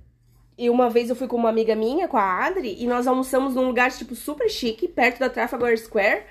E 0.56 0.70
uma 0.70 0.88
vez 0.88 1.10
eu 1.10 1.16
fui 1.16 1.26
com 1.26 1.36
uma 1.36 1.48
amiga 1.48 1.74
minha, 1.74 2.06
com 2.06 2.16
a 2.16 2.46
Adri, 2.46 2.76
e 2.78 2.86
nós 2.86 3.06
almoçamos 3.08 3.54
num 3.56 3.66
lugar, 3.66 3.90
tipo, 3.90 4.14
super 4.14 4.48
chique, 4.48 4.86
perto 4.86 5.18
da 5.18 5.28
Trafalgar 5.28 5.76
Square. 5.76 6.22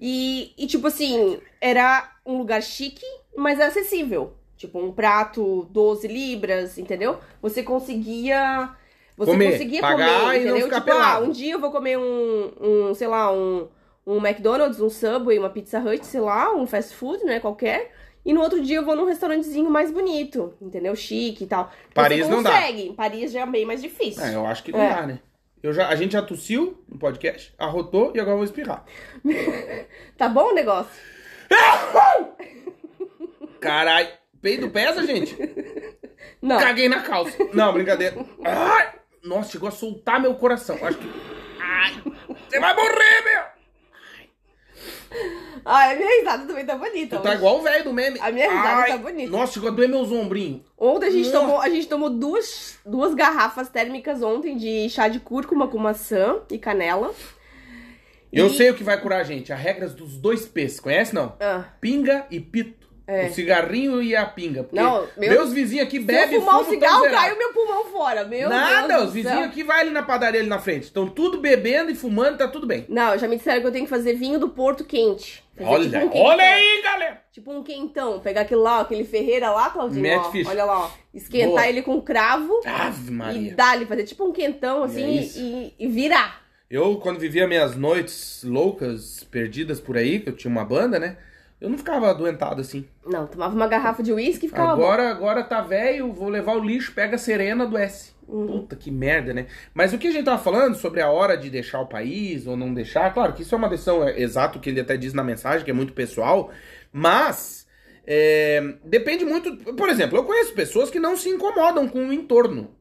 E, 0.00 0.54
e 0.56 0.66
tipo 0.66 0.86
assim, 0.86 1.38
era 1.60 2.10
um 2.24 2.38
lugar 2.38 2.62
chique, 2.62 3.04
mas 3.36 3.60
acessível. 3.60 4.32
Tipo, 4.56 4.78
um 4.78 4.92
prato 4.92 5.66
12 5.70 6.08
libras, 6.08 6.78
entendeu? 6.78 7.18
Você 7.42 7.62
conseguia. 7.62 8.70
Você 9.16 9.32
Comer, 9.32 9.52
conseguia 9.52 9.80
comer, 9.82 10.36
entendeu? 10.40 10.64
tipo, 10.64 10.74
ah, 10.76 10.80
pelado. 10.80 11.26
um 11.26 11.30
dia 11.30 11.52
eu 11.52 11.60
vou 11.60 11.70
comer 11.70 11.98
um, 11.98 12.52
um 12.60 12.94
sei 12.94 13.06
lá, 13.06 13.30
um, 13.30 13.68
um 14.06 14.16
McDonald's, 14.16 14.80
um 14.80 14.88
Subway, 14.88 15.38
uma 15.38 15.50
Pizza 15.50 15.78
Hut, 15.78 16.04
sei 16.06 16.20
lá, 16.20 16.54
um 16.54 16.66
fast 16.66 16.94
food, 16.94 17.22
né, 17.24 17.38
qualquer. 17.38 17.92
E 18.24 18.32
no 18.32 18.40
outro 18.40 18.62
dia 18.62 18.76
eu 18.78 18.84
vou 18.84 18.96
num 18.96 19.04
restaurantezinho 19.06 19.70
mais 19.70 19.90
bonito, 19.90 20.54
entendeu? 20.60 20.94
Chique 20.94 21.44
e 21.44 21.46
tal. 21.46 21.70
Paris 21.94 22.26
Você 22.26 22.30
não 22.32 22.42
dá. 22.42 22.52
Paris 22.96 23.32
já 23.32 23.40
é 23.40 23.46
bem 23.46 23.64
mais 23.66 23.80
difícil. 23.82 24.22
É, 24.22 24.34
eu 24.34 24.46
acho 24.46 24.62
que 24.62 24.72
não 24.72 24.80
É. 24.80 24.94
dá, 24.94 25.06
né? 25.06 25.18
Eu 25.62 25.72
já, 25.72 25.88
a 25.88 25.94
gente 25.94 26.12
já 26.12 26.22
tossiu 26.22 26.82
no 26.88 26.98
podcast, 26.98 27.54
arrotou 27.58 28.12
e 28.14 28.20
agora 28.20 28.32
eu 28.32 28.38
vou 28.38 28.44
espirrar. 28.44 28.84
Tá 30.16 30.28
bom 30.28 30.50
o 30.50 30.54
negócio? 30.54 30.92
Caralho, 33.60 34.08
peido 34.40 34.70
pesa, 34.70 35.04
gente? 35.06 35.36
Não. 36.40 36.58
Caguei 36.58 36.88
na 36.88 37.02
calça. 37.02 37.36
Não, 37.54 37.72
brincadeira. 37.72 38.16
Ai, 38.44 38.92
nossa, 39.24 39.52
chegou 39.52 39.68
a 39.68 39.72
soltar 39.72 40.20
meu 40.20 40.34
coração. 40.34 40.76
Acho 40.84 40.98
que. 40.98 41.10
Ai, 41.58 42.02
você 42.28 42.60
vai 42.60 42.74
morrer, 42.74 43.24
meu! 43.24 43.59
Ah, 45.64 45.90
a 45.90 45.94
minha 45.94 46.18
risada 46.20 46.46
também 46.46 46.64
tá 46.64 46.76
bonita. 46.76 47.16
Tu 47.16 47.22
tá 47.22 47.28
hoje. 47.30 47.38
igual 47.38 47.58
o 47.58 47.62
velho 47.62 47.84
do 47.84 47.92
meme. 47.92 48.18
A 48.20 48.30
minha 48.30 48.48
risada 48.50 48.76
Ai, 48.80 48.90
tá 48.92 48.98
bonita. 48.98 49.30
Nossa, 49.30 49.52
chegou 49.54 49.68
a 49.68 49.72
doer 49.72 49.88
meus 49.88 50.10
ombrinhos. 50.10 50.62
Ontem 50.78 51.06
a 51.06 51.10
gente 51.10 51.26
Nossa. 51.30 51.38
tomou, 51.40 51.60
a 51.60 51.68
gente 51.68 51.86
tomou 51.88 52.10
duas, 52.10 52.78
duas 52.84 53.14
garrafas 53.14 53.68
térmicas 53.68 54.22
ontem 54.22 54.56
de 54.56 54.88
chá 54.90 55.08
de 55.08 55.20
cúrcuma 55.20 55.68
com 55.68 55.78
maçã 55.78 56.40
e 56.50 56.58
canela. 56.58 57.12
Eu 58.32 58.46
E- 58.46 58.50
sei 58.56 58.70
o 58.70 58.74
que 58.74 58.84
vai 58.84 59.00
curar 59.00 59.20
a 59.20 59.24
gente. 59.24 59.52
As 59.52 59.58
regras 59.60 59.92
dos 59.92 60.16
dois 60.16 60.46
P's. 60.46 60.78
Conhece, 60.78 61.14
não? 61.14 61.34
Ah, 61.40 61.64
Pinga 61.80 62.26
e 62.30 62.38
pito. 62.38 62.79
É. 63.10 63.26
O 63.26 63.32
cigarrinho 63.34 64.00
e 64.00 64.14
a 64.14 64.24
pinga. 64.24 64.62
Porque 64.62 64.76
Não, 64.80 65.06
meu- 65.16 65.30
meus 65.30 65.52
vizinhos 65.52 65.86
aqui 65.86 65.98
se 65.98 66.04
bebem 66.04 66.34
eu 66.36 66.40
fumar 66.40 66.60
um 66.60 66.64
cigarro, 66.64 67.00
tão 67.00 67.02
zerado. 67.08 67.22
cai 67.24 67.34
o 67.34 67.38
meu 67.38 67.52
pulmão 67.52 67.84
fora. 67.86 68.24
Meu 68.24 68.48
Nada, 68.48 68.86
Deus 68.86 69.08
os 69.08 69.12
vizinhos 69.14 69.44
aqui 69.46 69.64
vai 69.64 69.80
ali 69.80 69.90
na 69.90 70.02
padaria 70.02 70.40
ali 70.40 70.48
na 70.48 70.58
frente. 70.58 70.84
Estão 70.84 71.08
tudo 71.08 71.38
bebendo 71.40 71.90
e 71.90 71.94
fumando, 71.94 72.38
tá 72.38 72.46
tudo 72.46 72.66
bem. 72.66 72.86
Não, 72.88 73.18
já 73.18 73.26
me 73.26 73.36
disseram 73.36 73.60
que 73.60 73.66
eu 73.66 73.72
tenho 73.72 73.84
que 73.84 73.90
fazer 73.90 74.14
vinho 74.14 74.38
do 74.38 74.48
Porto 74.50 74.84
quente. 74.84 75.42
Fazer 75.56 75.68
Olha, 75.70 76.00
tipo 76.00 76.16
um 76.16 76.20
olha 76.22 76.42
aí, 76.44 76.82
galera. 76.82 77.20
Tipo 77.32 77.52
um 77.52 77.62
quentão. 77.62 78.20
Pegar 78.20 78.42
aquele 78.42 78.60
lá, 78.60 78.80
aquele 78.80 79.04
Ferreira 79.04 79.50
lá, 79.50 79.70
Claudinho. 79.70 80.02
Mete 80.02 80.18
ó, 80.26 80.30
ficha. 80.30 80.48
olha 80.50 80.64
lá, 80.64 80.84
ó. 80.86 80.90
Esquentar 81.12 81.48
Boa. 81.50 81.66
ele 81.68 81.82
com 81.82 82.00
cravo 82.00 82.60
Ave 82.64 83.08
e 83.08 83.10
Maria. 83.10 83.54
dar-lhe, 83.54 83.84
fazer 83.86 84.04
tipo 84.04 84.24
um 84.24 84.32
quentão 84.32 84.84
assim 84.84 85.18
É 85.18 85.22
e, 85.22 85.74
e 85.80 85.88
virar. 85.88 86.40
Eu, 86.70 86.96
quando 86.98 87.18
vivia 87.18 87.48
minhas 87.48 87.74
noites 87.76 88.42
loucas, 88.44 89.24
perdidas 89.28 89.80
por 89.80 89.96
aí, 89.96 90.20
que 90.20 90.28
eu 90.28 90.36
tinha 90.36 90.50
uma 90.50 90.64
banda, 90.64 91.00
né? 91.00 91.16
Eu 91.60 91.68
não 91.68 91.76
ficava 91.76 92.08
adoentado 92.08 92.60
assim. 92.60 92.86
Não, 93.06 93.26
tomava 93.26 93.54
uma 93.54 93.66
garrafa 93.66 94.02
de 94.02 94.12
uísque 94.12 94.46
e 94.46 94.48
ficava 94.48 94.74
bom. 94.74 94.82
Agora, 94.82 95.10
agora 95.10 95.44
tá 95.44 95.60
velho, 95.60 96.12
vou 96.12 96.28
levar 96.28 96.56
o 96.56 96.64
lixo, 96.64 96.92
pega 96.94 97.16
a 97.16 97.18
serena, 97.18 97.64
adoece. 97.64 98.12
Uhum. 98.26 98.46
Puta 98.46 98.76
que 98.76 98.90
merda, 98.90 99.34
né? 99.34 99.46
Mas 99.74 99.92
o 99.92 99.98
que 99.98 100.08
a 100.08 100.10
gente 100.10 100.24
tava 100.24 100.42
falando 100.42 100.76
sobre 100.76 101.02
a 101.02 101.10
hora 101.10 101.36
de 101.36 101.50
deixar 101.50 101.80
o 101.80 101.86
país 101.86 102.46
ou 102.46 102.56
não 102.56 102.72
deixar, 102.72 103.12
claro 103.12 103.32
que 103.32 103.42
isso 103.42 103.54
é 103.54 103.58
uma 103.58 103.68
decisão 103.68 104.06
é, 104.06 104.20
exato 104.20 104.58
que 104.60 104.70
ele 104.70 104.80
até 104.80 104.96
diz 104.96 105.12
na 105.12 105.24
mensagem, 105.24 105.64
que 105.64 105.70
é 105.70 105.74
muito 105.74 105.92
pessoal, 105.92 106.50
mas 106.92 107.66
é, 108.06 108.74
depende 108.84 109.24
muito. 109.24 109.56
Por 109.74 109.88
exemplo, 109.88 110.16
eu 110.16 110.24
conheço 110.24 110.54
pessoas 110.54 110.90
que 110.90 111.00
não 111.00 111.16
se 111.16 111.28
incomodam 111.28 111.88
com 111.88 112.06
o 112.06 112.12
entorno. 112.12 112.74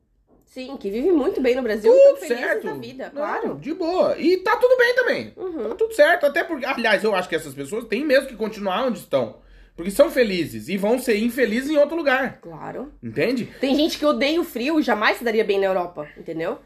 Sim, 0.49 0.77
que 0.77 0.89
vive 0.89 1.11
muito 1.11 1.39
bem 1.39 1.55
no 1.55 1.61
Brasil, 1.61 1.91
Tudo 1.93 2.17
felizes 2.17 2.43
certo. 2.43 2.65
da 2.65 2.73
vida, 2.73 3.05
Não, 3.13 3.21
claro. 3.21 3.55
de 3.59 3.71
boa. 3.71 4.17
E 4.17 4.37
tá 4.37 4.57
tudo 4.57 4.75
bem 4.77 4.95
também. 4.95 5.33
Uhum. 5.37 5.69
Tá 5.69 5.75
tudo 5.75 5.93
certo. 5.93 6.25
Até 6.25 6.43
porque, 6.43 6.65
aliás, 6.65 7.03
eu 7.03 7.13
acho 7.13 7.29
que 7.29 7.35
essas 7.35 7.53
pessoas 7.53 7.85
têm 7.85 8.03
mesmo 8.03 8.27
que 8.27 8.35
continuar 8.35 8.87
onde 8.87 8.97
estão. 8.97 9.37
Porque 9.75 9.91
são 9.91 10.09
felizes 10.09 10.67
e 10.67 10.75
vão 10.75 10.97
ser 10.97 11.17
infelizes 11.17 11.69
em 11.69 11.77
outro 11.77 11.95
lugar. 11.95 12.39
Claro. 12.41 12.91
Entende? 13.01 13.45
Tem 13.61 13.75
gente 13.75 13.99
que 13.99 14.05
odeia 14.05 14.41
o 14.41 14.43
frio 14.43 14.79
e 14.79 14.83
jamais 14.83 15.17
se 15.17 15.23
daria 15.23 15.43
bem 15.43 15.59
na 15.59 15.67
Europa, 15.67 16.07
entendeu? 16.17 16.57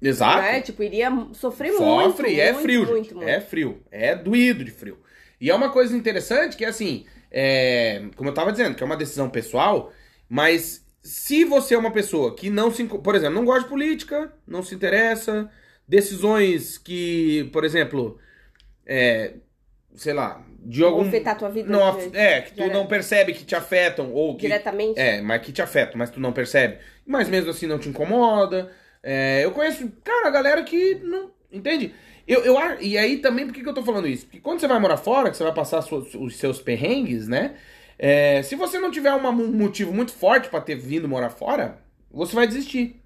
Exato. 0.00 0.40
Né? 0.40 0.60
Tipo, 0.60 0.84
iria 0.84 1.10
sofrer 1.32 1.72
muito. 1.72 2.10
Sofre 2.12 2.34
e 2.34 2.40
é 2.40 2.52
muito, 2.52 2.62
frio, 2.62 2.86
muito, 2.86 3.14
muito. 3.16 3.28
É 3.28 3.40
frio. 3.40 3.82
É 3.90 4.14
doído 4.14 4.64
de 4.64 4.70
frio. 4.70 4.98
E 5.40 5.50
é 5.50 5.54
uma 5.54 5.70
coisa 5.70 5.96
interessante 5.96 6.56
que, 6.56 6.64
assim, 6.64 7.04
é, 7.32 8.04
como 8.16 8.30
eu 8.30 8.34
tava 8.34 8.52
dizendo, 8.52 8.76
que 8.76 8.82
é 8.82 8.86
uma 8.86 8.96
decisão 8.96 9.28
pessoal, 9.28 9.92
mas 10.28 10.83
se 11.04 11.44
você 11.44 11.74
é 11.74 11.78
uma 11.78 11.92
pessoa 11.92 12.34
que 12.34 12.50
não 12.50 12.72
se. 12.72 12.84
Por 12.84 13.14
exemplo, 13.14 13.34
não 13.36 13.44
gosta 13.44 13.64
de 13.64 13.68
política, 13.68 14.32
não 14.46 14.62
se 14.62 14.74
interessa, 14.74 15.50
decisões 15.86 16.78
que, 16.78 17.48
por 17.52 17.64
exemplo, 17.64 18.18
é, 18.86 19.34
sei 19.94 20.14
lá, 20.14 20.44
de 20.60 20.82
algum. 20.82 21.06
afetar 21.06 21.34
a 21.34 21.38
tua 21.38 21.50
vida. 21.50 21.70
Não, 21.70 21.86
af- 21.86 22.10
é, 22.14 22.40
que 22.42 22.54
tu 22.54 22.66
não 22.68 22.86
percebe 22.86 23.34
que 23.34 23.44
te 23.44 23.54
afetam, 23.54 24.12
ou 24.12 24.34
que. 24.36 24.42
Diretamente. 24.46 24.98
É, 24.98 25.20
mas 25.20 25.42
que 25.42 25.52
te 25.52 25.62
afetam, 25.62 25.98
mas 25.98 26.10
tu 26.10 26.18
não 26.20 26.32
percebe. 26.32 26.78
Mas 27.06 27.28
mesmo 27.28 27.50
assim 27.50 27.66
não 27.66 27.78
te 27.78 27.88
incomoda. 27.88 28.72
É, 29.02 29.44
eu 29.44 29.50
conheço, 29.52 29.86
cara, 30.02 30.28
a 30.28 30.30
galera 30.30 30.62
que 30.62 30.94
não. 30.96 31.30
Entende? 31.52 31.94
Eu, 32.26 32.42
eu, 32.42 32.56
e 32.80 32.96
aí 32.96 33.18
também, 33.18 33.46
por 33.46 33.52
que, 33.54 33.62
que 33.62 33.68
eu 33.68 33.74
tô 33.74 33.82
falando 33.84 34.08
isso? 34.08 34.24
Porque 34.24 34.40
quando 34.40 34.58
você 34.58 34.66
vai 34.66 34.80
morar 34.80 34.96
fora, 34.96 35.30
que 35.30 35.36
você 35.36 35.44
vai 35.44 35.52
passar 35.52 35.84
os 36.18 36.36
seus 36.36 36.58
perrengues, 36.60 37.28
né? 37.28 37.54
É, 37.98 38.42
se 38.42 38.56
você 38.56 38.78
não 38.78 38.90
tiver 38.90 39.12
uma- 39.12 39.30
um 39.30 39.52
motivo 39.52 39.92
muito 39.92 40.12
forte 40.12 40.48
pra 40.48 40.60
ter 40.60 40.76
vindo 40.76 41.08
morar 41.08 41.30
fora, 41.30 41.78
você 42.10 42.34
vai 42.34 42.46
desistir. 42.46 43.00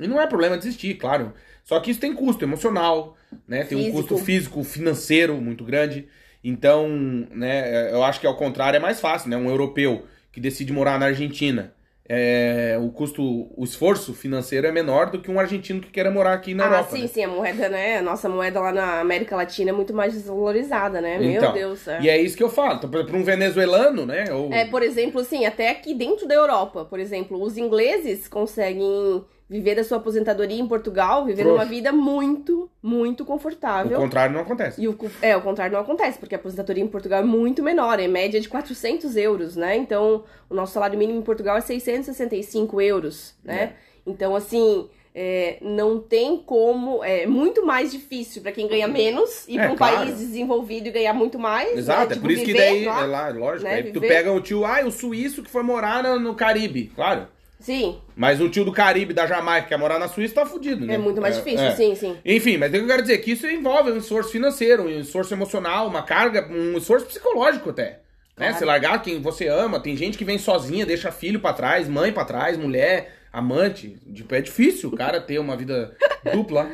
E 0.00 0.06
não 0.06 0.20
é 0.20 0.26
problema 0.26 0.56
desistir, 0.56 0.94
claro. 0.94 1.32
Só 1.64 1.78
que 1.80 1.90
isso 1.90 2.00
tem 2.00 2.14
custo 2.14 2.44
emocional, 2.44 3.16
né? 3.46 3.64
Tem 3.64 3.76
um 3.78 3.92
custo 3.92 4.14
físico, 4.24 4.62
financeiro 4.64 5.34
muito 5.36 5.64
grande. 5.64 6.08
Então, 6.42 6.88
né, 7.30 7.92
eu 7.92 8.02
acho 8.04 8.20
que 8.20 8.26
ao 8.26 8.36
contrário 8.36 8.76
é 8.76 8.80
mais 8.80 9.00
fácil, 9.00 9.28
né? 9.28 9.36
Um 9.36 9.48
europeu 9.48 10.06
que 10.32 10.40
decide 10.40 10.72
morar 10.72 10.98
na 10.98 11.06
Argentina, 11.06 11.74
é, 12.08 12.78
o 12.80 12.90
custo, 12.90 13.22
o 13.54 13.62
esforço 13.62 14.14
financeiro 14.14 14.66
é 14.66 14.72
menor 14.72 15.10
do 15.10 15.20
que 15.20 15.30
um 15.30 15.38
argentino 15.38 15.78
que 15.78 15.90
queira 15.90 16.10
morar 16.10 16.32
aqui 16.32 16.54
na 16.54 16.64
ah, 16.64 16.66
Europa. 16.68 16.96
sim, 16.96 17.02
né? 17.02 17.06
sim, 17.08 17.24
a 17.24 17.28
moeda, 17.28 17.68
né? 17.68 17.98
A 17.98 18.02
nossa 18.02 18.28
moeda 18.30 18.60
lá 18.60 18.72
na 18.72 19.00
América 19.00 19.36
Latina 19.36 19.70
é 19.70 19.72
muito 19.74 19.92
mais 19.92 20.14
desvalorizada, 20.14 21.02
né? 21.02 21.18
Então, 21.22 21.52
Meu 21.52 21.52
Deus. 21.52 21.86
É. 21.86 22.00
E 22.00 22.08
é 22.08 22.18
isso 22.18 22.34
que 22.34 22.42
eu 22.42 22.48
falo. 22.48 22.76
Então, 22.76 22.88
para 22.88 23.14
um 23.14 23.22
venezuelano, 23.22 24.06
né? 24.06 24.32
Ou... 24.32 24.50
É, 24.50 24.64
por 24.64 24.82
exemplo, 24.82 25.20
assim, 25.20 25.44
até 25.44 25.70
aqui 25.70 25.92
dentro 25.92 26.26
da 26.26 26.34
Europa, 26.34 26.86
por 26.86 26.98
exemplo, 26.98 27.42
os 27.42 27.58
ingleses 27.58 28.26
conseguem 28.26 29.22
viver 29.48 29.74
da 29.74 29.82
sua 29.82 29.96
aposentadoria 29.96 30.60
em 30.60 30.66
Portugal, 30.68 31.24
vivendo 31.24 31.46
Trouxa. 31.46 31.62
uma 31.64 31.68
vida 31.70 31.90
muito, 31.90 32.70
muito 32.82 33.22
o 33.22 33.26
confortável. 33.26 33.98
contrário 33.98 34.34
não 34.34 34.42
acontece. 34.42 34.80
E 34.82 34.86
o, 34.86 34.98
é, 35.22 35.36
o 35.36 35.40
contrário 35.40 35.72
não 35.72 35.80
acontece, 35.80 36.18
porque 36.18 36.34
a 36.34 36.38
aposentadoria 36.38 36.84
em 36.84 36.88
Portugal 36.88 37.20
é 37.20 37.24
muito 37.24 37.62
menor, 37.62 37.98
é 37.98 38.06
média 38.06 38.38
de 38.40 38.48
400 38.48 39.16
euros, 39.16 39.56
né? 39.56 39.74
Então, 39.76 40.24
o 40.50 40.54
nosso 40.54 40.74
salário 40.74 40.98
mínimo 40.98 41.18
em 41.18 41.22
Portugal 41.22 41.56
é 41.56 41.60
665 41.62 42.80
euros, 42.80 43.34
né? 43.42 43.72
Então, 44.06 44.36
assim, 44.36 44.88
é, 45.14 45.56
não 45.62 45.98
tem 45.98 46.36
como, 46.38 47.02
é 47.02 47.26
muito 47.26 47.64
mais 47.64 47.90
difícil 47.90 48.42
para 48.42 48.52
quem 48.52 48.68
ganha 48.68 48.86
menos 48.86 49.48
ir 49.48 49.58
É, 49.58 49.62
para 49.64 49.72
um 49.72 49.76
claro. 49.76 49.96
país 49.96 50.18
desenvolvido 50.18 50.88
e 50.88 50.90
ganhar 50.90 51.14
muito 51.14 51.38
mais. 51.38 51.76
Exato, 51.76 52.00
né? 52.00 52.04
é 52.04 52.08
Tipo, 52.14 52.20
por 52.20 52.30
isso 52.30 52.44
que 52.44 52.52
viver 52.52 52.58
daí, 52.66 52.84
lá. 52.84 53.02
é 53.02 53.06
lá, 53.06 53.28
lógico, 53.30 53.64
né, 53.64 53.82
tu 53.84 54.00
viver. 54.00 54.08
pega 54.08 54.32
o 54.32 54.40
tio, 54.40 54.64
ah, 54.64 54.84
o 54.84 54.90
suíço 54.90 55.42
que 55.42 55.50
foi 55.50 55.62
morar 55.62 56.02
no, 56.02 56.20
no 56.20 56.34
Caribe, 56.34 56.92
claro. 56.94 57.26
Sim, 57.60 57.98
Mas 58.14 58.40
o 58.40 58.48
tio 58.48 58.64
do 58.64 58.72
Caribe, 58.72 59.12
da 59.12 59.26
Jamaica, 59.26 59.62
que 59.62 59.68
quer 59.70 59.78
morar 59.78 59.98
na 59.98 60.06
Suíça, 60.06 60.36
tá 60.36 60.46
fudido, 60.46 60.86
né? 60.86 60.94
é 60.94 60.98
muito 60.98 61.20
mais 61.20 61.36
difícil, 61.36 61.66
é. 61.66 61.74
sim, 61.74 61.94
sim. 61.96 62.16
Enfim, 62.24 62.56
mas 62.56 62.68
o 62.68 62.72
que 62.72 62.78
eu 62.78 62.86
quero 62.86 63.02
dizer 63.02 63.14
é 63.14 63.18
que 63.18 63.32
isso 63.32 63.48
envolve 63.48 63.90
um 63.90 63.96
esforço 63.96 64.30
financeiro, 64.30 64.84
um 64.84 65.00
esforço 65.00 65.34
emocional, 65.34 65.88
uma 65.88 66.02
carga, 66.02 66.48
um 66.48 66.78
esforço 66.78 67.06
psicológico 67.06 67.70
até. 67.70 67.84
Né? 67.84 67.98
Claro. 68.36 68.54
Você 68.54 68.64
largar 68.64 69.02
quem 69.02 69.20
você 69.20 69.48
ama, 69.48 69.80
tem 69.80 69.96
gente 69.96 70.16
que 70.16 70.24
vem 70.24 70.38
sozinha, 70.38 70.86
deixa 70.86 71.10
filho 71.10 71.40
pra 71.40 71.52
trás, 71.52 71.88
mãe 71.88 72.12
pra 72.12 72.24
trás, 72.24 72.56
mulher, 72.56 73.17
amante. 73.38 73.96
Tipo, 74.12 74.34
é 74.34 74.40
difícil 74.40 74.90
o 74.90 74.96
cara 74.96 75.20
ter 75.20 75.38
uma 75.38 75.56
vida 75.56 75.96
dupla. 76.32 76.68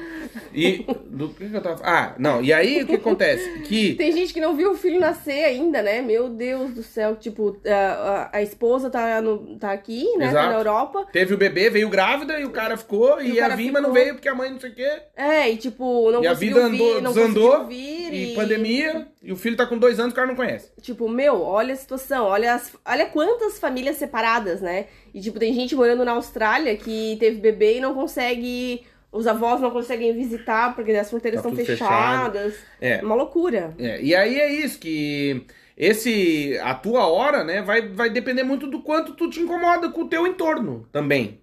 E. 0.53 0.85
Do 1.07 1.29
que, 1.29 1.49
que 1.49 1.57
eu 1.57 1.61
tava. 1.63 1.81
Ah, 1.85 2.15
não. 2.19 2.43
E 2.43 2.53
aí 2.53 2.83
o 2.83 2.87
que 2.87 2.95
acontece? 2.97 3.61
Que. 3.61 3.95
Tem 3.97 4.13
gente 4.13 4.33
que 4.33 4.41
não 4.41 4.57
viu 4.57 4.73
o 4.73 4.77
filho 4.77 4.99
nascer 4.99 5.45
ainda, 5.45 5.83
né? 5.83 6.01
Meu 6.01 6.29
Deus 6.29 6.73
do 6.73 6.83
céu, 6.83 7.17
tipo, 7.17 7.57
a, 7.67 8.31
a, 8.33 8.39
a 8.39 8.43
esposa 8.43 8.91
tá, 8.91 9.21
no, 9.21 9.57
tá 9.59 9.73
aqui, 9.73 10.05
né? 10.17 10.27
Tá 10.27 10.31
Exato. 10.31 10.49
na 10.51 10.59
Europa. 10.59 11.07
Teve 11.13 11.35
o 11.35 11.39
bebê, 11.39 11.71
veio 11.71 11.89
grávida 11.89 12.39
e 12.41 12.45
o 12.45 12.51
cara 12.51 12.77
ficou, 12.77 13.21
e, 13.21 13.33
E 13.33 13.41
a 13.41 13.55
vir, 13.55 13.71
mas 13.71 13.83
não 13.83 13.91
ficou. 13.91 14.03
veio 14.03 14.15
porque 14.15 14.29
a 14.29 14.35
mãe 14.35 14.51
não 14.51 14.61
sei 14.61 14.71
o 14.71 14.75
quê. 14.75 15.03
É, 15.17 15.51
e 15.51 15.57
tipo, 15.57 16.11
não 16.11 16.23
e 16.23 16.27
a 16.27 16.35
vida 16.35 16.69
vir, 16.69 16.75
andou, 16.75 17.03
não 17.03 17.13
desandou, 17.13 17.67
vir. 17.67 18.13
e 18.13 18.35
pandemia, 18.35 19.09
e 19.23 19.33
o 19.33 19.37
filho 19.37 19.57
tá 19.57 19.67
com 19.67 19.79
dois 19.79 19.99
anos, 20.01 20.13
o 20.13 20.17
cara 20.17 20.27
não 20.27 20.37
conhece. 20.37 20.71
Tipo, 20.81 21.09
meu, 21.09 21.41
olha 21.43 21.75
a 21.75 21.77
situação, 21.77 22.27
olha, 22.27 22.55
as, 22.55 22.73
olha 22.87 23.07
quantas 23.07 23.59
famílias 23.59 23.97
separadas, 23.97 24.61
né? 24.61 24.87
E 25.15 25.21
tipo, 25.21 25.39
tem 25.39 25.55
gente 25.55 25.77
morando 25.77 26.05
na 26.05 26.13
Austrália 26.13 26.77
que 26.77 27.17
teve 27.21 27.41
bebê 27.41 27.77
e 27.77 27.81
não 27.81 27.95
consegue. 27.95 28.85
Os 29.13 29.29
avós 29.29 29.61
não 29.61 29.71
conseguem 29.71 30.13
visitar 30.13 30.75
porque 30.75 30.91
as 30.91 31.09
fronteiras 31.09 31.41
Tá 31.41 31.49
estão 31.49 31.65
fechado. 31.65 32.33
fechadas. 32.33 32.55
É. 32.81 33.01
Uma 33.01 33.15
loucura. 33.15 33.73
É, 33.79 34.03
e 34.03 34.13
aí 34.13 34.41
é 34.41 34.53
isso, 34.53 34.77
que 34.81 35.47
esse. 35.77 36.59
A 36.61 36.75
tua 36.75 37.07
hora, 37.07 37.45
né, 37.45 37.63
vai, 37.63 37.89
vai 37.89 38.11
depender 38.11 38.43
muito 38.43 38.67
do 38.67 38.81
quanto 38.83 39.13
tu 39.13 39.31
te 39.31 39.41
incomoda 39.41 39.89
com 39.91 40.03
o 40.03 40.09
teu 40.09 40.27
entorno 40.27 40.89
também. 40.91 41.41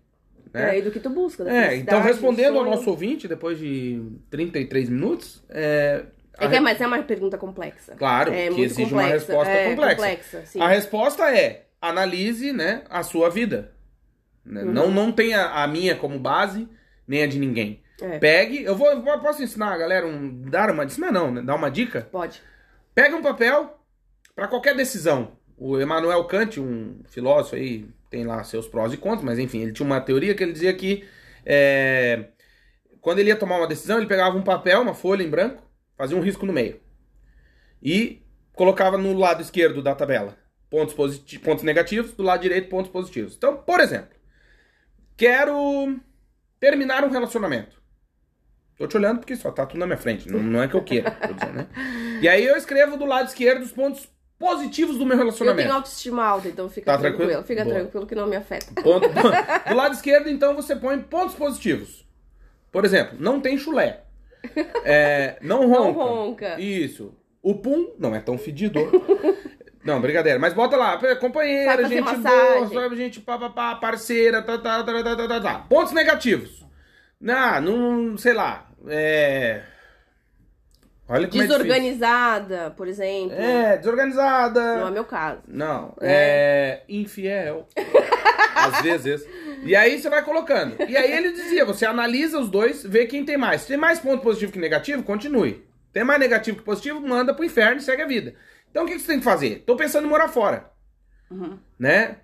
Né? 0.54 0.76
É, 0.76 0.80
e 0.80 0.82
do 0.82 0.92
que 0.92 1.00
tu 1.00 1.10
busca. 1.10 1.50
É, 1.50 1.78
então 1.78 2.02
respondendo 2.02 2.54
do 2.56 2.60
ao 2.60 2.66
nosso 2.66 2.90
ouvinte, 2.90 3.26
depois 3.26 3.58
de 3.58 4.02
33 4.30 4.90
minutos, 4.90 5.42
é. 5.50 6.04
É 6.38 6.48
que 6.48 6.56
é, 6.56 6.60
mas 6.60 6.82
é 6.82 6.88
uma 6.88 7.02
pergunta 7.04 7.38
complexa. 7.38 7.94
Claro, 7.96 8.34
é 8.34 8.50
que 8.50 8.62
exige 8.64 8.94
uma 8.94 9.04
complexa. 9.04 9.28
resposta 9.28 9.52
é, 9.54 9.76
complexa. 9.76 10.42
sim. 10.46 10.60
A 10.60 10.68
resposta 10.68 11.32
é: 11.34 11.66
analise 11.82 12.54
né, 12.54 12.84
a 12.90 13.02
sua 13.02 13.30
vida. 13.30 13.74
Né? 14.46 14.62
Uhum. 14.64 14.72
Não, 14.72 14.92
não 14.92 15.12
tenha 15.12 15.48
a 15.48 15.68
minha 15.68 15.96
como 15.96 16.20
base, 16.20 16.70
nem 17.08 17.24
a 17.24 17.28
de 17.28 17.40
ninguém. 17.40 17.82
É. 18.00 18.20
Pegue, 18.20 18.64
eu 18.64 18.76
vou, 18.76 18.88
eu 18.92 19.20
posso 19.20 19.44
ensinar 19.44 19.74
a 19.74 19.78
galera 19.78 20.06
um, 20.06 20.42
dar 20.44 20.70
uma, 20.70 20.86
ensinar 20.86 21.12
não, 21.12 21.32
né, 21.32 21.42
dar 21.42 21.56
uma 21.56 21.70
dica. 21.70 22.08
Pode. 22.12 22.42
Pega 22.94 23.16
um 23.16 23.22
papel 23.22 23.80
para 24.36 24.48
qualquer 24.48 24.76
decisão. 24.76 25.34
O 25.58 25.80
Emmanuel 25.80 26.24
Kant, 26.26 26.60
um 26.60 27.02
filósofo 27.08 27.56
aí, 27.56 27.88
tem 28.10 28.26
lá 28.26 28.44
seus 28.44 28.68
prós 28.68 28.94
e 28.94 28.98
contras, 28.98 29.24
mas 29.24 29.40
enfim, 29.40 29.62
ele 29.62 29.74
tinha 29.74 29.86
uma 29.86 30.02
teoria 30.02 30.36
que 30.36 30.44
ele 30.44 30.54
dizia 30.54 30.74
que 30.74 31.06
é, 31.46 32.26
quando 33.00 33.20
ele 33.20 33.30
ia 33.30 33.36
tomar 33.36 33.58
uma 33.58 33.68
decisão, 33.68 33.98
ele 33.98 34.08
pegava 34.08 34.38
um 34.38 34.44
papel, 34.44 34.82
uma 34.82 34.94
folha 34.94 35.24
em 35.24 35.30
branco, 35.30 35.64
fazia 35.98 36.18
um 36.18 36.22
risco 36.22 36.46
no 36.46 36.54
meio. 36.54 36.80
E 37.82 38.24
colocava 38.54 38.98
no 38.98 39.14
lado 39.18 39.42
esquerdo 39.42 39.82
da 39.82 39.96
tabela 39.96 40.41
pontos, 40.72 40.96
positi- 40.96 41.38
pontos 41.38 41.64
negativos, 41.64 42.14
do 42.14 42.24
lado 42.24 42.42
direito 42.42 42.70
pontos 42.70 42.90
positivos. 42.92 43.36
Então, 43.36 43.58
por 43.58 43.80
exemplo, 43.80 44.10
quero 45.16 46.00
terminar 46.60 47.04
um 47.04 47.10
relacionamento. 47.10 47.80
Tô 48.78 48.88
te 48.88 48.98
olhando 48.98 49.20
porque 49.20 49.36
só 49.36 49.52
tá 49.52 49.66
tudo 49.66 49.80
na 49.80 49.86
minha 49.86 49.98
frente, 49.98 50.28
não, 50.32 50.42
não 50.42 50.64
é 50.64 50.68
que 50.68 50.74
eu 50.74 50.84
queira, 50.84 51.16
dizendo, 51.36 51.54
né? 51.54 51.68
E 52.22 52.28
aí 52.28 52.44
eu 52.44 52.56
escrevo 52.56 52.98
do 52.98 53.06
lado 53.06 53.28
esquerdo 53.28 53.62
os 53.62 53.72
pontos 53.72 54.10
positivos 54.40 54.98
do 54.98 55.06
meu 55.06 55.14
Eu 55.16 55.20
relacionamento. 55.20 55.62
tenho 55.68 55.76
autoestima 55.76 56.24
alta, 56.26 56.48
então 56.48 56.68
fica 56.68 56.92
Tá 56.92 56.98
tranquilo. 56.98 57.30
tranquilo? 57.30 57.44
Fica 57.46 57.64
Boa. 57.64 57.76
tranquilo 57.76 58.08
que 58.08 58.16
não 58.16 58.26
me 58.28 58.36
afeta. 58.36 58.66
Ponto- 58.82 59.08
do 59.08 59.76
lado 59.76 59.94
esquerdo, 59.94 60.30
então, 60.30 60.56
você 60.56 60.76
põe 60.76 61.00
pontos 61.00 61.36
positivos. 61.36 62.08
Por 62.72 62.84
exemplo, 62.84 63.18
não 63.20 63.40
tem 63.40 63.56
chulé. 63.58 64.02
É, 64.84 65.38
não 65.42 65.68
ronca. 65.70 65.84
Não 65.84 65.92
ronca. 65.92 66.60
Isso. 66.60 67.14
O 67.44 67.54
pum 67.56 67.94
não 68.00 68.16
é 68.16 68.20
tão 68.20 68.38
fedidor. 68.38 68.90
não, 69.84 70.02
brincadeira. 70.02 70.40
Mas 70.40 70.54
bota 70.54 70.78
lá, 70.78 71.00
companheira, 71.18 71.88
gente 71.88 72.02
massagem. 72.02 72.68
boa, 72.68 72.84
sabe, 72.84 72.96
gente 72.96 73.20
pá, 73.20 73.38
pá, 73.38 73.50
pá, 73.50 73.76
parceira, 73.76 74.42
tá, 74.42 74.58
tá, 74.58 74.84
tá, 74.84 75.04
tá, 75.04 75.16
tá, 75.16 75.28
tá, 75.28 75.42
tá. 75.42 75.56
Pontos 75.70 75.94
negativos. 75.94 76.66
Ah, 77.28 77.62
não, 77.62 78.18
sei 78.18 78.34
lá, 78.34 78.68
é... 78.88 79.62
Olha 81.12 81.28
como 81.28 81.44
é. 81.44 81.46
Desorganizada, 81.46 82.72
por 82.72 82.88
exemplo. 82.88 83.36
É, 83.38 83.76
desorganizada. 83.78 84.78
Não 84.78 84.88
é 84.88 84.92
meu 84.92 85.04
caso. 85.04 85.42
Não, 85.46 85.94
é 86.00 86.84
infiel. 86.88 87.68
Às 88.56 88.82
vezes. 88.82 89.28
E 89.64 89.76
aí 89.76 90.00
você 90.00 90.10
vai 90.10 90.24
colocando. 90.24 90.78
E 90.88 90.96
aí 90.96 91.12
ele 91.12 91.34
dizia, 91.34 91.66
você 91.66 91.86
analisa 91.86 92.40
os 92.40 92.50
dois, 92.50 92.84
vê 92.84 93.06
quem 93.08 93.26
tem 93.26 93.36
mais. 93.36 93.62
Se 93.62 93.68
tem 93.68 93.78
mais 93.78 94.00
ponto 94.00 94.24
positivo 94.24 94.54
que 94.54 94.60
negativo, 94.60 95.04
continue. 95.04 95.66
Tem 95.92 96.04
mais 96.04 96.20
negativo 96.20 96.60
que 96.60 96.64
positivo, 96.64 97.02
manda 97.02 97.34
pro 97.34 97.44
inferno 97.44 97.82
e 97.82 97.84
segue 97.84 98.04
a 98.04 98.08
vida. 98.08 98.34
Então 98.72 98.86
o 98.86 98.88
que 98.88 98.94
que 98.94 99.00
você 99.00 99.08
tem 99.08 99.20
que 99.20 99.24
fazer? 99.26 99.64
Tô 99.66 99.76
pensando 99.76 100.08
em 100.08 100.10
morar 100.10 100.30
fora. 100.30 100.72
Uhum. 101.30 101.60
Né? 101.78 102.18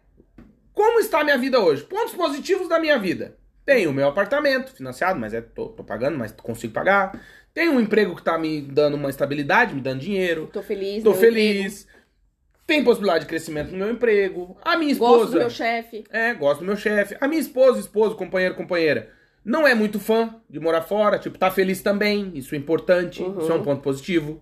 Como 0.73 0.99
está 0.99 1.19
a 1.19 1.23
minha 1.23 1.37
vida 1.37 1.59
hoje? 1.59 1.83
Pontos 1.83 2.13
positivos 2.13 2.67
da 2.67 2.79
minha 2.79 2.97
vida. 2.97 3.37
Tenho 3.65 3.89
o 3.89 3.93
meu 3.93 4.07
apartamento 4.07 4.71
financiado, 4.73 5.19
mas 5.19 5.33
é, 5.33 5.41
tô, 5.41 5.67
tô 5.67 5.83
pagando, 5.83 6.17
mas 6.17 6.31
consigo 6.31 6.73
pagar. 6.73 7.21
Tenho 7.53 7.73
um 7.73 7.81
emprego 7.81 8.15
que 8.15 8.23
tá 8.23 8.37
me 8.37 8.61
dando 8.61 8.95
uma 8.95 9.09
estabilidade, 9.09 9.75
me 9.75 9.81
dando 9.81 9.99
dinheiro. 9.99 10.47
Tô 10.53 10.61
feliz. 10.61 11.03
Tô 11.03 11.13
feliz. 11.13 11.87
Tem 12.65 12.83
possibilidade 12.83 13.25
de 13.25 13.29
crescimento 13.29 13.71
no 13.71 13.77
meu 13.77 13.91
emprego. 13.91 14.57
A 14.61 14.77
minha 14.77 14.91
emprego. 14.91 15.11
Gosto 15.11 15.23
esposa. 15.23 15.33
do 15.33 15.39
meu 15.39 15.49
chefe. 15.49 16.03
É, 16.11 16.33
gosto 16.33 16.59
do 16.59 16.65
meu 16.65 16.77
chefe. 16.77 17.17
A 17.19 17.27
minha 17.27 17.41
esposa, 17.41 17.79
esposo, 17.79 18.15
companheiro, 18.15 18.55
companheira, 18.55 19.11
não 19.47 19.65
é 19.65 19.73
muito 19.73 19.97
fã 19.97 20.35
de 20.49 20.59
morar 20.59 20.81
fora. 20.81 21.17
Tipo, 21.17 21.37
tá 21.37 21.49
feliz 21.49 21.81
também. 21.81 22.31
Isso 22.35 22.53
é 22.53 22.57
importante. 22.57 23.23
Isso 23.39 23.49
é 23.51 23.55
um 23.55 23.63
ponto 23.63 23.81
positivo. 23.81 24.39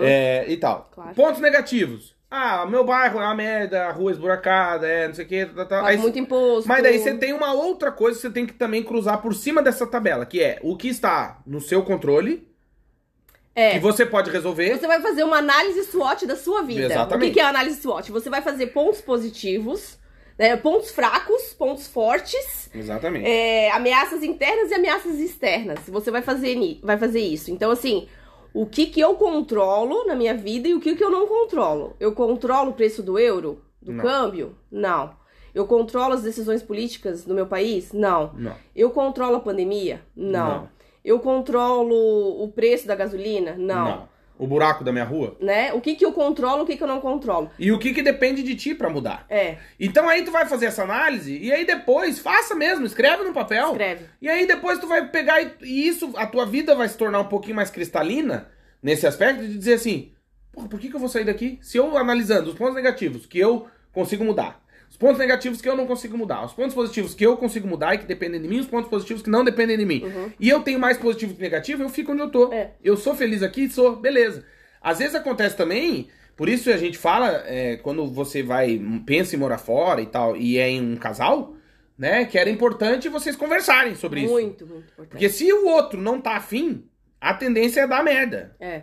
É, 0.00 0.44
e 0.48 0.56
tal. 0.56 0.88
Claro. 0.94 1.12
Pontos 1.14 1.40
negativos. 1.40 2.14
Ah, 2.30 2.64
meu 2.66 2.84
bairro 2.84 3.20
é 3.20 3.22
uma 3.24 3.34
merda, 3.34 3.86
a 3.86 3.92
rua 3.92 4.10
é 4.10 4.14
esburacada, 4.14 4.86
é 4.88 5.06
não 5.08 5.14
sei 5.14 5.24
o 5.24 5.28
que. 5.28 5.46
Tá, 5.46 5.64
tá. 5.64 5.86
Aí- 5.86 5.96
muito 5.96 6.18
imposto. 6.18 6.68
mas 6.68 6.82
daí 6.82 6.98
você 6.98 7.14
tem 7.14 7.32
uma 7.32 7.52
outra 7.52 7.92
coisa 7.92 8.16
que 8.16 8.22
você 8.22 8.30
tem 8.30 8.44
que 8.46 8.54
também 8.54 8.82
cruzar 8.82 9.20
por 9.22 9.34
cima 9.34 9.62
dessa 9.62 9.86
tabela, 9.86 10.24
que 10.26 10.40
é 10.42 10.58
o 10.62 10.76
que 10.76 10.88
está 10.88 11.40
no 11.46 11.60
seu 11.60 11.82
controle, 11.84 12.48
É. 13.54 13.72
que 13.74 13.78
você 13.80 14.04
pode 14.04 14.30
resolver. 14.30 14.76
Você 14.78 14.86
vai 14.86 15.00
fazer 15.00 15.22
uma 15.22 15.36
análise 15.38 15.84
SWOT 15.84 16.26
da 16.26 16.34
sua 16.36 16.62
vida. 16.62 16.86
Exatamente. 16.86 17.24
O 17.24 17.28
que 17.28 17.34
que 17.34 17.40
é 17.40 17.44
a 17.44 17.48
análise 17.50 17.80
SWOT? 17.80 18.10
Você 18.10 18.28
vai 18.28 18.42
fazer 18.42 18.68
pontos 18.68 19.00
positivos, 19.00 19.96
né, 20.38 20.56
pontos 20.56 20.90
fracos, 20.90 21.52
pontos 21.54 21.86
fortes, 21.86 22.68
Exatamente. 22.74 23.26
é, 23.26 23.70
ameaças 23.72 24.22
internas 24.22 24.70
e 24.70 24.74
ameaças 24.74 25.18
externas. 25.18 25.78
Você 25.88 26.10
vai 26.10 26.22
fazer, 26.22 26.56
vai 26.82 26.98
fazer 26.98 27.20
isso. 27.20 27.50
Então, 27.50 27.70
assim, 27.70 28.08
o 28.52 28.66
que 28.66 28.86
que 28.86 29.00
eu 29.00 29.14
controlo 29.14 30.06
na 30.06 30.14
minha 30.14 30.34
vida 30.34 30.68
e 30.68 30.74
o 30.74 30.80
que 30.80 30.94
que 30.96 31.04
eu 31.04 31.10
não 31.10 31.26
controlo? 31.26 31.94
Eu 31.98 32.12
controlo 32.12 32.70
o 32.70 32.74
preço 32.74 33.02
do 33.02 33.18
euro? 33.18 33.62
Do 33.80 33.92
Não. 33.92 34.02
câmbio? 34.02 34.56
Não. 34.70 35.14
Eu 35.54 35.66
controlo 35.66 36.14
as 36.14 36.22
decisões 36.22 36.62
políticas 36.62 37.24
do 37.24 37.34
meu 37.34 37.46
país? 37.46 37.92
Não. 37.92 38.32
Não. 38.34 38.56
Eu 38.74 38.90
controlo 38.90 39.36
a 39.36 39.40
pandemia? 39.40 40.02
Não. 40.16 40.48
Não. 40.48 40.68
Eu 41.04 41.20
controlo 41.20 42.42
o 42.42 42.48
preço 42.50 42.86
da 42.86 42.94
gasolina? 42.96 43.54
Não. 43.58 44.08
O 44.36 44.46
buraco 44.46 44.82
da 44.82 44.90
minha 44.90 45.04
rua. 45.04 45.36
Né? 45.40 45.72
O 45.72 45.80
que 45.80 45.94
que 45.94 46.04
eu 46.04 46.12
controlo, 46.12 46.64
o 46.64 46.66
que 46.66 46.76
que 46.76 46.82
eu 46.82 46.88
não 46.88 47.00
controlo? 47.00 47.50
E 47.58 47.70
o 47.70 47.78
que, 47.78 47.94
que 47.94 48.02
depende 48.02 48.42
de 48.42 48.56
ti 48.56 48.74
pra 48.74 48.90
mudar. 48.90 49.24
É, 49.28 49.58
Então 49.78 50.08
aí 50.08 50.22
tu 50.22 50.32
vai 50.32 50.44
fazer 50.46 50.66
essa 50.66 50.82
análise 50.82 51.36
e 51.38 51.52
aí 51.52 51.64
depois 51.64 52.18
faça 52.18 52.54
mesmo, 52.54 52.84
escreve 52.84 53.22
no 53.22 53.32
papel. 53.32 53.68
escreve. 53.70 54.06
E 54.20 54.28
aí 54.28 54.46
depois 54.46 54.78
tu 54.78 54.88
vai 54.88 55.06
pegar 55.08 55.40
e, 55.40 55.52
e 55.62 55.86
isso, 55.86 56.12
a 56.16 56.26
tua 56.26 56.44
vida 56.46 56.74
vai 56.74 56.88
se 56.88 56.96
tornar 56.98 57.20
um 57.20 57.28
pouquinho 57.28 57.54
mais 57.56 57.70
cristalina 57.70 58.48
nesse 58.82 59.06
aspecto 59.06 59.42
de 59.42 59.56
dizer 59.56 59.74
assim, 59.74 60.12
porra, 60.52 60.68
por 60.68 60.80
que, 60.80 60.88
que 60.88 60.96
eu 60.96 61.00
vou 61.00 61.08
sair 61.08 61.24
daqui? 61.24 61.58
Se 61.62 61.78
eu 61.78 61.96
analisando 61.96 62.50
os 62.50 62.56
pontos 62.56 62.74
negativos 62.74 63.26
que 63.26 63.38
eu 63.38 63.68
consigo 63.92 64.24
mudar, 64.24 64.63
os 64.94 64.96
pontos 64.96 65.18
negativos 65.18 65.60
que 65.60 65.68
eu 65.68 65.76
não 65.76 65.88
consigo 65.88 66.16
mudar, 66.16 66.44
os 66.44 66.52
pontos 66.52 66.72
positivos 66.72 67.16
que 67.16 67.26
eu 67.26 67.36
consigo 67.36 67.66
mudar 67.66 67.96
e 67.96 67.98
que 67.98 68.06
dependem 68.06 68.40
de 68.40 68.46
mim, 68.46 68.60
os 68.60 68.66
pontos 68.68 68.88
positivos 68.88 69.24
que 69.24 69.28
não 69.28 69.42
dependem 69.42 69.76
de 69.76 69.84
mim. 69.84 70.04
E 70.38 70.48
eu 70.48 70.62
tenho 70.62 70.78
mais 70.78 70.96
positivo 70.96 71.34
que 71.34 71.42
negativo, 71.42 71.82
eu 71.82 71.88
fico 71.88 72.12
onde 72.12 72.22
eu 72.22 72.30
tô. 72.30 72.52
É. 72.52 72.74
Eu 72.82 72.96
sou 72.96 73.12
feliz 73.12 73.42
aqui, 73.42 73.68
sou, 73.68 73.96
beleza. 73.96 74.44
Às 74.80 75.00
vezes 75.00 75.16
acontece 75.16 75.56
também, 75.56 76.06
por 76.36 76.48
isso 76.48 76.70
a 76.70 76.76
gente 76.76 76.96
fala, 76.96 77.42
é, 77.44 77.76
quando 77.78 78.06
você 78.06 78.40
vai, 78.40 78.80
pensa 79.04 79.34
em 79.34 79.38
morar 79.38 79.58
fora 79.58 80.00
e 80.00 80.06
tal, 80.06 80.36
e 80.36 80.58
é 80.58 80.70
em 80.70 80.92
um 80.92 80.96
casal, 80.96 81.56
né, 81.98 82.24
que 82.24 82.38
era 82.38 82.48
importante 82.48 83.08
vocês 83.08 83.34
conversarem 83.34 83.96
sobre 83.96 84.20
isso. 84.20 84.32
Muito, 84.32 84.64
muito 84.64 84.92
importante. 84.92 85.10
Porque 85.10 85.28
se 85.28 85.52
o 85.52 85.66
outro 85.66 86.00
não 86.00 86.20
tá 86.20 86.36
afim, 86.36 86.84
a 87.20 87.34
tendência 87.34 87.80
é 87.80 87.86
dar 87.88 88.04
merda. 88.04 88.54
É. 88.60 88.82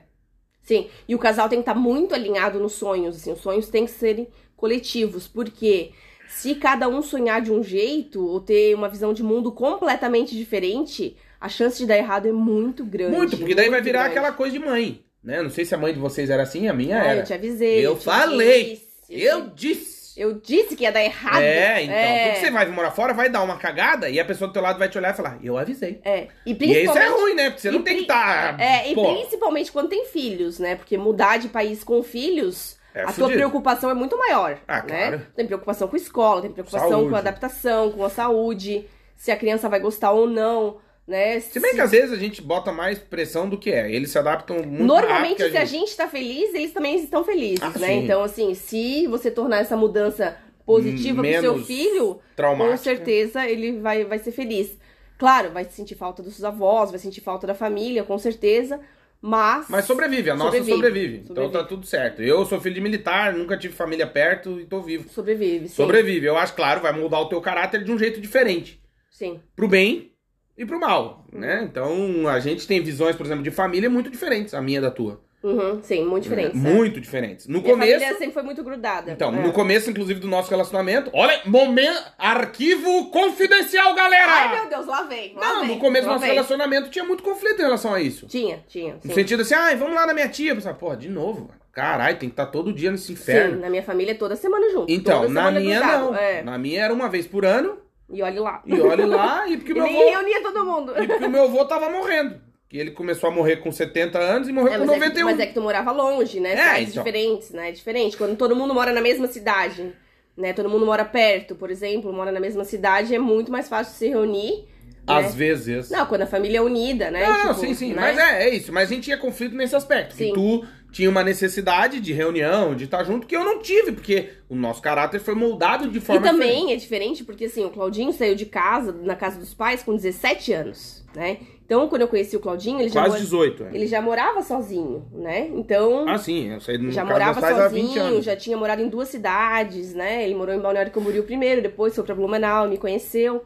Sim, 0.62 0.90
e 1.08 1.16
o 1.16 1.20
casal 1.20 1.48
tem 1.48 1.60
que 1.60 1.70
estar 1.70 1.80
muito 1.80 2.14
alinhado 2.14 2.60
nos 2.60 2.74
sonhos, 2.74 3.16
assim, 3.16 3.32
os 3.32 3.40
sonhos 3.40 3.70
têm 3.70 3.86
que 3.86 3.92
serem 3.92 4.28
coletivos, 4.62 5.28
porque 5.28 5.92
se 6.30 6.56
cada 6.56 6.88
um 6.88 7.02
sonhar 7.02 7.42
de 7.42 7.52
um 7.52 7.62
jeito 7.64 8.26
ou 8.26 8.40
ter 8.40 8.74
uma 8.76 8.88
visão 8.88 9.12
de 9.14 9.24
mundo 9.24 9.52
completamente 9.52 10.38
diferente, 10.38 11.18
a 11.40 11.50
chance 11.50 11.80
de 11.80 11.86
dar 11.88 11.98
errado 11.98 12.28
é 12.28 12.32
muito 12.32 12.86
grande. 12.86 13.18
Muito, 13.18 13.38
porque 13.38 13.56
daí 13.56 13.66
vai 13.70 13.80
muito 13.80 13.86
virar 13.86 14.04
grande. 14.04 14.18
aquela 14.20 14.32
coisa 14.34 14.58
de 14.58 14.64
mãe, 14.64 15.04
né? 15.24 15.42
Não 15.42 15.50
sei 15.50 15.66
se 15.66 15.74
a 15.76 15.78
mãe 15.78 15.92
de 15.94 16.00
vocês 16.00 16.30
era 16.30 16.44
assim, 16.44 16.68
a 16.70 16.74
minha 16.74 17.02
Ah, 17.02 17.06
era. 17.08 17.20
eu 17.22 17.26
te 17.26 17.34
avisei. 17.34 17.86
Eu 17.86 17.98
te 17.98 18.06
falei. 18.06 18.64
disse. 18.76 18.88
Eu 19.10 19.48
disse. 19.54 20.02
Eu 20.18 20.34
disse 20.34 20.76
que 20.76 20.84
ia 20.84 20.92
dar 20.92 21.02
errado. 21.04 21.42
É, 21.42 21.84
então. 21.84 21.96
É. 21.96 22.28
Porque 22.30 22.40
você 22.46 22.52
vai 22.52 22.66
morar 22.70 22.92
fora, 22.92 23.14
vai 23.14 23.30
dar 23.30 23.42
uma 23.44 23.58
cagada 23.58 24.10
e 24.10 24.20
a 24.20 24.26
pessoa 24.26 24.48
do 24.50 24.54
teu 24.54 24.62
lado 24.62 24.78
vai 24.78 24.88
te 24.90 24.98
olhar 24.98 25.14
e 25.14 25.18
falar, 25.18 25.40
eu 25.42 25.58
avisei. 25.58 26.00
É. 26.04 26.28
E 26.46 26.52
E 26.52 26.56
principalmente. 26.56 26.90
isso 26.90 26.98
é 27.18 27.22
ruim, 27.22 27.34
né? 27.34 27.50
Porque 27.50 27.62
você 27.62 27.72
não 27.72 27.80
e 27.80 27.84
tem 27.84 27.96
que 27.96 28.02
estar. 28.04 28.60
É, 28.60 28.92
e 28.92 28.94
pô, 28.94 29.14
principalmente 29.16 29.72
quando 29.72 29.88
tem 29.90 30.06
filhos, 30.06 30.60
né? 30.60 30.76
Porque 30.76 30.98
mudar 30.98 31.38
de 31.38 31.48
país 31.48 31.82
com 31.84 32.04
filhos, 32.04 32.78
É 32.94 33.02
a 33.02 33.06
tua 33.06 33.14
fudido. 33.14 33.34
preocupação 33.34 33.90
é 33.90 33.94
muito 33.94 34.18
maior. 34.18 34.58
Ah, 34.68 34.82
né? 34.84 35.08
claro. 35.10 35.28
Tem 35.36 35.46
preocupação 35.46 35.88
com 35.88 35.96
a 35.96 36.00
escola, 36.00 36.42
tem 36.42 36.52
preocupação 36.52 36.90
Saúde. 36.90 37.10
com 37.10 37.16
a 37.16 37.20
adaptação, 37.20 37.92
com 37.92 38.04
a 38.04 38.10
saúde, 38.10 38.88
se 39.16 39.32
a 39.32 39.38
criança 39.38 39.70
vai 39.70 39.80
gostar 39.80 40.12
ou 40.12 40.28
não, 40.28 40.78
né? 41.08 41.40
Se 41.40 41.60
bem 41.60 41.74
que 41.74 41.82
às 41.82 41.92
vezes 41.92 42.12
a 42.12 42.18
gente 42.18 42.42
bota 42.42 42.72
mais 42.72 43.00
pressão 43.00 43.48
do 43.50 43.58
que 43.58 43.72
é. 43.72 43.92
Eles 43.92 44.12
se 44.12 44.18
adaptam 44.20 44.58
muito 44.58 44.84
Normalmente, 44.84 45.50
se 45.50 45.58
a 45.58 45.66
gente 45.66 45.96
tá 45.96 46.08
feliz, 46.08 46.54
eles 46.54 46.74
também 46.74 46.96
estão 46.98 47.24
felizes, 47.24 47.62
Ah, 47.64 47.78
né? 47.80 47.88
sim. 47.88 48.04
Então, 48.04 48.24
assim, 48.24 48.54
se 48.54 49.08
você 49.08 49.32
tornar 49.32 49.60
essa 49.60 49.76
mudança 49.78 50.38
positiva 50.66 51.22
pro 51.22 51.32
seu 51.32 51.54
Menos 51.54 51.68
filho, 51.68 52.20
traumática. 52.36 52.72
com 52.78 52.84
certeza 52.84 53.46
ele 53.48 53.80
vai, 53.80 54.04
vai 54.06 54.20
ser 54.20 54.32
feliz. 54.32 54.78
Claro, 55.18 55.52
vai 55.52 55.66
sentir 55.66 55.96
falta 55.96 56.24
dos 56.24 56.44
avós, 56.44 56.90
vai 56.92 57.00
sentir 57.00 57.22
falta 57.22 57.46
da 57.46 57.54
família, 57.54 58.04
com 58.04 58.18
certeza, 58.18 58.80
mas... 59.22 59.68
Mas 59.70 59.86
sobrevive, 59.86 60.30
a 60.32 60.36
nossa 60.36 60.58
Sobrevive. 60.58 60.76
sobrevive. 60.76 61.16
Então 61.18 61.28
Sobrevive. 61.46 61.54
tá 61.60 61.64
tudo 61.64 61.86
certo. 61.86 62.22
Eu 62.22 62.44
sou 62.46 62.60
filho 62.60 62.76
de 62.76 62.82
militar, 62.82 63.34
nunca 63.34 63.56
tive 63.58 63.74
família 63.74 64.08
perto 64.08 64.60
e 64.60 64.66
tô 64.66 64.82
vivo. 64.82 65.08
Sobrevive, 65.10 65.68
sim. 65.68 65.76
Sobrevive. 65.76 66.26
Eu 66.26 66.38
acho, 66.38 66.54
claro, 66.56 66.82
vai 66.82 66.92
mudar 66.92 67.20
o 67.20 67.30
teu 67.30 67.40
caráter 67.40 67.84
de 67.84 67.92
um 67.92 68.00
jeito 68.00 68.20
diferente. 68.20 68.82
Sim. 69.12 69.40
Pro 69.56 69.68
bem 69.68 70.12
e 70.58 70.66
pro 70.66 70.80
mal, 70.80 71.26
né? 71.32 71.64
Então 71.64 72.28
a 72.28 72.40
gente 72.40 72.66
tem 72.68 72.82
visões, 72.82 73.16
por 73.16 73.26
exemplo, 73.26 73.44
de 73.44 73.52
família 73.52 73.90
muito 73.90 74.10
diferentes, 74.10 74.54
a 74.54 74.62
minha 74.62 74.82
da 74.82 74.90
tua. 74.90 75.22
Uhum, 75.44 75.82
sim, 75.82 76.06
muito 76.06 76.24
diferente. 76.24 76.56
Né? 76.56 76.72
Muito 76.74 77.02
diferentes. 77.02 77.48
No 77.48 77.62
Minha 77.62 77.72
começo. 77.74 77.92
família 77.94 78.18
sempre 78.18 78.32
foi 78.34 78.44
muito 78.44 78.64
grudada. 78.64 79.12
Então, 79.12 79.30
É. 79.34 79.42
no 79.42 79.52
começo, 79.52 79.90
inclusive, 79.90 80.20
do 80.20 80.28
nosso 80.28 80.50
relacionamento. 80.52 81.10
Olha, 81.14 81.42
momento. 81.46 82.00
Arquivo 82.20 83.10
confidencial, 83.10 83.94
galera! 83.96 84.32
Ai, 84.32 84.56
meu 84.62 84.70
Deus, 84.70 84.86
lá 84.86 85.02
vem. 85.04 85.34
Lá 85.36 85.54
Não, 85.54 85.62
vem, 85.62 85.70
no 85.76 85.78
começo 85.80 86.06
do 86.06 86.12
nosso 86.12 86.22
vem. 86.26 86.32
relacionamento 86.34 86.90
tinha 86.90 87.04
muito 87.04 87.24
conflito 87.24 87.60
em 87.60 87.64
relação 87.64 87.94
a 87.94 88.00
isso. 88.00 88.28
Tinha, 88.28 88.64
tinha. 88.68 88.94
No 88.96 89.02
Sim. 89.10 89.14
sentido 89.16 89.42
assim, 89.42 89.56
ai, 89.56 89.76
vamos 89.76 89.96
lá 89.96 90.06
na 90.06 90.14
minha 90.14 90.30
tia. 90.30 90.52
Eu 90.52 90.56
pensava, 90.56 90.78
Pô, 90.78 90.96
de 90.96 91.10
novo, 91.10 91.42
mano. 91.48 91.62
Caralho, 91.72 92.18
tem 92.20 92.28
que 92.30 92.34
estar 92.34 92.48
todo 92.48 92.74
dia 92.74 92.92
nesse 92.92 93.08
Sim, 93.08 93.14
inferno. 93.14 93.60
na 93.62 93.70
minha 93.70 93.82
família 93.82 94.12
é 94.12 94.16
toda 94.16 94.36
semana 94.36 94.70
junto. 94.72 94.92
Então, 94.92 95.22
toda 95.22 95.34
na 95.34 95.40
semana 95.46 95.60
minha 95.60 95.80
grudado, 95.80 96.06
não. 96.06 96.16
É. 96.16 96.42
Na 96.44 96.58
minha 96.58 96.84
era 96.84 96.94
uma 96.94 97.08
vez 97.10 97.26
por 97.26 97.46
ano. 97.46 97.78
E 98.10 98.22
olhe 98.22 98.40
lá. 98.40 98.62
E 98.66 98.80
olhe 98.80 99.06
lá, 99.06 99.48
e 99.48 99.56
porque 99.58 99.72
E 99.72 99.76
meu 99.76 99.86
avô. 99.86 100.10
reunia 100.10 100.42
todo 100.44 100.66
mundo. 100.66 100.94
E 101.02 101.08
porque 101.08 101.26
o 101.26 101.30
meu 101.30 101.44
avô 101.46 101.64
tava 101.64 101.90
morrendo. 101.90 102.36
Que 102.72 102.78
ele 102.78 102.92
começou 102.92 103.30
a 103.30 103.34
morrer 103.34 103.58
com 103.58 103.70
70 103.70 104.18
anos 104.18 104.48
e 104.48 104.54
morreu 104.54 104.76
É, 104.76 104.78
com 104.80 104.86
mas, 104.86 104.96
é 104.96 105.00
que, 105.00 105.06
91. 105.20 105.26
mas 105.26 105.40
é 105.42 105.46
que 105.46 105.54
tu 105.54 105.62
morava 105.62 105.92
longe, 105.92 106.40
né? 106.40 106.54
É, 106.54 106.56
Cidades 106.58 106.90
então. 106.92 107.04
diferentes, 107.04 107.50
né? 107.52 107.68
É 107.68 107.72
diferente. 107.74 108.16
Quando 108.16 108.38
todo 108.38 108.56
mundo 108.56 108.74
mora 108.74 108.94
na 108.94 109.02
mesma 109.02 109.28
cidade, 109.28 109.92
né? 110.38 110.54
Todo 110.54 110.70
mundo 110.70 110.86
mora 110.86 111.04
perto, 111.04 111.54
por 111.54 111.70
exemplo, 111.70 112.14
mora 112.14 112.32
na 112.32 112.40
mesma 112.40 112.64
cidade, 112.64 113.14
é 113.14 113.20
muito 113.20 113.52
mais 113.52 113.68
fácil 113.68 113.94
se 113.96 114.08
reunir 114.08 114.70
Às 115.06 115.36
vezes. 115.36 115.90
Não, 115.90 116.06
quando 116.06 116.22
a 116.22 116.28
família 116.28 116.60
é 116.60 116.62
unida, 116.62 117.12
né? 117.12 117.24
Não, 117.28 117.32
não, 117.32 117.48
Tipo, 117.56 117.60
sim, 117.60 117.74
sim. 117.74 117.90
né? 117.94 118.02
Mas 118.02 118.18
é, 118.18 118.44
é 118.44 118.56
isso. 118.56 118.72
Mas 118.72 118.90
a 118.90 118.94
gente 118.94 119.04
tinha 119.04 119.18
conflito 119.18 119.54
nesse 119.54 119.76
aspecto. 119.76 120.16
Que 120.16 120.28
Sim. 120.28 120.34
tu 120.34 120.64
tinha 120.94 121.10
uma 121.10 121.24
necessidade 121.24 122.00
de 122.00 122.14
reunião, 122.14 122.74
de 122.76 122.84
estar 122.86 123.04
junto, 123.04 123.26
que 123.28 123.36
eu 123.36 123.44
não 123.44 123.60
tive, 123.60 123.92
porque 123.94 124.30
o 124.48 124.56
nosso 124.56 124.82
caráter 124.82 125.20
foi 125.20 125.34
moldado 125.36 125.90
de 125.90 125.98
E 125.98 126.02
forma 126.02 126.22
também 126.26 126.50
diferente. 126.68 126.72
é 126.74 126.76
diferente 126.78 127.24
porque, 127.24 127.46
assim, 127.46 127.66
o 127.66 127.70
Claudinho 127.70 128.14
saiu 128.14 128.36
de 128.36 128.46
casa, 128.46 128.92
na 128.94 129.16
casa 129.16 129.40
dos 129.40 129.54
pais, 129.54 129.84
com 129.84 129.96
17 129.96 130.54
anos, 130.54 131.04
né? 131.16 131.38
Então, 131.72 131.88
quando 131.88 132.02
eu 132.02 132.10
conheci 132.10 132.36
o 132.36 132.40
Claudinho, 132.42 132.82
ele 132.82 132.90
já, 132.90 133.00
Quase 133.00 133.12
mora- 133.12 133.22
18. 133.22 133.64
é. 133.64 133.70
ele 133.74 133.88
já 133.88 134.02
morava 134.02 134.42
sozinho, 134.42 135.06
né? 135.14 135.48
Então, 135.56 136.04
Ah, 136.06 136.18
sim. 136.18 136.50
Eu 136.52 136.60
saí 136.60 136.78
no 136.78 136.92
já 136.92 137.06
morava 137.06 137.32
dos 137.32 137.40
pais 137.42 137.58
há 137.58 137.70
20 137.70 137.94
sozinho, 137.94 138.22
já 138.22 138.36
tinha 138.36 138.58
morado 138.58 138.82
em 138.82 138.90
duas 138.90 139.08
cidades, 139.08 139.94
né? 139.94 140.22
Ele 140.26 140.36
morou 140.36 140.54
em 140.54 140.60
Balneário 140.60 140.92
Camboriú 140.92 141.24
primeiro, 141.24 141.62
depois 141.62 141.96
foi 141.96 142.04
pra 142.04 142.14
Blumenau, 142.14 142.68
me 142.68 142.78
conheceu. 142.78 143.46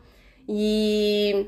E... 0.50 1.46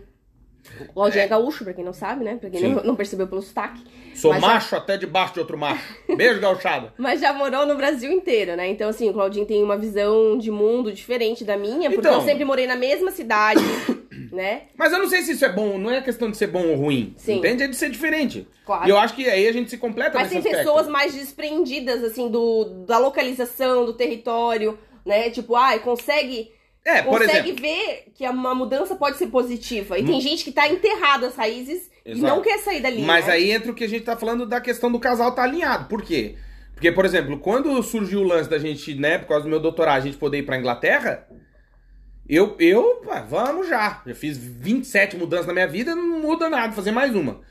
O 0.90 0.94
Claudinho 0.94 1.24
é. 1.24 1.28
gaúcho, 1.28 1.64
pra 1.64 1.74
quem 1.74 1.84
não 1.84 1.94
sabe, 1.94 2.24
né? 2.24 2.36
Pra 2.40 2.50
quem 2.50 2.60
Sim. 2.60 2.76
não, 2.84 2.96
percebeu 2.96 3.28
pelo 3.28 3.42
sotaque. 3.42 3.82
Sou 4.16 4.32
Mas 4.32 4.42
já- 4.42 4.48
macho 4.48 4.76
até 4.76 4.98
debaixo 4.98 5.34
de 5.36 5.40
outro 5.40 5.58
macho. 5.58 5.96
Beijo, 6.16 6.40
gauchada. 6.40 6.94
Mas 6.98 7.20
já 7.22 7.34
morou 7.34 7.66
no 7.66 7.76
Brasil 7.76 8.12
inteiro, 8.12 8.56
né? 8.56 8.68
Então, 8.70 8.90
assim, 8.90 9.10
o 9.10 9.14
Claudinho 9.14 9.46
tem 9.46 9.64
uma 9.64 9.78
visão 9.78 10.38
de 10.38 10.50
mundo 10.52 10.92
diferente 10.92 11.44
da 11.44 11.58
minha, 11.58 11.90
porque 11.90 12.08
Então. 12.08 12.16
eu 12.20 12.22
sempre 12.22 12.44
morei 12.46 12.66
na 12.68 12.76
mesma 12.76 13.12
cidade, 13.12 13.62
né? 14.32 14.64
Mas 14.78 14.92
eu 14.92 15.00
não 15.00 15.08
sei 15.08 15.22
se 15.22 15.32
isso 15.34 15.46
é 15.46 15.50
bom, 15.52 15.78
não 15.78 15.92
é 15.92 16.02
questão 16.02 16.30
de 16.32 16.38
ser 16.38 16.48
bom 16.48 16.66
ou 16.68 16.76
ruim. 16.76 17.14
Sim. 17.18 17.38
Entende? 17.38 17.64
É 17.64 17.68
de 17.68 17.76
ser 17.76 17.90
diferente. 17.90 18.48
Claro. 18.66 18.86
E 18.88 18.90
eu 18.90 18.98
acho 18.98 19.14
que 19.16 19.28
aí 19.30 19.48
a 19.48 19.52
gente 19.54 19.70
se 19.70 19.78
completa 19.78 20.18
Mas 20.18 20.30
tem 20.30 20.40
aspecto. 20.40 20.58
pessoas 20.58 20.88
mais 20.88 21.14
desprendidas, 21.14 22.04
assim, 22.04 22.30
do, 22.30 22.66
da 22.86 22.98
localização, 22.98 23.86
do 23.86 23.94
território, 23.94 24.78
né? 25.06 25.30
Tipo, 25.30 25.56
ai, 25.56 25.80
consegue, 25.80 26.52
É, 26.88 27.02
por 27.02 27.20
consegue 27.20 27.50
exemplo. 27.50 27.52
Hum. 27.52 27.62
ver 27.62 28.06
que 28.16 28.30
uma 28.30 28.56
mudança 28.56 28.96
pode 28.96 29.18
ser 29.18 29.28
positiva. 29.28 30.00
E 30.00 30.06
tem 30.06 30.22
gente 30.22 30.46
que 30.46 30.54
tá 30.54 30.70
enterrada 30.70 31.28
as 31.28 31.36
raízes 31.36 31.92
e 32.06 32.12
Exato. 32.12 32.26
não 32.26 32.42
quer 32.42 32.60
sair 32.60 32.82
dali. 32.82 33.02
Mas 33.02 33.28
né? 33.28 33.34
aí 33.34 33.52
entra 33.52 33.70
o 33.70 33.76
que 33.76 33.84
a 33.84 33.90
gente 33.90 34.06
tá 34.06 34.16
falando 34.16 34.46
da 34.46 34.62
questão 34.62 34.90
do 34.90 34.98
casal 34.98 35.36
tá 35.36 35.44
alinhado. 35.44 35.90
Por 35.90 36.02
quê? 36.02 36.38
Porque, 36.74 36.90
por 36.90 37.04
exemplo, 37.04 37.40
quando 37.40 37.84
surgiu 37.84 38.22
o 38.22 38.24
lance 38.24 38.50
da 38.50 38.58
gente, 38.58 38.96
né, 38.96 39.18
por 39.18 39.28
causa 39.28 39.44
do 39.44 39.50
meu 39.50 39.60
doutorado, 39.60 39.98
a 39.98 40.06
gente 40.06 40.16
poder 40.16 40.38
ir 40.38 40.44
pra 40.44 40.58
Inglaterra, 40.58 41.28
eu, 42.30 42.56
eu, 42.58 43.02
vamos 43.28 43.68
já. 43.68 44.02
Já 44.06 44.16
fiz 44.16 44.38
27 44.38 45.18
mudanças 45.18 45.48
na 45.48 45.54
minha 45.54 45.68
vida, 45.68 45.94
não 45.94 46.22
muda 46.22 46.50
nada, 46.50 46.72
fazer 46.72 46.92
mais 46.92 47.14
uma. 47.14 47.42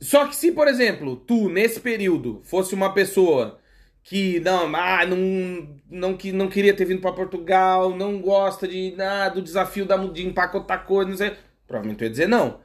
Só 0.00 0.26
que 0.26 0.34
se, 0.34 0.50
por 0.50 0.66
exemplo, 0.66 1.14
tu, 1.14 1.48
nesse 1.48 1.78
período, 1.78 2.40
fosse 2.42 2.74
uma 2.74 2.92
pessoa 2.92 3.60
que 4.02 4.40
não, 4.40 4.74
ah, 4.74 5.04
não, 5.06 5.76
não, 5.90 6.16
que, 6.16 6.32
não 6.32 6.48
queria 6.48 6.74
ter 6.74 6.84
vindo 6.84 7.00
pra 7.00 7.12
Portugal, 7.12 7.94
não 7.94 8.20
gosta 8.20 8.66
de, 8.66 8.94
ah, 9.00 9.28
do 9.28 9.42
desafio 9.42 9.84
da, 9.84 9.96
de 9.96 10.26
empacotar 10.26 10.84
coisa, 10.84 11.10
não 11.10 11.16
sei, 11.16 11.36
provavelmente 11.66 11.98
tu 11.98 12.04
ia 12.04 12.10
dizer 12.10 12.28
não. 12.28 12.60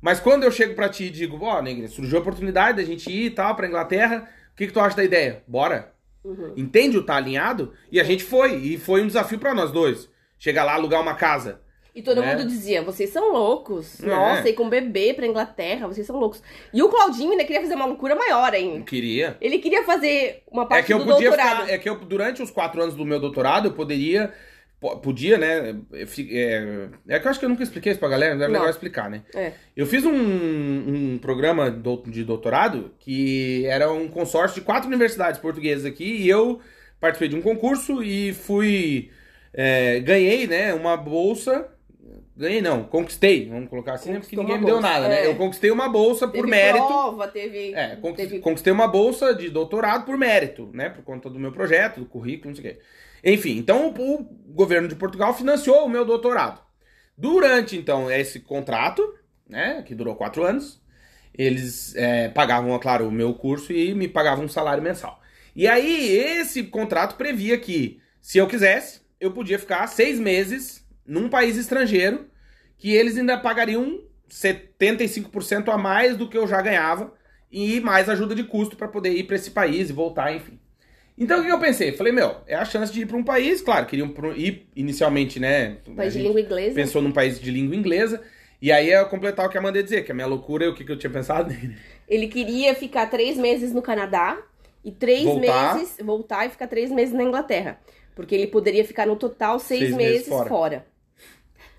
Mas 0.00 0.20
quando 0.20 0.44
eu 0.44 0.52
chego 0.52 0.74
pra 0.74 0.88
ti 0.88 1.04
e 1.04 1.10
digo, 1.10 1.38
ó, 1.44 1.60
negra, 1.60 1.88
surgiu 1.88 2.18
a 2.18 2.20
oportunidade 2.20 2.78
da 2.78 2.84
gente 2.84 3.10
ir 3.10 3.26
e 3.26 3.30
tal 3.30 3.54
pra 3.54 3.66
Inglaterra, 3.66 4.28
o 4.52 4.56
que, 4.56 4.66
que 4.66 4.72
tu 4.72 4.80
acha 4.80 4.96
da 4.96 5.04
ideia? 5.04 5.42
Bora? 5.46 5.92
Uhum. 6.24 6.52
Entende 6.56 6.98
o 6.98 7.02
tá 7.02 7.16
alinhado? 7.16 7.72
E 7.90 8.00
a 8.00 8.04
gente 8.04 8.22
foi, 8.22 8.56
e 8.56 8.78
foi 8.78 9.02
um 9.02 9.06
desafio 9.06 9.38
pra 9.38 9.54
nós 9.54 9.70
dois. 9.70 10.08
Chegar 10.38 10.64
lá, 10.64 10.74
alugar 10.74 11.00
uma 11.00 11.14
casa. 11.14 11.60
E 11.98 12.02
todo 12.02 12.20
né? 12.20 12.36
mundo 12.36 12.46
dizia, 12.46 12.80
vocês 12.80 13.10
são 13.10 13.32
loucos. 13.32 14.00
É. 14.02 14.06
Nossa, 14.06 14.48
ir 14.48 14.52
com 14.52 14.68
bebê 14.68 15.12
pra 15.14 15.26
Inglaterra, 15.26 15.88
vocês 15.88 16.06
são 16.06 16.16
loucos. 16.16 16.40
E 16.72 16.80
o 16.82 16.88
Claudinho 16.88 17.32
ainda 17.32 17.44
queria 17.44 17.60
fazer 17.60 17.74
uma 17.74 17.86
loucura 17.86 18.14
maior 18.14 18.52
ainda. 18.52 18.84
queria. 18.84 19.36
Ele 19.40 19.58
queria 19.58 19.82
fazer 19.84 20.42
uma 20.50 20.62
É 20.62 20.66
parte 20.66 20.86
que 20.86 20.92
eu 20.94 20.98
do 21.00 21.04
podia 21.06 21.28
doutorado. 21.30 21.60
ficar, 21.62 21.72
é 21.72 21.78
que 21.78 21.88
eu 21.88 21.96
durante 21.96 22.40
os 22.42 22.50
quatro 22.52 22.80
anos 22.80 22.94
do 22.94 23.04
meu 23.04 23.18
doutorado 23.18 23.66
eu 23.68 23.72
poderia, 23.72 24.32
po- 24.80 24.96
podia, 24.98 25.36
né? 25.38 25.76
É, 25.92 26.88
é 27.08 27.18
que 27.18 27.26
eu 27.26 27.30
acho 27.30 27.40
que 27.40 27.44
eu 27.46 27.48
nunca 27.48 27.64
expliquei 27.64 27.90
isso 27.90 27.98
pra 28.00 28.08
galera, 28.08 28.34
mas 28.34 28.42
é 28.42 28.46
Não. 28.46 28.52
legal 28.52 28.70
explicar, 28.70 29.10
né? 29.10 29.22
É. 29.34 29.52
Eu 29.76 29.84
fiz 29.84 30.04
um, 30.04 30.12
um 30.14 31.18
programa 31.18 31.68
de 32.06 32.22
doutorado 32.22 32.92
que 33.00 33.66
era 33.66 33.90
um 33.92 34.06
consórcio 34.08 34.60
de 34.60 34.64
quatro 34.64 34.86
universidades 34.88 35.40
portuguesas 35.40 35.84
aqui 35.84 36.04
e 36.22 36.28
eu 36.28 36.60
participei 37.00 37.28
de 37.28 37.34
um 37.36 37.42
concurso 37.42 38.02
e 38.04 38.32
fui 38.32 39.10
é, 39.52 39.98
ganhei, 40.00 40.46
né? 40.46 40.72
Uma 40.74 40.96
bolsa. 40.96 41.66
Ganhei 42.38 42.62
não, 42.62 42.84
conquistei, 42.84 43.48
vamos 43.48 43.68
colocar 43.68 43.94
assim, 43.94 44.12
né? 44.12 44.20
Porque 44.20 44.36
ninguém 44.36 44.58
me 44.60 44.64
deu 44.64 44.76
bolsa, 44.76 44.88
nada, 44.88 45.08
né? 45.08 45.22
é. 45.22 45.26
Eu 45.26 45.34
conquistei 45.34 45.72
uma 45.72 45.88
bolsa 45.88 46.28
por 46.28 46.36
Teve 46.36 46.46
mérito. 46.46 46.86
prova, 46.86 47.26
teve... 47.26 47.74
É, 47.74 47.96
conquist- 47.96 48.28
teve... 48.28 48.38
conquistei 48.40 48.72
uma 48.72 48.86
bolsa 48.86 49.34
de 49.34 49.50
doutorado 49.50 50.04
por 50.06 50.16
mérito, 50.16 50.70
né? 50.72 50.88
Por 50.88 51.02
conta 51.02 51.28
do 51.28 51.36
meu 51.36 51.50
projeto, 51.50 51.98
do 51.98 52.06
currículo, 52.06 52.50
não 52.50 52.54
sei 52.54 52.70
o 52.70 52.74
quê. 52.74 52.80
Enfim, 53.24 53.58
então 53.58 53.88
o, 53.88 54.20
o 54.20 54.52
governo 54.54 54.86
de 54.86 54.94
Portugal 54.94 55.34
financiou 55.34 55.84
o 55.84 55.88
meu 55.90 56.04
doutorado. 56.04 56.60
Durante, 57.16 57.76
então, 57.76 58.08
esse 58.08 58.38
contrato, 58.38 59.02
né? 59.48 59.82
Que 59.84 59.92
durou 59.92 60.14
quatro 60.14 60.44
anos, 60.44 60.80
eles 61.36 61.92
é, 61.96 62.28
pagavam, 62.28 62.72
é 62.72 62.78
claro, 62.78 63.08
o 63.08 63.12
meu 63.12 63.34
curso 63.34 63.72
e 63.72 63.92
me 63.94 64.06
pagavam 64.06 64.44
um 64.44 64.48
salário 64.48 64.80
mensal. 64.82 65.20
E 65.56 65.66
aí, 65.66 66.08
esse 66.16 66.62
contrato 66.62 67.16
previa 67.16 67.58
que, 67.58 68.00
se 68.20 68.38
eu 68.38 68.46
quisesse, 68.46 69.00
eu 69.20 69.32
podia 69.32 69.58
ficar 69.58 69.84
seis 69.88 70.20
meses 70.20 70.86
num 71.08 71.28
país 71.28 71.56
estrangeiro, 71.56 72.26
que 72.76 72.94
eles 72.94 73.16
ainda 73.16 73.38
pagariam 73.38 74.00
75% 74.30 75.68
a 75.72 75.78
mais 75.78 76.16
do 76.16 76.28
que 76.28 76.36
eu 76.36 76.46
já 76.46 76.60
ganhava 76.60 77.12
e 77.50 77.80
mais 77.80 78.08
ajuda 78.08 78.34
de 78.34 78.44
custo 78.44 78.76
para 78.76 78.86
poder 78.88 79.10
ir 79.12 79.24
para 79.24 79.36
esse 79.36 79.50
país 79.50 79.88
e 79.88 79.92
voltar, 79.92 80.34
enfim. 80.36 80.60
Então 81.16 81.40
o 81.40 81.44
que 81.44 81.50
eu 81.50 81.58
pensei? 81.58 81.92
Falei, 81.92 82.12
meu, 82.12 82.36
é 82.46 82.54
a 82.54 82.64
chance 82.64 82.92
de 82.92 83.00
ir 83.00 83.06
para 83.06 83.16
um 83.16 83.24
país, 83.24 83.60
claro, 83.60 83.86
queriam 83.86 84.14
ir 84.36 84.68
inicialmente, 84.76 85.40
né? 85.40 85.78
País 85.96 86.12
de 86.12 86.20
língua 86.22 86.40
inglesa. 86.40 86.74
Pensou 86.74 87.02
num 87.02 87.10
país 87.10 87.40
de 87.40 87.50
língua 87.50 87.74
inglesa. 87.74 88.22
E 88.60 88.70
aí 88.70 88.90
eu 88.90 89.06
completar 89.06 89.46
o 89.46 89.48
que 89.48 89.56
a 89.56 89.60
Amanda 89.60 89.78
ia 89.78 89.84
dizer, 89.84 90.04
que 90.04 90.12
a 90.12 90.14
minha 90.14 90.26
loucura, 90.26 90.68
o 90.68 90.74
que, 90.74 90.84
que 90.84 90.92
eu 90.92 90.98
tinha 90.98 91.10
pensado 91.10 91.54
Ele 92.08 92.28
queria 92.28 92.74
ficar 92.74 93.06
três 93.06 93.36
meses 93.36 93.72
no 93.72 93.82
Canadá 93.82 94.38
e 94.84 94.92
três 94.92 95.24
Voltar. 95.24 95.74
meses 95.76 95.96
voltar 96.02 96.46
e 96.46 96.50
ficar 96.50 96.66
três 96.68 96.90
meses 96.90 97.14
na 97.14 97.22
Inglaterra. 97.24 97.80
Porque 98.14 98.34
ele 98.34 98.46
poderia 98.46 98.84
ficar 98.84 99.06
no 99.06 99.16
total 99.16 99.58
seis, 99.58 99.80
Seis 99.80 99.94
meses 99.94 100.12
meses, 100.12 100.28
fora. 100.28 100.48
fora. 100.48 100.86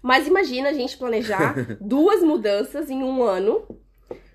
Mas 0.01 0.27
imagina 0.27 0.69
a 0.69 0.73
gente 0.73 0.97
planejar 0.97 1.55
duas 1.81 2.21
mudanças 2.23 2.89
em 2.89 3.03
um 3.03 3.21
ano 3.23 3.63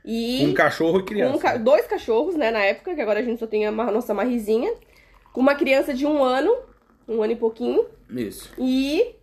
e 0.05 0.45
um 0.47 0.55
cachorro 0.55 1.01
e 1.01 1.05
criança. 1.05 1.37
um 1.37 1.39
ca- 1.39 1.57
dois 1.57 1.87
cachorros, 1.87 2.35
né, 2.37 2.51
na 2.51 2.61
época, 2.61 2.95
que 2.95 3.01
agora 3.01 3.21
a 3.21 3.23
gente 3.23 3.39
só 3.39 3.47
tem 3.47 3.67
a 3.67 3.71
nossa 3.73 4.13
marrizinha, 4.13 4.73
com 5.33 5.41
uma 5.41 5.55
criança 5.55 5.95
de 5.95 6.05
um 6.07 6.23
ano, 6.23 6.55
um 7.09 7.23
ano 7.23 7.33
e 7.33 7.37
pouquinho, 7.37 7.87
Isso. 8.11 8.51
e 8.59 9.15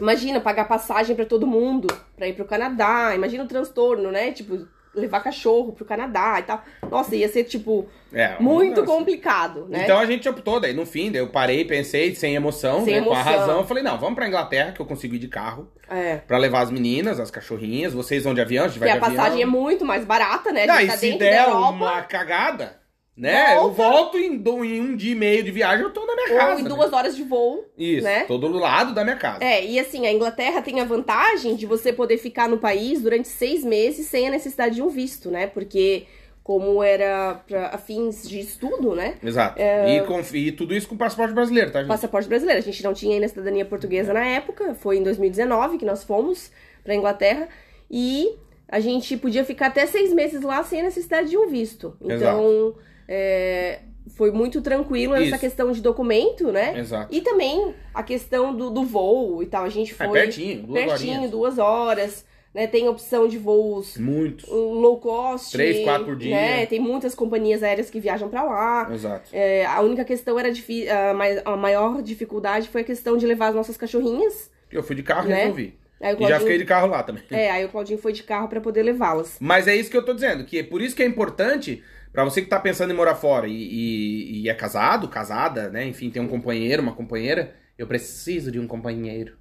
imagina 0.00 0.40
pagar 0.40 0.66
passagem 0.68 1.16
pra 1.16 1.24
todo 1.26 1.46
mundo 1.46 1.88
pra 2.16 2.28
ir 2.28 2.34
pro 2.34 2.44
Canadá. 2.44 3.14
Imagina 3.14 3.44
o 3.44 3.48
transtorno, 3.48 4.10
né? 4.12 4.30
Tipo, 4.32 4.66
levar 4.96 5.20
cachorro 5.20 5.72
pro 5.72 5.84
Canadá 5.84 6.36
e 6.40 6.42
tal. 6.42 6.64
Nossa, 6.90 7.14
ia 7.14 7.28
ser, 7.28 7.44
tipo, 7.44 7.86
É, 8.12 8.36
muito 8.40 8.80
mudança. 8.80 8.86
complicado, 8.86 9.66
né? 9.68 9.82
Então 9.84 9.98
a 9.98 10.06
gente 10.06 10.28
optou, 10.28 10.58
daí 10.58 10.72
no 10.72 10.86
fim, 10.86 11.10
daí 11.12 11.20
eu 11.20 11.28
parei, 11.28 11.64
pensei, 11.64 12.14
sem 12.14 12.34
emoção, 12.34 12.84
Sem 12.84 12.94
né, 13.00 13.02
com 13.06 13.12
a 13.12 13.20
emoção. 13.20 13.38
razão. 13.38 13.58
Eu 13.58 13.64
falei, 13.64 13.82
não, 13.82 13.98
vamos 13.98 14.14
pra 14.14 14.26
Inglaterra, 14.26 14.72
que 14.72 14.80
eu 14.80 14.86
consigo 14.86 15.14
ir 15.14 15.18
de 15.18 15.28
carro, 15.28 15.68
é. 15.88 16.16
pra 16.16 16.38
levar 16.38 16.60
as 16.62 16.70
meninas, 16.70 17.20
as 17.20 17.30
cachorrinhas, 17.30 17.92
vocês 17.92 18.24
vão 18.24 18.34
de 18.34 18.40
avião, 18.40 18.64
a 18.64 18.68
gente 18.68 18.78
vai 18.78 18.90
a 18.90 18.94
de 18.94 19.00
passagem 19.00 19.40
é 19.40 19.44
avião. 19.44 19.50
muito 19.50 19.84
mais 19.84 20.04
barata, 20.04 20.50
né? 20.52 20.64
A 20.68 20.80
gente 20.80 20.84
e 20.84 20.88
tá 20.88 20.96
se 20.96 21.06
dentro 21.12 21.18
der 21.18 21.46
uma 21.48 22.02
cagada, 22.02 22.78
né, 23.16 23.56
eu 23.56 23.70
Volta. 23.72 23.74
volto 23.82 24.18
em, 24.18 24.36
do- 24.36 24.64
em 24.64 24.80
um 24.80 24.94
dia 24.96 25.12
e 25.12 25.14
meio 25.14 25.42
de 25.42 25.50
viagem, 25.50 25.82
eu 25.84 25.90
tô 25.92 26.04
na 26.04 26.14
minha 26.14 26.28
casa. 26.38 26.52
Ou 26.54 26.58
em 26.60 26.62
né? 26.64 26.68
duas 26.68 26.92
horas 26.92 27.16
de 27.16 27.22
voo. 27.22 27.64
Isso, 27.78 28.04
né? 28.04 28.24
tô 28.24 28.36
do 28.36 28.48
lado 28.50 28.92
da 28.94 29.02
minha 29.04 29.16
casa. 29.16 29.42
É, 29.42 29.64
e 29.64 29.78
assim, 29.78 30.06
a 30.06 30.12
Inglaterra 30.12 30.60
tem 30.60 30.80
a 30.80 30.84
vantagem 30.84 31.56
de 31.56 31.64
você 31.66 31.92
poder 31.92 32.18
ficar 32.18 32.48
no 32.48 32.58
país 32.58 33.00
durante 33.00 33.28
seis 33.28 33.64
meses 33.64 34.06
sem 34.06 34.26
a 34.28 34.30
necessidade 34.30 34.74
de 34.76 34.82
um 34.82 34.88
visto, 34.88 35.30
né? 35.30 35.46
Porque 35.46 36.04
como 36.42 36.80
era 36.82 37.42
para 37.48 37.76
fins 37.78 38.28
de 38.28 38.38
estudo, 38.38 38.94
né? 38.94 39.14
Exato. 39.20 39.60
É. 39.60 39.96
E, 39.96 40.02
com- 40.02 40.20
e 40.34 40.52
tudo 40.52 40.74
isso 40.76 40.86
com 40.86 40.96
passaporte 40.96 41.34
brasileiro, 41.34 41.72
tá, 41.72 41.80
gente? 41.80 41.88
Passaporte 41.88 42.28
brasileiro. 42.28 42.60
A 42.60 42.62
gente 42.62 42.84
não 42.84 42.94
tinha 42.94 43.14
ainda 43.14 43.26
cidadania 43.26 43.64
portuguesa 43.64 44.12
na 44.12 44.24
época. 44.24 44.74
Foi 44.74 44.96
em 44.98 45.02
2019 45.02 45.76
que 45.78 45.84
nós 45.84 46.04
fomos 46.04 46.52
pra 46.84 46.94
Inglaterra. 46.94 47.48
E 47.90 48.36
a 48.68 48.78
gente 48.78 49.16
podia 49.16 49.44
ficar 49.44 49.66
até 49.68 49.86
seis 49.86 50.12
meses 50.12 50.42
lá 50.42 50.62
sem 50.62 50.80
a 50.80 50.84
necessidade 50.84 51.30
de 51.30 51.36
um 51.36 51.48
visto. 51.48 51.96
Então, 52.00 52.76
é, 53.08 53.80
foi 54.16 54.30
muito 54.30 54.60
tranquilo 54.62 55.14
essa 55.14 55.24
Isso. 55.24 55.38
questão 55.38 55.72
de 55.72 55.80
documento, 55.80 56.50
né? 56.52 56.78
Exato. 56.78 57.14
E 57.14 57.20
também 57.20 57.74
a 57.92 58.02
questão 58.02 58.54
do, 58.54 58.70
do 58.70 58.84
voo 58.84 59.42
e 59.42 59.46
tal. 59.46 59.64
A 59.64 59.68
gente 59.68 59.92
É 59.92 59.94
foi 59.96 60.08
pertinho, 60.08 60.62
duas 60.62 60.84
pertinho, 60.84 61.12
horinhas. 61.14 61.30
duas 61.30 61.58
horas. 61.58 62.24
Né? 62.54 62.66
Tem 62.66 62.88
opção 62.88 63.28
de 63.28 63.36
voos 63.36 63.98
Muito. 63.98 64.50
low 64.50 64.98
cost. 64.98 65.52
Três, 65.52 65.84
quatro 65.84 66.06
por 66.06 66.16
dia. 66.16 66.34
Né? 66.34 66.64
Tem 66.64 66.80
muitas 66.80 67.14
companhias 67.14 67.62
aéreas 67.62 67.90
que 67.90 68.00
viajam 68.00 68.30
pra 68.30 68.42
lá. 68.44 68.88
Exato. 68.94 69.28
É, 69.30 69.66
a 69.66 69.82
única 69.82 70.06
questão 70.06 70.38
era 70.38 70.48
a, 70.48 71.52
a 71.52 71.56
maior 71.56 72.00
dificuldade 72.00 72.70
foi 72.70 72.80
a 72.80 72.84
questão 72.84 73.18
de 73.18 73.26
levar 73.26 73.48
as 73.48 73.54
nossas 73.54 73.76
cachorrinhas. 73.76 74.50
Eu 74.72 74.82
fui 74.82 74.96
de 74.96 75.02
carro 75.02 75.26
e 75.26 75.30
Né? 75.30 75.40
resolvi. 75.42 75.78
Aí 76.00 76.08
o 76.08 76.08
E 76.08 76.10
já 76.12 76.16
Claudinho, 76.16 76.40
fiquei 76.40 76.58
de 76.58 76.64
carro 76.64 76.86
lá 76.88 77.02
também. 77.02 77.22
é, 77.30 77.50
aí 77.50 77.64
o 77.66 77.68
Claudinho 77.68 77.98
foi 77.98 78.12
de 78.14 78.22
carro 78.22 78.48
pra 78.48 78.60
poder 78.60 78.82
levá-las. 78.82 79.36
Mas 79.38 79.66
é 79.68 79.76
isso 79.76 79.90
que 79.90 79.96
eu 79.96 80.04
tô 80.04 80.14
dizendo, 80.14 80.44
que 80.46 80.58
é 80.58 80.62
por 80.62 80.80
isso 80.80 80.96
que 80.96 81.02
é 81.02 81.06
importante, 81.06 81.82
pra 82.16 82.24
você 82.24 82.40
que 82.42 82.48
tá 82.48 82.58
pensando 82.58 82.90
em 82.92 82.96
morar 82.96 83.14
fora 83.14 83.46
e, 83.46 83.52
e- 83.52 84.42
e 84.42 84.48
é 84.48 84.54
casado, 84.54 85.06
casada, 85.08 85.68
né? 85.70 85.84
Enfim, 85.86 86.10
tem 86.10 86.20
um 86.22 86.26
companheiro, 86.28 86.82
uma 86.82 86.94
companheira. 86.94 87.54
Eu 87.78 87.86
preciso 87.86 88.50
de 88.50 88.58
um 88.58 88.66
companheiro. 88.66 89.36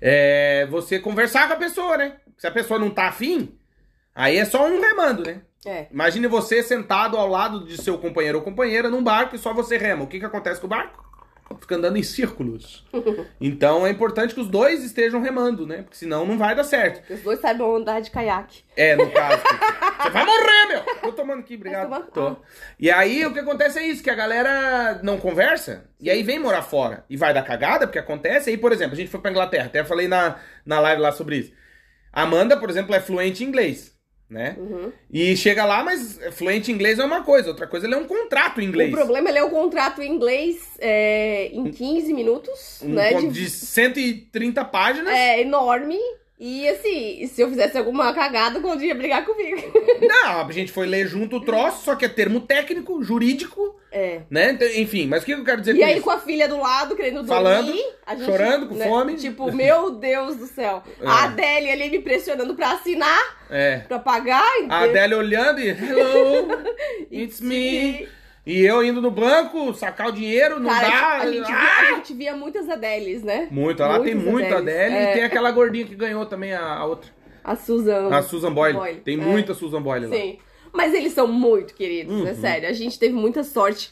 é 0.00 0.66
você 0.70 0.98
conversar 1.00 1.48
com 1.48 1.54
a 1.54 1.56
pessoa, 1.56 1.96
né? 1.96 2.16
Se 2.36 2.46
a 2.46 2.50
pessoa 2.52 2.78
não 2.78 2.88
tá 2.90 3.08
afim, 3.08 3.58
aí 4.14 4.36
é 4.36 4.44
só 4.44 4.64
um 4.68 4.80
remando, 4.80 5.24
né? 5.24 5.40
É. 5.66 5.86
Imagine 5.90 6.28
você 6.28 6.62
sentado 6.62 7.16
ao 7.16 7.26
lado 7.28 7.64
de 7.66 7.76
seu 7.82 7.98
companheiro 7.98 8.38
ou 8.38 8.44
companheira 8.44 8.88
num 8.88 9.02
barco 9.02 9.34
e 9.34 9.38
só 9.38 9.52
você 9.52 9.76
rema. 9.76 10.04
O 10.04 10.06
que, 10.06 10.20
que 10.20 10.24
acontece 10.24 10.60
com 10.60 10.66
o 10.68 10.70
barco? 10.70 11.02
Fica 11.60 11.76
andando 11.76 11.96
em 11.96 12.02
círculos. 12.02 12.86
Então 13.40 13.86
é 13.86 13.90
importante 13.90 14.34
que 14.34 14.40
os 14.40 14.48
dois 14.48 14.84
estejam 14.84 15.20
remando, 15.20 15.66
né? 15.66 15.82
Porque 15.82 15.96
senão 15.96 16.26
não 16.26 16.36
vai 16.36 16.54
dar 16.54 16.64
certo. 16.64 17.12
Os 17.12 17.20
dois 17.20 17.40
sabem 17.40 17.64
andar 17.64 18.00
de 18.00 18.10
caiaque. 18.10 18.62
É, 18.76 18.96
no 18.96 19.10
caso. 19.10 19.42
Você 20.02 20.10
vai 20.10 20.24
morrer, 20.24 20.66
meu! 20.68 20.80
Tô 21.00 21.12
tomando 21.12 21.40
aqui, 21.40 21.54
obrigado. 21.54 21.84
Tomar? 21.84 22.00
Tô. 22.06 22.36
E 22.78 22.90
aí 22.90 23.24
o 23.24 23.32
que 23.32 23.38
acontece 23.38 23.78
é 23.78 23.86
isso, 23.86 24.02
que 24.02 24.10
a 24.10 24.14
galera 24.14 25.00
não 25.02 25.18
conversa 25.18 25.88
e 26.00 26.10
aí 26.10 26.22
vem 26.22 26.38
morar 26.38 26.62
fora. 26.62 27.04
E 27.08 27.16
vai 27.16 27.32
dar 27.32 27.42
cagada, 27.42 27.86
porque 27.86 27.98
acontece. 27.98 28.50
Aí, 28.50 28.56
por 28.56 28.72
exemplo, 28.72 28.94
a 28.94 28.96
gente 28.96 29.10
foi 29.10 29.20
pra 29.20 29.30
Inglaterra, 29.30 29.66
até 29.66 29.84
falei 29.84 30.08
na, 30.08 30.36
na 30.66 30.80
live 30.80 31.00
lá 31.00 31.12
sobre 31.12 31.38
isso. 31.38 31.52
Amanda, 32.12 32.56
por 32.56 32.70
exemplo, 32.70 32.94
é 32.94 33.00
fluente 33.00 33.44
em 33.44 33.48
inglês, 33.48 33.97
né? 34.28 34.56
Uhum. 34.58 34.92
E 35.10 35.36
chega 35.36 35.64
lá, 35.64 35.82
mas 35.82 36.18
fluente 36.32 36.70
em 36.70 36.74
inglês 36.74 36.98
é 36.98 37.04
uma 37.04 37.22
coisa, 37.22 37.48
outra 37.48 37.66
coisa 37.66 37.86
ele 37.86 37.94
é 37.94 37.98
um 37.98 38.06
contrato 38.06 38.60
em 38.60 38.64
inglês. 38.64 38.92
O 38.92 38.96
problema 38.96 39.28
é 39.30 39.32
ler 39.32 39.44
o 39.44 39.50
contrato 39.50 40.02
em 40.02 40.10
inglês 40.12 40.58
é, 40.78 41.46
em 41.52 41.70
15 41.70 42.12
minutos, 42.12 42.80
Um 42.82 42.90
né? 42.94 43.14
de- 43.14 43.28
de 43.28 43.48
130 43.50 44.64
páginas. 44.64 45.14
É 45.14 45.40
enorme. 45.40 45.98
E 46.40 46.68
assim, 46.68 47.26
se 47.26 47.42
eu 47.42 47.48
fizesse 47.48 47.76
alguma 47.76 48.14
cagada, 48.14 48.60
o 48.60 48.62
Claudinho 48.62 48.88
ia 48.90 48.94
brigar 48.94 49.24
comigo. 49.24 49.60
Não, 50.06 50.46
a 50.46 50.52
gente 50.52 50.70
foi 50.70 50.86
ler 50.86 51.04
junto 51.08 51.36
o 51.36 51.40
troço, 51.44 51.84
só 51.84 51.96
que 51.96 52.04
é 52.04 52.08
termo 52.08 52.40
técnico, 52.40 53.02
jurídico, 53.02 53.74
É. 53.90 54.20
né? 54.30 54.52
Então, 54.52 54.68
Enfim, 54.68 55.08
mas 55.08 55.24
o 55.24 55.26
que 55.26 55.32
eu 55.32 55.42
quero 55.44 55.60
dizer 55.60 55.74
E 55.74 55.80
com 55.80 55.84
aí, 55.84 55.94
isso? 55.94 56.02
com 56.04 56.10
a 56.10 56.18
filha 56.20 56.46
do 56.46 56.58
lado, 56.60 56.94
querendo 56.94 57.24
dormir. 57.24 57.28
Falando, 57.28 57.74
a 58.06 58.14
gente, 58.14 58.24
chorando, 58.24 58.68
com 58.68 58.74
né, 58.76 58.86
fome. 58.86 59.16
Tipo, 59.16 59.50
meu 59.52 59.90
Deus 59.90 60.36
do 60.36 60.46
céu. 60.46 60.80
É. 61.00 61.06
A 61.08 61.24
Adélia 61.24 61.72
ali 61.72 61.90
me 61.90 61.98
pressionando 61.98 62.54
pra 62.54 62.70
assinar, 62.74 63.36
É. 63.50 63.78
pra 63.88 63.98
pagar. 63.98 64.44
A? 64.68 64.84
Adélia 64.84 65.18
olhando 65.18 65.60
e 65.60 65.68
hello, 65.70 66.48
it's 67.10 67.40
me. 67.40 68.06
E 68.48 68.64
eu 68.64 68.82
indo 68.82 69.02
no 69.02 69.10
banco, 69.10 69.74
sacar 69.74 70.08
o 70.08 70.12
dinheiro, 70.12 70.58
não 70.58 70.70
Cara, 70.70 70.88
dá. 70.88 71.18
a, 71.18 71.30
gente, 71.30 71.52
Ah! 71.52 71.80
via, 71.80 71.90
a 71.92 71.94
gente 71.96 72.14
via 72.14 72.34
muitas 72.34 72.68
Adélias, 72.68 73.22
né? 73.22 73.46
Muito, 73.50 73.82
ela 73.82 74.00
tem 74.00 74.14
Muitas 74.14 74.32
muito 74.32 74.54
a 74.54 74.58
Adélias. 74.58 74.86
Adélia 74.86 74.98
É. 74.98 75.10
e 75.10 75.14
tem 75.14 75.24
aquela 75.24 75.50
gordinha 75.50 75.84
que 75.84 75.94
ganhou 75.94 76.24
também 76.24 76.54
a, 76.54 76.64
a 76.64 76.84
outra. 76.86 77.10
A 77.44 77.54
Susan. 77.54 78.08
A 78.08 78.22
Susan 78.22 78.52
Boyle. 78.52 78.76
Boyle, 78.78 79.00
Tem 79.00 79.14
é. 79.14 79.22
muita 79.22 79.52
Susan 79.54 79.82
Boyle 79.82 80.06
lá. 80.06 80.16
Sim. 80.16 80.38
Mas 80.72 80.94
eles 80.94 81.12
são 81.12 81.26
muito 81.26 81.74
queridos, 81.74 82.14
Uhum. 82.20 82.26
é 82.26 82.34
sério. 82.34 82.68
A 82.68 82.72
gente 82.72 82.98
teve 82.98 83.14
muita 83.14 83.42
sorte 83.44 83.90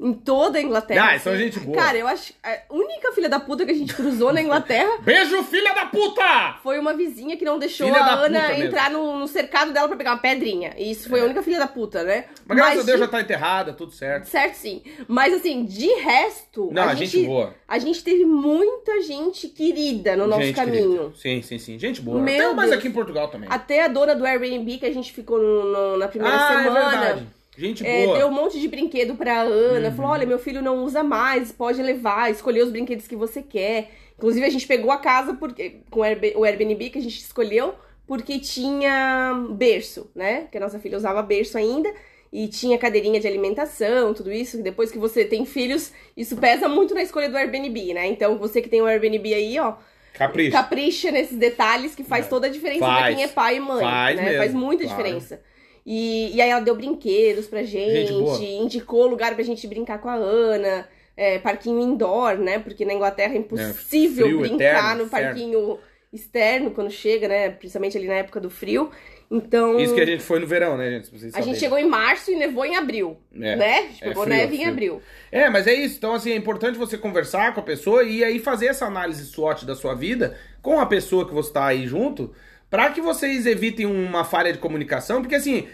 em 0.00 0.12
toda 0.12 0.58
a 0.58 0.62
Inglaterra. 0.62 1.12
Ah, 1.14 1.18
são 1.18 1.36
gente 1.36 1.60
boa. 1.60 1.76
Cara, 1.76 1.96
eu 1.96 2.08
acho. 2.08 2.32
A 2.42 2.58
única 2.70 3.12
filha 3.12 3.28
da 3.28 3.38
puta 3.38 3.64
que 3.64 3.70
a 3.70 3.74
gente 3.74 3.94
cruzou 3.94 4.32
na 4.32 4.42
Inglaterra 4.42 4.98
Beijo, 5.02 5.42
filha 5.44 5.72
da 5.74 5.86
puta! 5.86 6.22
foi 6.62 6.78
uma 6.78 6.92
vizinha 6.94 7.36
que 7.36 7.44
não 7.44 7.58
deixou 7.58 7.86
Filha 7.86 8.00
a 8.00 8.14
Ana 8.14 8.58
entrar 8.58 8.90
no, 8.90 9.18
no 9.18 9.28
cercado 9.28 9.72
dela 9.72 9.86
pra 9.86 9.96
pegar 9.96 10.12
uma 10.12 10.18
pedrinha. 10.18 10.72
E 10.76 10.90
isso 10.90 11.08
foi 11.08 11.20
a 11.20 11.24
única 11.24 11.42
filha 11.42 11.58
da 11.58 11.66
puta, 11.68 12.02
né? 12.02 12.24
Mas 12.46 12.56
graças 12.56 12.80
a 12.80 12.82
Deus 12.82 12.98
de- 12.98 13.04
já 13.04 13.08
tá 13.10 13.20
enterrada, 13.20 13.72
tudo 13.72 13.92
certo. 13.92 14.26
Certo, 14.26 14.54
sim. 14.54 14.82
Mas 15.06 15.34
assim, 15.34 15.64
de 15.64 15.86
resto. 16.00 16.68
Não, 16.72 16.84
a 16.84 16.94
gente 16.94 17.24
boa. 17.24 17.54
A 17.68 17.78
gente 17.78 18.02
teve 18.02 18.24
muita 18.24 19.02
gente 19.02 19.48
querida 19.48 20.16
no 20.16 20.26
nosso 20.26 20.42
gente 20.42 20.56
caminho. 20.56 21.12
querida. 21.12 21.12
Sim, 21.16 21.42
sim, 21.42 21.58
sim. 21.58 21.78
Gente 21.78 22.00
boa. 22.00 22.20
Meu 22.20 22.48
Até 22.48 22.54
mais 22.54 22.72
aqui 22.72 22.88
em 22.88 22.92
Portugal 22.92 23.28
também. 23.28 23.48
Até 23.50 23.84
a 23.84 23.88
dona 23.88 24.14
do 24.14 24.24
Airbnb 24.24 24.78
que 24.78 24.86
a 24.86 24.92
gente 24.92 25.12
ficou 25.12 25.38
no- 25.38 25.64
no- 25.64 25.96
na 25.96 26.08
primeira 26.08 26.36
ah, 26.36 26.48
semana. 26.48 26.80
é 26.80 26.90
verdade. 26.90 27.26
Gente 27.56 27.86
É, 27.86 28.06
boa. 28.06 28.18
deu 28.18 28.28
um 28.28 28.32
monte 28.32 28.58
de 28.58 28.66
brinquedo 28.66 29.14
pra 29.14 29.40
Ana. 29.42 29.88
Uhum. 29.90 29.94
Falou: 29.94 30.10
olha, 30.12 30.26
meu 30.26 30.38
filho 30.38 30.62
não 30.62 30.82
usa 30.84 31.02
mais, 31.02 31.52
pode 31.52 31.82
levar, 31.82 32.30
escolher 32.30 32.62
os 32.62 32.70
brinquedos 32.70 33.06
que 33.06 33.14
você 33.16 33.42
quer. 33.42 33.90
Inclusive, 34.16 34.46
a 34.46 34.50
gente 34.50 34.66
pegou 34.66 34.90
a 34.90 34.96
casa 34.98 35.34
porque, 35.34 35.80
com 35.90 36.00
o 36.00 36.02
Airb- 36.02 36.32
o 36.36 36.44
Airbnb 36.44 36.90
que 36.90 36.98
a 36.98 37.02
gente 37.02 37.18
escolheu, 37.18 37.74
porque 38.06 38.38
tinha 38.38 39.34
berço, 39.50 40.10
né? 40.14 40.46
Que 40.50 40.56
a 40.58 40.60
nossa 40.60 40.78
filha 40.78 40.96
usava 40.96 41.22
berço 41.22 41.58
ainda. 41.58 41.92
E 42.32 42.48
tinha 42.48 42.78
cadeirinha 42.78 43.20
de 43.20 43.26
alimentação, 43.26 44.14
tudo 44.14 44.32
isso. 44.32 44.56
que 44.56 44.62
Depois 44.62 44.90
que 44.90 44.98
você 44.98 45.22
tem 45.22 45.44
filhos, 45.44 45.92
isso 46.16 46.34
pesa 46.38 46.66
muito 46.66 46.94
na 46.94 47.02
escolha 47.02 47.28
do 47.28 47.36
Airbnb, 47.36 47.92
né? 47.92 48.06
Então, 48.06 48.38
você 48.38 48.62
que 48.62 48.70
tem 48.70 48.80
um 48.80 48.86
Airbnb 48.86 49.34
aí, 49.34 49.58
ó, 49.58 49.74
Capricho. 50.14 50.52
capricha 50.52 51.10
nesses 51.10 51.36
detalhes 51.36 51.94
que 51.94 52.02
faz 52.02 52.28
toda 52.28 52.46
a 52.46 52.50
diferença 52.50 52.86
pra 52.86 52.94
Faz. 53.00 53.14
quem 53.14 53.24
é 53.24 53.28
pai 53.28 53.56
e 53.56 53.60
mãe. 53.60 53.80
Faz 53.84 54.16
né? 54.16 54.22
mesmo, 54.24 54.38
Faz 54.38 54.54
muita 54.54 54.84
claro. 54.84 54.96
diferença. 55.02 55.42
E, 55.84 56.34
e 56.34 56.40
aí 56.40 56.50
ela 56.50 56.60
deu 56.60 56.76
brinquedos 56.76 57.46
pra 57.46 57.62
gente, 57.62 58.12
Gente 58.12 58.44
indicou 58.44 59.06
lugar 59.06 59.34
pra 59.34 59.44
gente 59.44 59.66
brincar 59.66 59.98
com 59.98 60.08
a 60.08 60.14
Ana, 60.14 60.88
é, 61.16 61.38
parquinho 61.38 61.80
indoor, 61.80 62.38
né? 62.38 62.58
Porque 62.58 62.84
na 62.84 62.94
Inglaterra 62.94 63.34
é 63.34 63.38
impossível 63.38 64.26
frio, 64.26 64.40
brincar 64.40 64.64
eterno, 64.64 65.04
no 65.04 65.10
parquinho 65.10 65.78
externo 66.12 66.70
quando 66.70 66.90
chega, 66.90 67.26
né? 67.26 67.50
Principalmente 67.50 67.96
ali 67.96 68.06
na 68.06 68.14
época 68.14 68.38
do 68.38 68.50
frio. 68.50 68.90
Então. 69.30 69.80
Isso 69.80 69.94
que 69.94 70.00
a 70.00 70.06
gente 70.06 70.22
foi 70.22 70.38
no 70.38 70.46
verão, 70.46 70.76
né, 70.76 70.90
gente? 70.90 71.10
A 71.34 71.40
gente 71.40 71.58
chegou 71.58 71.78
em 71.78 71.88
março 71.88 72.30
e 72.30 72.36
nevou 72.36 72.66
em 72.66 72.76
abril, 72.76 73.16
É, 73.34 73.56
né? 73.56 73.78
A 73.78 73.82
gente 73.82 74.04
é 74.04 74.08
pegou 74.08 74.24
frio, 74.24 74.36
neve 74.36 74.56
em 74.56 74.66
abril. 74.66 75.02
É, 75.32 75.48
mas 75.48 75.66
é 75.66 75.72
isso. 75.72 75.96
Então, 75.96 76.12
assim, 76.12 76.32
é 76.32 76.36
importante 76.36 76.78
você 76.78 76.98
conversar 76.98 77.54
com 77.54 77.60
a 77.60 77.62
pessoa 77.62 78.04
e 78.04 78.22
aí 78.22 78.38
fazer 78.38 78.66
essa 78.66 78.84
análise 78.84 79.24
SWOT 79.24 79.64
da 79.64 79.74
sua 79.74 79.94
vida 79.94 80.36
com 80.60 80.78
a 80.78 80.84
pessoa 80.84 81.26
que 81.26 81.32
você 81.32 81.50
tá 81.50 81.66
aí 81.66 81.86
junto, 81.86 82.34
pra 82.72 82.88
que 82.90 83.02
vocês 83.02 83.44
evitem 83.44 83.84
uma 83.84 84.24
falha 84.24 84.50
de 84.50 84.58
comunicação, 84.58 85.20
porque 85.20 85.34
assim, 85.34 85.68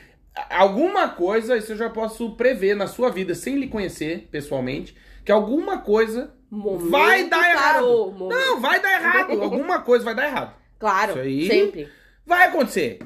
alguma 0.50 1.08
coisa, 1.10 1.56
isso 1.56 1.72
eu 1.72 1.76
já 1.76 1.88
posso 1.88 2.34
prever 2.36 2.74
na 2.74 2.88
sua 2.88 3.08
vida, 3.08 3.36
sem 3.36 3.54
lhe 3.56 3.68
conhecer 3.68 4.26
pessoalmente, 4.32 4.96
que 5.24 5.30
alguma 5.30 5.78
coisa 5.78 6.34
Momento 6.50 6.90
vai 6.90 7.28
dar 7.28 7.50
errado. 7.52 7.86
momento- 7.86 8.28
Não, 8.34 8.60
vai 8.60 8.80
dar 8.80 8.92
errado. 9.00 9.42
alguma 9.42 9.80
coisa 9.82 10.04
vai 10.04 10.14
dar 10.16 10.26
errado. 10.26 10.54
Claro, 10.78 11.12
Isso 11.12 11.20
aí- 11.20 11.46
sempre. 11.46 11.88
Vai 12.26 12.46
acontecer. 12.48 12.98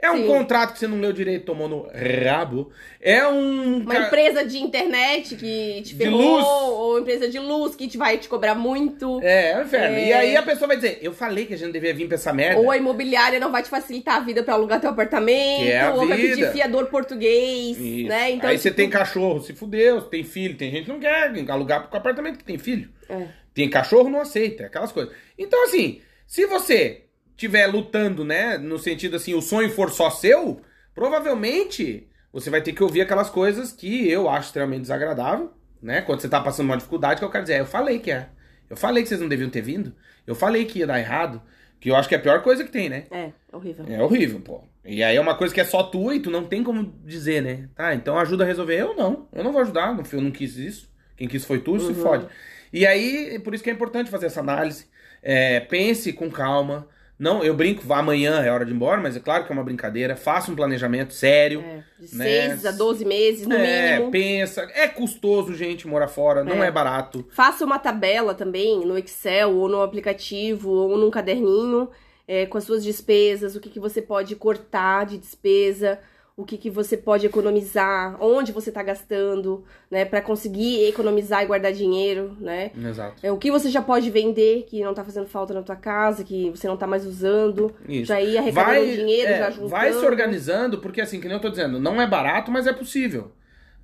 É 0.00 0.12
um 0.12 0.18
Sim. 0.18 0.26
contrato 0.28 0.74
que 0.74 0.78
você 0.78 0.86
não 0.86 1.00
leu 1.00 1.12
direito, 1.12 1.44
tomou 1.46 1.68
no 1.68 1.88
rabo. 2.24 2.70
É 3.00 3.26
um. 3.26 3.78
Uma 3.78 3.96
empresa 4.06 4.44
de 4.44 4.56
internet 4.58 5.34
que 5.34 5.82
te 5.82 5.94
De 5.94 5.96
ferrou, 5.96 6.36
luz. 6.36 6.44
ou 6.46 6.98
empresa 7.00 7.28
de 7.28 7.36
luz 7.40 7.74
que 7.74 7.88
te 7.88 7.98
vai 7.98 8.16
te 8.16 8.28
cobrar 8.28 8.54
muito. 8.54 9.18
É, 9.24 9.50
é 9.50 9.58
um 9.58 9.62
inferno. 9.62 9.96
É. 9.96 10.06
E 10.06 10.12
aí 10.12 10.36
a 10.36 10.42
pessoa 10.44 10.68
vai 10.68 10.76
dizer, 10.76 11.00
eu 11.02 11.12
falei 11.12 11.46
que 11.46 11.54
a 11.54 11.56
gente 11.56 11.66
não 11.66 11.72
devia 11.72 11.92
vir 11.92 12.06
pra 12.06 12.14
essa 12.14 12.32
merda. 12.32 12.60
Ou 12.60 12.70
a 12.70 12.76
imobiliária 12.76 13.40
não 13.40 13.50
vai 13.50 13.60
te 13.60 13.68
facilitar 13.68 14.16
a 14.16 14.20
vida 14.20 14.40
pra 14.44 14.54
alugar 14.54 14.80
teu 14.80 14.90
apartamento, 14.90 15.64
Que 15.64 15.72
é 15.72 15.80
a 15.80 15.92
ou 15.92 16.06
vai 16.06 16.16
vida. 16.16 16.36
pedir 16.36 16.52
fiador 16.52 16.86
português, 16.86 17.76
Isso. 17.76 18.08
né? 18.08 18.30
Então, 18.30 18.50
aí 18.50 18.56
você 18.56 18.68
tipo, 18.68 18.76
tem 18.76 18.88
cachorro, 18.90 19.40
se 19.42 19.52
fudeu, 19.52 20.00
tem 20.02 20.22
filho, 20.22 20.56
tem 20.56 20.70
gente 20.70 20.84
que 20.84 20.92
não 20.92 21.00
quer 21.00 21.32
alugar 21.50 21.88
pro 21.88 21.98
apartamento 21.98 22.38
que 22.38 22.44
tem 22.44 22.56
filho. 22.56 22.88
É. 23.08 23.26
Tem 23.52 23.68
cachorro, 23.68 24.08
não 24.08 24.20
aceita, 24.20 24.66
aquelas 24.66 24.92
coisas. 24.92 25.12
Então, 25.36 25.64
assim, 25.64 26.00
se 26.24 26.46
você 26.46 27.02
estiver 27.38 27.66
lutando, 27.68 28.24
né, 28.24 28.58
no 28.58 28.78
sentido 28.80 29.14
assim, 29.16 29.32
o 29.32 29.40
sonho 29.40 29.70
for 29.70 29.90
só 29.92 30.10
seu, 30.10 30.60
provavelmente 30.92 32.08
você 32.32 32.50
vai 32.50 32.60
ter 32.60 32.72
que 32.72 32.82
ouvir 32.82 33.00
aquelas 33.00 33.30
coisas 33.30 33.72
que 33.72 34.10
eu 34.10 34.28
acho 34.28 34.48
extremamente 34.48 34.82
desagradável, 34.82 35.52
né? 35.80 36.02
Quando 36.02 36.20
você 36.20 36.28
tá 36.28 36.40
passando 36.40 36.66
uma 36.66 36.76
dificuldade, 36.76 37.20
que 37.20 37.24
eu 37.24 37.30
quero 37.30 37.44
dizer, 37.44 37.54
"É, 37.54 37.60
eu 37.60 37.66
falei 37.66 38.00
que 38.00 38.10
é. 38.10 38.28
Eu 38.68 38.76
falei 38.76 39.02
que 39.02 39.08
vocês 39.08 39.20
não 39.20 39.28
deviam 39.28 39.48
ter 39.48 39.62
vindo. 39.62 39.94
Eu 40.26 40.34
falei 40.34 40.64
que 40.66 40.80
ia 40.80 40.86
dar 40.86 40.98
errado. 40.98 41.40
Que 41.80 41.90
eu 41.90 41.96
acho 41.96 42.08
que 42.08 42.14
é 42.14 42.18
a 42.18 42.20
pior 42.20 42.42
coisa 42.42 42.64
que 42.64 42.70
tem, 42.72 42.88
né? 42.88 43.04
É, 43.10 43.30
horrível. 43.52 43.84
É 43.88 44.02
horrível, 44.02 44.40
pô. 44.40 44.64
E 44.84 45.02
aí 45.02 45.16
é 45.16 45.20
uma 45.20 45.36
coisa 45.36 45.54
que 45.54 45.60
é 45.60 45.64
só 45.64 45.84
tua 45.84 46.16
e 46.16 46.20
tu 46.20 46.28
não 46.30 46.44
tem 46.44 46.62
como 46.64 46.92
dizer, 47.04 47.40
né? 47.40 47.68
Tá, 47.74 47.94
então 47.94 48.18
ajuda 48.18 48.42
a 48.42 48.46
resolver. 48.46 48.78
Eu 48.80 48.94
não. 48.96 49.28
Eu 49.32 49.44
não 49.44 49.52
vou 49.52 49.62
ajudar. 49.62 49.96
Eu 50.12 50.20
não 50.20 50.30
quis 50.32 50.56
isso. 50.56 50.92
Quem 51.16 51.28
quis 51.28 51.44
foi 51.44 51.60
tu, 51.60 51.78
se 51.78 51.86
Uhum. 51.92 51.94
fode. 51.94 52.26
E 52.72 52.84
aí, 52.86 53.38
por 53.44 53.54
isso 53.54 53.62
que 53.64 53.70
é 53.70 53.72
importante 53.72 54.10
fazer 54.10 54.26
essa 54.26 54.40
análise. 54.40 54.86
É, 55.22 55.60
pense 55.60 56.12
com 56.12 56.28
calma. 56.30 56.86
Não, 57.18 57.42
eu 57.42 57.52
brinco, 57.52 57.82
vá 57.84 57.98
amanhã, 57.98 58.40
é 58.44 58.50
hora 58.50 58.64
de 58.64 58.70
ir 58.70 58.74
embora, 58.74 59.00
mas 59.00 59.16
é 59.16 59.20
claro 59.20 59.44
que 59.44 59.50
é 59.50 59.54
uma 59.54 59.64
brincadeira. 59.64 60.14
Faça 60.14 60.52
um 60.52 60.54
planejamento 60.54 61.12
sério. 61.12 61.60
É, 61.60 61.82
de 61.98 62.16
né? 62.16 62.48
6 62.50 62.66
a 62.66 62.70
12 62.70 63.04
meses, 63.04 63.46
no 63.46 63.56
é, 63.56 63.94
mínimo. 63.94 64.10
pensa. 64.12 64.62
É 64.72 64.86
custoso, 64.86 65.52
gente, 65.54 65.88
morar 65.88 66.06
fora. 66.08 66.44
Não 66.44 66.62
É. 66.62 66.68
é 66.68 66.70
barato. 66.70 67.26
Faça 67.30 67.64
uma 67.64 67.78
tabela 67.78 68.34
também 68.34 68.86
no 68.86 68.96
Excel, 68.96 69.50
ou 69.56 69.68
no 69.68 69.82
aplicativo, 69.82 70.70
ou 70.70 70.96
num 70.96 71.10
caderninho, 71.10 71.88
é, 72.26 72.46
com 72.46 72.56
as 72.56 72.64
suas 72.64 72.84
despesas, 72.84 73.56
o 73.56 73.60
que, 73.60 73.68
que 73.70 73.80
você 73.80 74.00
pode 74.00 74.36
cortar 74.36 75.06
de 75.06 75.18
despesa, 75.18 75.98
o 76.38 76.44
que, 76.44 76.56
que 76.56 76.70
você 76.70 76.96
pode 76.96 77.26
economizar, 77.26 78.16
onde 78.22 78.52
você 78.52 78.70
tá 78.70 78.80
gastando, 78.80 79.64
né? 79.90 80.04
Pra 80.04 80.22
conseguir 80.22 80.84
economizar 80.86 81.42
e 81.42 81.46
guardar 81.46 81.72
dinheiro, 81.72 82.36
né? 82.40 82.70
Exato. 82.80 83.16
É, 83.24 83.32
o 83.32 83.36
que 83.36 83.50
você 83.50 83.68
já 83.68 83.82
pode 83.82 84.08
vender, 84.08 84.64
que 84.68 84.80
não 84.84 84.94
tá 84.94 85.02
fazendo 85.02 85.26
falta 85.26 85.52
na 85.52 85.62
tua 85.62 85.74
casa, 85.74 86.22
que 86.22 86.50
você 86.50 86.68
não 86.68 86.76
tá 86.76 86.86
mais 86.86 87.04
usando. 87.04 87.74
Isso. 87.88 88.06
Já 88.06 88.20
ir 88.20 88.38
arrecadando 88.38 88.86
dinheiro, 88.86 89.32
é, 89.32 89.38
já 89.38 89.50
juntando. 89.50 89.68
vai 89.68 89.92
se 89.92 90.06
organizando, 90.06 90.78
porque 90.78 91.00
assim, 91.00 91.20
que 91.20 91.26
nem 91.26 91.36
eu 91.36 91.42
tô 91.42 91.50
dizendo, 91.50 91.80
não 91.80 92.00
é 92.00 92.06
barato, 92.06 92.52
mas 92.52 92.68
é 92.68 92.72
possível. 92.72 93.32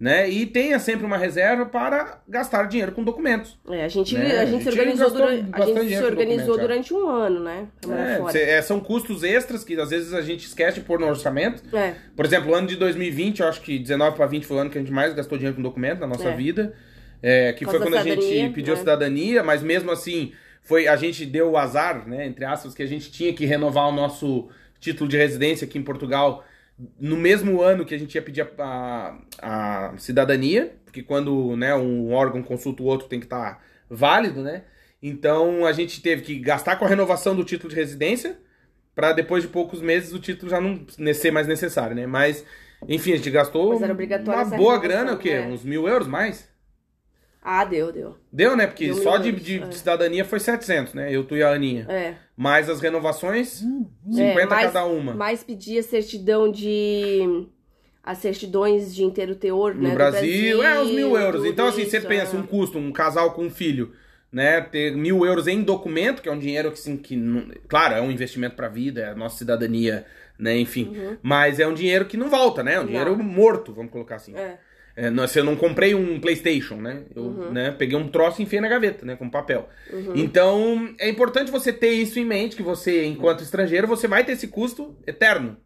Né? 0.05 0.29
E 0.29 0.45
tenha 0.45 0.79
sempre 0.79 1.07
uma 1.07 1.17
reserva 1.17 1.65
para 1.65 2.21
gastar 2.29 2.65
dinheiro 2.65 2.93
com 2.93 3.03
documentos. 3.03 3.59
É, 3.71 3.87
a 3.87 3.89
gente, 3.89 4.15
Né? 4.15 4.39
a 4.39 4.45
gente 4.45 4.61
A 4.61 4.63
se 4.65 4.69
organizou, 4.69 5.11
durante, 5.11 5.45
a 5.51 5.65
gente 5.65 5.97
se 5.97 6.05
organizou 6.05 6.59
durante 6.59 6.93
um 6.93 7.09
ano, 7.09 7.41
né? 7.41 7.67
É, 7.89 8.31
cê- 8.31 8.43
é, 8.43 8.61
são 8.61 8.81
custos 8.81 9.23
extras 9.23 9.65
que 9.65 9.75
às 9.81 9.89
vezes 9.89 10.13
a 10.13 10.21
gente 10.21 10.45
esquece 10.47 10.81
de 10.81 10.85
pôr 10.85 11.01
no 11.01 11.07
orçamento. 11.07 11.63
É. 11.75 11.95
Por 12.15 12.27
exemplo, 12.27 12.53
o 12.53 12.55
ano 12.55 12.67
de 12.67 12.77
2020, 12.77 13.41
eu 13.41 13.49
acho 13.49 13.63
que 13.63 13.79
19 13.79 14.15
para 14.15 14.27
20 14.27 14.45
foi 14.45 14.59
o 14.59 14.61
ano 14.61 14.69
que 14.69 14.77
a 14.77 14.81
gente 14.83 14.93
mais 14.93 15.15
gastou 15.15 15.39
dinheiro 15.39 15.57
com 15.57 15.63
documento 15.63 16.01
na 16.01 16.07
nossa 16.07 16.29
É. 16.29 16.37
vida. 16.37 16.75
É, 17.23 17.55
que 17.55 17.65
foi 17.65 17.79
quando 17.79 17.97
a 17.97 18.03
gente 18.03 18.51
pediu 18.51 18.75
a 18.75 18.77
né? 18.77 18.81
cidadania, 18.81 19.43
mas 19.43 19.63
mesmo 19.63 19.91
assim 19.91 20.33
foi 20.63 20.87
a 20.87 20.97
gente 20.97 21.25
deu 21.25 21.53
o 21.53 21.57
azar, 21.57 22.07
né, 22.07 22.27
entre 22.27 22.45
aspas, 22.45 22.75
que 22.75 22.83
a 22.83 22.87
gente 22.87 23.11
tinha 23.11 23.33
que 23.33 23.47
renovar 23.47 23.89
o 23.89 23.93
nosso 23.93 24.49
título 24.79 25.09
de 25.09 25.17
residência 25.17 25.65
aqui 25.65 25.79
em 25.79 25.83
Portugal 25.83 26.45
no 26.99 27.17
mesmo 27.17 27.63
ano 27.63 27.85
que 27.85 27.95
a 27.95 27.99
gente 27.99 28.15
ia 28.15 28.23
pedir 28.23 28.43
a, 28.43 29.17
a, 29.41 29.91
a 29.91 29.99
cidadania, 29.99 30.75
porque 30.85 31.03
quando 31.03 31.57
né, 31.57 31.75
um 31.75 32.13
órgão 32.13 32.43
consulta 32.43 32.83
o 32.83 32.87
outro 32.87 33.09
tem 33.09 33.21
que 33.21 33.27
estar 33.27 33.63
válido, 33.89 34.43
né? 34.43 34.65
Então 35.03 35.67
a 35.67 35.73
gente 35.73 36.01
teve 36.01 36.23
que 36.23 36.39
gastar 36.39 36.77
com 36.77 36.85
a 36.85 36.89
renovação 36.89 37.37
do 37.37 37.45
título 37.45 37.71
de 37.71 37.77
residência 37.77 38.39
para 38.95 39.13
depois 39.13 39.43
de 39.43 39.49
poucos 39.49 39.81
meses 39.81 40.13
o 40.13 40.19
título 40.19 40.51
já 40.51 40.61
não 40.61 40.87
ser 41.15 41.31
mais 41.31 41.47
necessário, 41.47 41.95
né? 41.95 42.07
Mas 42.07 42.45
enfim, 42.89 43.13
a 43.13 43.17
gente 43.17 43.31
gastou 43.31 43.77
uma 43.77 44.45
boa 44.45 44.79
grana, 44.79 45.13
o 45.13 45.19
quê? 45.19 45.35
né? 45.35 45.47
Uns 45.47 45.65
mil 45.65 45.87
euros 45.89 46.07
mais? 46.07 46.49
Ah, 47.43 47.65
deu, 47.65 47.93
deu. 47.93 48.17
Deu, 48.33 48.57
né? 48.57 48.67
Porque 48.67 48.87
Deu 48.87 49.03
só 49.03 49.19
de, 49.19 49.29
euros, 49.29 49.45
de 49.45 49.63
é. 49.63 49.71
cidadania 49.73 50.25
foi 50.25 50.41
700, 50.41 50.95
né? 50.95 51.15
Eu, 51.15 51.25
tu 51.25 51.37
e 51.37 51.43
a 51.43 51.51
Aninha. 51.51 51.87
É. 51.91 52.15
Mais 52.37 52.69
as 52.69 52.81
renovações, 52.81 53.63
É, 53.63 54.33
50 54.33 54.47
mais- 54.55 54.67
cada 54.73 54.85
uma. 54.87 55.15
Mas 55.15 55.43
pedia 55.45 55.83
certidão 55.83 56.51
de. 56.51 57.47
As 58.03 58.19
certidões 58.19 58.95
de 58.95 59.03
inteiro 59.03 59.35
teor, 59.35 59.75
No 59.75 59.83
né? 59.85 59.89
do 59.91 59.95
Brasil, 59.95 60.63
é 60.63 60.79
uns 60.81 60.91
mil 60.91 61.17
euros. 61.17 61.45
Então, 61.47 61.69
assim, 61.69 61.85
você 61.87 61.99
isso, 61.99 62.07
pensa, 62.07 62.37
é. 62.37 62.39
um 62.41 62.47
custo, 62.47 62.77
um 62.77 62.93
casal 62.93 63.33
com 63.33 63.45
um 63.45 63.51
filho, 63.51 63.93
né? 64.31 64.61
Ter 64.61 64.95
mil 64.95 65.25
euros 65.25 65.47
em 65.47 65.63
documento, 65.63 66.21
que 66.21 66.29
é 66.29 66.33
um 66.33 66.39
dinheiro 66.39 66.69
que, 66.71 66.79
assim, 66.79 66.97
que 66.99 67.17
não- 67.17 67.47
claro, 67.67 67.95
é 67.95 68.01
um 68.03 68.11
investimento 68.11 68.57
pra 68.57 68.69
vida, 68.69 69.01
é 69.01 69.09
a 69.11 69.15
nossa 69.15 69.39
cidadania, 69.39 70.05
né? 70.39 70.55
Enfim. 70.59 70.93
Mas 71.23 71.59
é 71.59 71.67
um 71.67 71.73
dinheiro 71.73 72.05
que 72.05 72.17
não 72.19 72.29
volta, 72.29 72.63
né? 72.63 72.75
É 72.75 72.81
um 72.81 72.85
dinheiro 72.87 73.13
Uhum. 73.13 73.17
Não. 73.19 73.25
morto, 73.25 73.73
vamos 73.73 73.91
colocar 73.91 74.17
assim. 74.17 74.35
É. 74.37 74.59
É, 74.97 75.27
se 75.27 75.41
eu 75.41 75.45
não 75.45 75.57
comprei 75.57 75.95
um 75.95 76.21
PlayStation, 76.21 76.77
né? 76.77 77.03
Eu 77.15 77.23
Uhum. 77.25 77.53
né, 77.53 77.73
peguei 77.73 77.97
um 77.99 78.09
troço 78.09 78.41
e 78.41 78.45
enfiei 78.45 78.61
na 78.61 78.69
gaveta, 78.69 79.05
né? 79.05 79.17
Com 79.17 79.29
papel. 79.29 79.69
Então, 80.15 80.95
é 80.99 81.09
importante 81.09 81.51
você 81.51 81.73
ter 81.73 81.91
isso 81.93 82.19
em 82.19 82.25
mente, 82.25 82.55
que 82.55 82.63
você, 82.63 83.05
enquanto 83.05 83.43
estrangeiro, 83.43 83.89
você 83.89 84.07
vai 84.07 84.23
ter 84.25 84.33
esse 84.33 84.47
custo 84.49 84.97
eterno, 85.07 85.57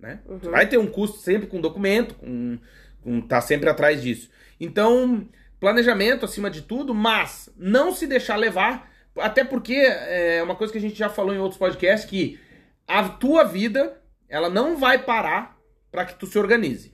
né? 0.00 0.20
Uhum. 0.26 0.38
Você 0.38 0.50
vai 0.50 0.68
ter 0.68 0.76
um 0.76 0.86
custo 0.88 1.18
sempre 1.18 1.46
com 1.46 1.60
documento, 1.60 2.16
com, 2.16 2.58
com 3.00 3.20
tá 3.20 3.40
sempre 3.40 3.68
atrás 3.70 4.02
disso. 4.02 4.28
Então, 4.60 5.28
planejamento 5.60 6.24
acima 6.24 6.50
de 6.50 6.62
tudo, 6.62 6.92
mas 6.94 7.48
não 7.56 7.92
se 7.92 8.06
deixar 8.06 8.36
levar, 8.36 8.90
até 9.16 9.44
porque 9.44 9.74
é 9.74 10.42
uma 10.42 10.56
coisa 10.56 10.72
que 10.72 10.78
a 10.78 10.82
gente 10.82 10.98
já 10.98 11.08
falou 11.08 11.32
em 11.32 11.38
outros 11.38 11.58
podcasts, 11.58 12.08
que 12.08 12.40
a 12.88 13.08
tua 13.08 13.44
vida, 13.44 14.00
ela 14.28 14.50
não 14.50 14.76
vai 14.76 14.98
parar 14.98 15.56
para 15.92 16.04
que 16.04 16.18
tu 16.18 16.26
se 16.26 16.38
organize. 16.38 16.92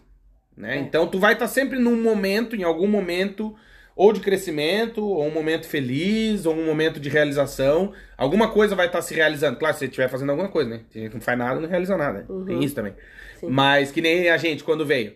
Né? 0.60 0.76
É. 0.76 0.80
Então 0.80 1.06
tu 1.06 1.18
vai 1.18 1.32
estar 1.32 1.48
sempre 1.48 1.78
num 1.78 2.00
momento, 2.00 2.54
em 2.54 2.62
algum 2.62 2.86
momento, 2.86 3.56
ou 3.96 4.12
de 4.12 4.20
crescimento, 4.20 5.04
ou 5.04 5.26
um 5.26 5.30
momento 5.30 5.66
feliz, 5.66 6.46
ou 6.46 6.54
um 6.54 6.64
momento 6.64 7.00
de 7.00 7.08
realização. 7.08 7.92
Alguma 8.16 8.50
coisa 8.50 8.74
vai 8.74 8.86
estar 8.86 9.02
se 9.02 9.14
realizando. 9.14 9.58
Claro, 9.58 9.74
se 9.74 9.80
você 9.80 9.84
estiver 9.86 10.08
fazendo 10.08 10.30
alguma 10.30 10.48
coisa, 10.48 10.70
né? 10.70 10.80
Tem 10.92 11.02
gente 11.02 11.10
que 11.10 11.16
não 11.16 11.22
faz 11.22 11.38
nada, 11.38 11.60
não 11.60 11.68
realiza 11.68 11.96
nada. 11.96 12.20
né? 12.20 12.44
Tem 12.46 12.62
isso 12.62 12.74
também. 12.74 12.94
Sim. 13.38 13.48
Mas 13.48 13.90
que 13.90 14.00
nem 14.00 14.28
a 14.28 14.36
gente 14.36 14.62
quando 14.62 14.86
veio. 14.86 15.14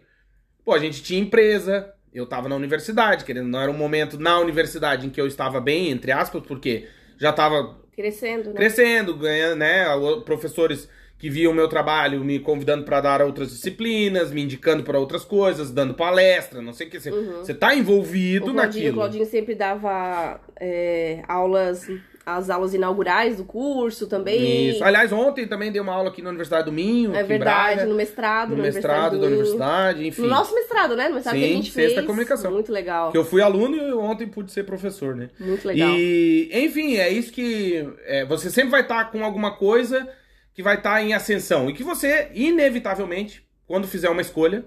Pô, 0.65 0.73
a 0.73 0.79
gente 0.79 1.03
tinha 1.03 1.21
empresa, 1.21 1.93
eu 2.13 2.27
tava 2.27 2.49
na 2.49 2.57
universidade, 2.57 3.25
querendo, 3.25 3.49
não 3.49 3.61
era 3.61 3.71
um 3.71 3.77
momento 3.77 4.19
na 4.19 4.39
universidade 4.39 5.07
em 5.07 5.11
que 5.11 5.21
eu 5.21 5.27
estava 5.27 5.61
bem, 5.61 5.91
entre 5.91 6.11
aspas, 6.11 6.43
porque 6.47 6.89
já 7.19 7.33
tava 7.33 7.77
Crescendo, 7.95 8.49
né? 8.51 8.57
crescendo, 8.57 9.15
ganhando, 9.17 9.57
né? 9.57 9.85
Professores 10.25 10.89
que 11.25 11.31
viam 11.31 11.53
o 11.53 11.55
meu 11.55 11.69
trabalho 11.69 12.23
me 12.23 12.39
convidando 12.39 12.85
para 12.85 13.01
dar 13.01 13.23
outras 13.23 13.49
disciplinas, 13.49 14.31
me 14.31 14.43
indicando 14.43 14.83
para 14.83 14.99
outras 14.99 15.25
coisas, 15.25 15.71
dando 15.71 15.95
palestra, 15.95 16.61
não 16.61 16.75
sei 16.75 16.87
o 16.87 16.91
que. 16.91 17.01
Você 17.01 17.11
você 17.11 17.55
tá 17.55 17.75
envolvido 17.75 18.45
Uhum. 18.49 18.51
O 18.51 18.55
Claudinho, 18.55 18.59
o 18.59 18.85
naquilo. 18.85 18.95
Claudinho 18.97 19.25
sempre 19.25 19.55
dava 19.55 20.39
é, 20.61 21.23
aulas, 21.27 21.89
as 22.27 22.51
aulas 22.51 22.75
inaugurais 22.75 23.39
do 23.39 23.45
curso 23.45 24.07
também. 24.07 24.69
Isso. 24.69 24.85
Aliás, 24.85 25.15
ontem 25.15 25.49
também 25.49 25.73
dei 25.73 25.81
uma 25.81 25.95
aula 25.95 26.11
aqui 26.11 26.21
na 26.21 26.29
Universidade 26.29 26.67
do 26.67 26.73
Minho, 26.73 27.15
É 27.15 27.23
verdade, 27.23 27.77
Braga, 27.77 27.89
no 27.89 27.95
mestrado, 27.95 28.51
no 28.51 28.57
na 28.59 28.63
mestrado 28.65 29.19
da 29.19 29.27
universidade, 29.27 30.07
enfim. 30.07 30.21
No 30.21 30.29
nosso 30.29 30.55
mestrado, 30.55 30.95
né? 30.95 31.09
No 31.09 31.15
mestrado 31.15 31.37
que 31.37 31.43
a 31.43 31.49
Sim, 31.49 31.55
gente 31.55 31.71
da 31.71 31.75
fez. 31.75 32.07
comunicação. 32.07 32.53
Muito 32.53 32.71
legal. 32.71 33.11
Que 33.11 33.17
eu 33.17 33.25
fui 33.25 33.41
aluno 33.41 33.75
e 33.75 33.93
ontem 33.95 34.27
pude 34.27 34.53
ser 34.53 34.65
professor, 34.65 35.17
né? 35.17 35.31
Muito 35.41 35.67
legal. 35.67 35.89
E, 35.89 36.51
enfim, 36.53 36.97
é 36.99 37.09
isso 37.09 37.33
que. 37.33 37.83
é, 38.05 38.27
você 38.27 38.51
sempre 38.51 38.73
vai 38.73 38.83
estar 38.83 39.11
com 39.11 39.25
alguma 39.25 39.53
coisa 39.53 40.07
que 40.55 40.63
vai 40.63 40.77
estar 40.77 41.03
em 41.03 41.13
ascensão. 41.13 41.69
E 41.69 41.75
que 41.75 41.83
você, 41.83 42.31
inevitavelmente, 42.33 43.47
quando 43.67 43.87
fizer 43.89 44.09
uma 44.09 44.21
escolha, 44.23 44.65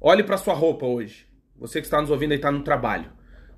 olhe 0.00 0.22
para 0.22 0.36
sua 0.36 0.54
roupa 0.54 0.86
hoje. 0.86 1.26
Você 1.58 1.80
que 1.80 1.86
está 1.86 2.00
nos 2.00 2.10
ouvindo 2.10 2.32
aí 2.32 2.36
está 2.38 2.50
no 2.52 2.62
trabalho. 2.62 3.10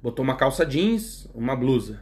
Botou 0.02 0.22
uma 0.24 0.36
calça 0.36 0.64
jeans, 0.64 1.28
uma 1.34 1.56
blusa. 1.56 2.00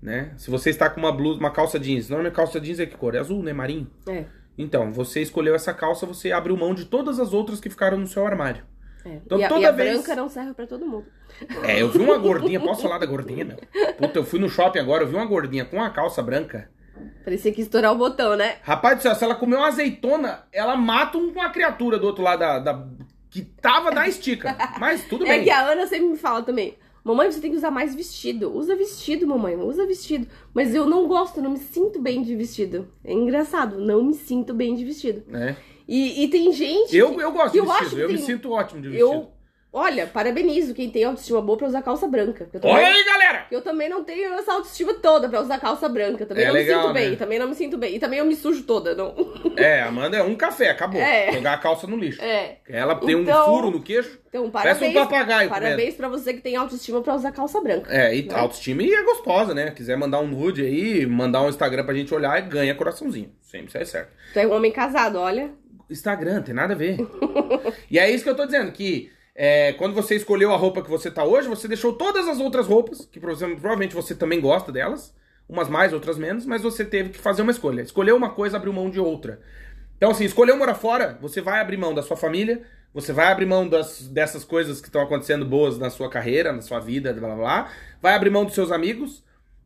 Né? 0.00 0.32
Se 0.36 0.50
você 0.50 0.70
está 0.70 0.88
com 0.88 1.00
uma 1.00 1.10
blusa, 1.10 1.40
uma 1.40 1.50
calça 1.50 1.78
jeans, 1.80 2.08
normalmente 2.08 2.34
calça 2.34 2.60
jeans 2.60 2.78
é 2.78 2.86
que 2.86 2.96
cor? 2.96 3.14
É 3.14 3.18
azul, 3.18 3.42
né? 3.42 3.52
Marinho. 3.52 3.90
É, 4.08 4.24
Então, 4.56 4.92
você 4.92 5.20
escolheu 5.20 5.54
essa 5.54 5.74
calça, 5.74 6.06
você 6.06 6.30
abriu 6.30 6.56
mão 6.56 6.74
de 6.74 6.84
todas 6.84 7.18
as 7.18 7.32
outras 7.32 7.60
que 7.60 7.68
ficaram 7.68 7.98
no 7.98 8.06
seu 8.06 8.24
armário. 8.24 8.62
é. 9.04 9.16
Então, 9.24 9.38
e 9.38 9.44
a, 9.44 9.48
toda 9.48 9.60
e 9.62 9.64
a 9.66 9.72
vez- 9.72 9.92
branca 9.98 10.14
não 10.14 10.28
serve 10.28 10.54
pra 10.54 10.66
todo 10.66 10.86
mundo. 10.86 11.06
É, 11.64 11.82
eu 11.82 11.90
vi 11.90 11.98
uma 11.98 12.18
gordinha, 12.18 12.60
posso 12.60 12.82
falar 12.82 12.98
da 12.98 13.06
gordinha, 13.06 13.44
meu? 13.44 13.56
Puta, 13.98 14.18
eu 14.20 14.24
fui 14.24 14.38
no 14.38 14.48
shopping 14.48 14.78
agora, 14.78 15.02
eu 15.02 15.08
vi 15.08 15.16
uma 15.16 15.26
gordinha 15.26 15.64
com 15.64 15.76
uma 15.76 15.90
calça 15.90 16.22
branca. 16.22 16.70
Parecia 17.24 17.52
que 17.52 17.60
estourar 17.62 17.92
o 17.92 17.96
botão, 17.96 18.36
né? 18.36 18.56
Rapaz 18.62 18.98
do 18.98 19.02
céu, 19.02 19.14
se 19.14 19.24
ela 19.24 19.34
comer 19.34 19.56
uma 19.56 19.68
azeitona, 19.68 20.44
ela 20.52 20.76
mata 20.76 21.18
um- 21.18 21.30
uma 21.30 21.50
criatura 21.50 21.98
do 21.98 22.06
outro 22.06 22.22
lado 22.22 22.40
da. 22.40 22.58
da- 22.58 22.86
que 23.30 23.42
tava 23.42 23.90
da 23.90 24.08
estica. 24.08 24.56
Mas 24.80 25.04
tudo 25.04 25.26
É 25.26 25.28
bem. 25.28 25.44
que 25.44 25.50
a 25.50 25.60
Ana 25.66 25.86
sempre 25.86 26.06
me 26.06 26.16
fala 26.16 26.42
também. 26.42 26.74
Mamãe, 27.04 27.30
você 27.30 27.40
tem 27.40 27.50
que 27.50 27.56
usar 27.56 27.70
mais 27.70 27.94
vestido. 27.94 28.50
Usa 28.56 28.74
vestido, 28.74 29.26
mamãe. 29.26 29.54
Usa 29.56 29.86
vestido. 29.86 30.26
Mas 30.54 30.74
eu 30.74 30.86
não 30.86 31.06
gosto, 31.06 31.40
não 31.42 31.50
me 31.50 31.58
sinto 31.58 32.00
bem 32.00 32.22
de 32.22 32.34
vestido. 32.34 32.88
É 33.04 33.12
engraçado, 33.12 33.78
não 33.78 34.02
me 34.02 34.14
sinto 34.14 34.52
bem 34.54 34.74
de 34.74 34.84
vestido. 34.84 35.22
É. 35.36 35.54
E, 35.86 36.24
e 36.24 36.28
tem 36.28 36.50
gente. 36.52 36.96
Eu, 36.96 37.20
eu 37.20 37.30
gosto 37.30 37.52
de 37.52 37.58
eu 37.58 37.66
vestido, 37.66 38.00
eu 38.00 38.08
me 38.08 38.14
tem- 38.16 38.24
sinto 38.24 38.50
ótimo 38.50 38.80
de 38.80 38.88
vestido. 38.88 39.12
Eu, 39.12 39.28
olha, 39.72 40.06
parabenizo 40.06 40.72
quem 40.74 40.88
tem 40.90 41.04
autoestima 41.04 41.40
boa 41.42 41.58
pra 41.58 41.66
usar 41.66 41.82
calça 41.82 42.06
branca. 42.08 42.48
Eu 42.52 42.60
também, 42.60 42.76
Olha 42.76 42.86
aí, 42.86 43.04
galera! 43.04 43.46
eu 43.50 43.60
também 43.62 43.88
não 43.88 44.02
tenho 44.04 44.32
essa 44.34 44.52
autoestima 44.52 44.94
toda 44.94 45.28
pra 45.28 45.40
usar 45.40 45.58
calça 45.60 45.88
branca. 45.88 46.24
Também 46.26 46.44
É 46.44 46.46
não 46.48 46.54
legal, 46.54 46.76
me 46.78 46.82
sinto 46.84 46.94
bem. 46.94 47.10
né? 47.10 47.16
Também 47.16 47.38
não 47.38 47.48
me 47.48 47.54
sinto 47.54 47.78
bem. 47.78 47.94
E 47.94 47.98
também 47.98 48.18
eu 48.18 48.24
me 48.24 48.34
sujo 48.36 48.62
toda, 48.62 48.94
não. 48.94 49.14
É, 49.56 49.80
Amanda 49.82 50.16
é 50.18 50.22
um 50.22 50.34
café, 50.34 50.70
acabou. 50.70 51.00
É. 51.00 51.32
Jogar 51.32 51.54
a 51.54 51.58
calça 51.58 51.86
no 51.86 51.96
lixo. 51.96 52.20
É. 52.22 52.58
Ela 52.68 52.94
tem 52.94 53.14
um 53.16 53.22
Então- 53.22 53.44
furo 53.46 53.70
no 53.70 53.82
queixo. 53.82 54.18
Então, 54.28 54.50
Parece 54.50 54.80
parabéns. 54.80 54.96
um 55.00 55.08
papagaio 55.08 55.48
Parabéns 55.48 55.94
pra 55.94 56.08
você 56.08 56.34
que 56.34 56.40
tem 56.40 56.56
autoestima 56.56 57.00
pra 57.00 57.14
usar 57.14 57.32
calça 57.32 57.58
branca. 57.60 57.90
É, 57.90 58.14
e 58.14 58.24
Né? 58.24 58.34
autoestima 58.34 58.82
e 58.82 58.92
é 58.92 59.02
gostosa, 59.02 59.54
né? 59.54 59.70
Quiser 59.70 59.96
mandar 59.96 60.20
um 60.20 60.26
nude 60.26 60.62
aí, 60.62 61.06
mandar 61.06 61.40
um 61.42 61.48
Instagram 61.48 61.84
pra 61.86 61.94
gente 61.94 62.12
olhar, 62.14 62.38
ganha 62.42 62.74
coraçãozinho. 62.74 63.32
Sempre 63.40 63.72
sai 63.72 63.86
certo. 63.86 64.10
Tu 64.34 64.38
é 64.38 64.46
um 64.46 64.52
homem 64.52 64.70
casado, 64.70 65.18
olha. 65.18 65.50
Instagram, 65.88 66.42
tem 66.42 66.54
nada 66.54 66.74
a 66.74 66.76
ver. 66.76 66.98
e 67.90 67.98
é 67.98 68.10
isso 68.10 68.24
que 68.24 68.28
eu 68.28 68.36
tô 68.36 68.44
dizendo, 68.44 68.72
que 68.72 69.10
é, 69.36 69.74
quando 69.74 69.94
você 69.94 70.16
escolheu 70.16 70.52
a 70.52 70.56
roupa 70.56 70.82
que 70.82 70.90
você 70.90 71.10
tá 71.10 71.22
hoje, 71.22 71.46
você 71.46 71.68
deixou 71.68 71.92
todas 71.92 72.26
as 72.26 72.40
outras 72.40 72.66
roupas, 72.66 73.06
que 73.06 73.20
prova- 73.20 73.46
provavelmente 73.46 73.94
você 73.94 74.14
também 74.14 74.40
gosta 74.40 74.72
delas, 74.72 75.14
umas 75.48 75.68
mais, 75.68 75.92
outras 75.92 76.18
menos, 76.18 76.46
mas 76.46 76.62
você 76.62 76.84
teve 76.84 77.10
que 77.10 77.18
fazer 77.18 77.42
uma 77.42 77.52
escolha. 77.52 77.82
Escolheu 77.82 78.16
uma 78.16 78.30
coisa, 78.30 78.56
abriu 78.56 78.72
mão 78.72 78.90
de 78.90 78.98
outra. 78.98 79.40
Então, 79.96 80.10
assim, 80.10 80.24
escolheu 80.24 80.56
morar 80.56 80.74
fora, 80.74 81.18
você 81.20 81.40
vai 81.40 81.60
abrir 81.60 81.76
mão 81.76 81.94
da 81.94 82.02
sua 82.02 82.16
família, 82.16 82.62
você 82.92 83.12
vai 83.12 83.26
abrir 83.26 83.46
mão 83.46 83.68
das, 83.68 84.08
dessas 84.08 84.42
coisas 84.42 84.80
que 84.80 84.88
estão 84.88 85.02
acontecendo 85.02 85.44
boas 85.44 85.78
na 85.78 85.90
sua 85.90 86.08
carreira, 86.08 86.52
na 86.52 86.62
sua 86.62 86.80
vida, 86.80 87.12
blá 87.12 87.28
blá 87.28 87.36
blá. 87.36 87.72
Vai 88.00 88.14
abrir 88.14 88.30
mão 88.30 88.44
dos 88.44 88.54
seus 88.54 88.72
amigos, 88.72 89.22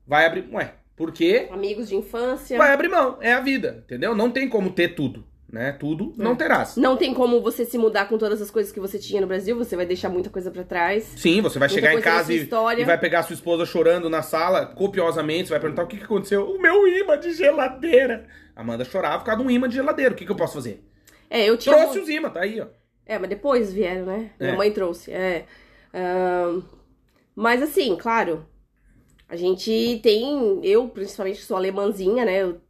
vai 0.07 0.27
abrir. 0.27 0.49
Ué, 0.53 0.75
por 0.97 1.13
quê? 1.13 1.49
Amigos 1.51 1.89
de 1.89 1.95
infância. 1.97 2.59
Vai 2.59 2.73
abrir 2.73 2.89
mão, 2.89 3.19
é 3.21 3.33
a 3.33 3.41
vida, 3.41 3.83
entendeu? 3.85 4.15
Não 4.15 4.31
tem 4.31 4.49
como 4.49 4.71
ter 4.71 4.95
tudo, 4.95 5.25
né? 5.53 5.73
Tudo 5.73 6.13
não 6.17 6.37
terás. 6.37 6.77
Não 6.77 6.97
tem 6.97 7.13
como 7.13 7.41
você 7.41 7.65
se 7.65 7.77
mudar 7.77 8.07
com 8.09 8.17
todas 8.17 8.41
as 8.41 8.51
coisas 8.51 8.73
que 8.73 8.81
você 8.81 8.99
tinha 8.99 9.21
no 9.21 9.27
Brasil, 9.27 9.57
você 9.57 9.77
vai 9.77 9.85
deixar 9.85 10.09
muita 10.09 10.31
coisa 10.31 10.51
pra 10.51 10.63
trás. 10.63 11.13
Sim, 11.17 11.41
você 11.41 11.59
vai 11.59 11.69
chegar 11.69 11.93
em 11.93 12.01
casa 12.01 12.33
e, 12.33 12.49
e 12.79 12.85
vai 12.85 12.99
pegar 12.99 13.23
sua 13.23 13.35
esposa 13.35 13.67
chorando 13.67 14.09
na 14.09 14.23
sala, 14.23 14.67
copiosamente, 14.67 15.49
você 15.49 15.55
vai 15.55 15.61
perguntar 15.61 15.85
o 15.85 15.87
que, 15.87 15.97
que 15.97 16.05
aconteceu. 16.05 16.49
O 16.49 16.61
meu 16.61 16.87
imã 16.87 17.19
de 17.19 17.33
geladeira. 17.33 18.27
Amanda 18.55 18.85
chorava 18.85 19.19
por 19.19 19.25
causa 19.25 19.41
de 19.41 19.47
um 19.47 19.51
imã 19.51 19.69
de 19.69 19.75
geladeira. 19.77 20.13
O 20.13 20.17
que, 20.17 20.25
que 20.25 20.31
eu 20.31 20.37
posso 20.37 20.55
fazer? 20.55 20.85
É, 21.29 21.45
eu 21.45 21.57
tinha. 21.57 21.77
Trouxe 21.77 21.99
os 21.99 22.09
imãs, 22.09 22.33
tá 22.33 22.41
aí, 22.41 22.61
ó. 22.61 22.67
É, 23.07 23.19
mas 23.19 23.29
depois 23.29 23.73
vieram, 23.73 24.07
né? 24.07 24.31
É. 24.39 24.45
Minha 24.45 24.57
mãe 24.57 24.71
trouxe. 24.71 25.11
É. 25.11 25.47
Ahn, 25.93 26.63
mas 27.35 27.63
assim, 27.63 27.97
claro. 27.97 28.47
A 29.31 29.37
gente 29.37 30.01
tem, 30.03 30.59
eu 30.65 30.89
principalmente 30.89 31.41
sou 31.43 31.57
alemãzinha, 31.57 32.25
né? 32.25 32.43
eu- 32.43 32.61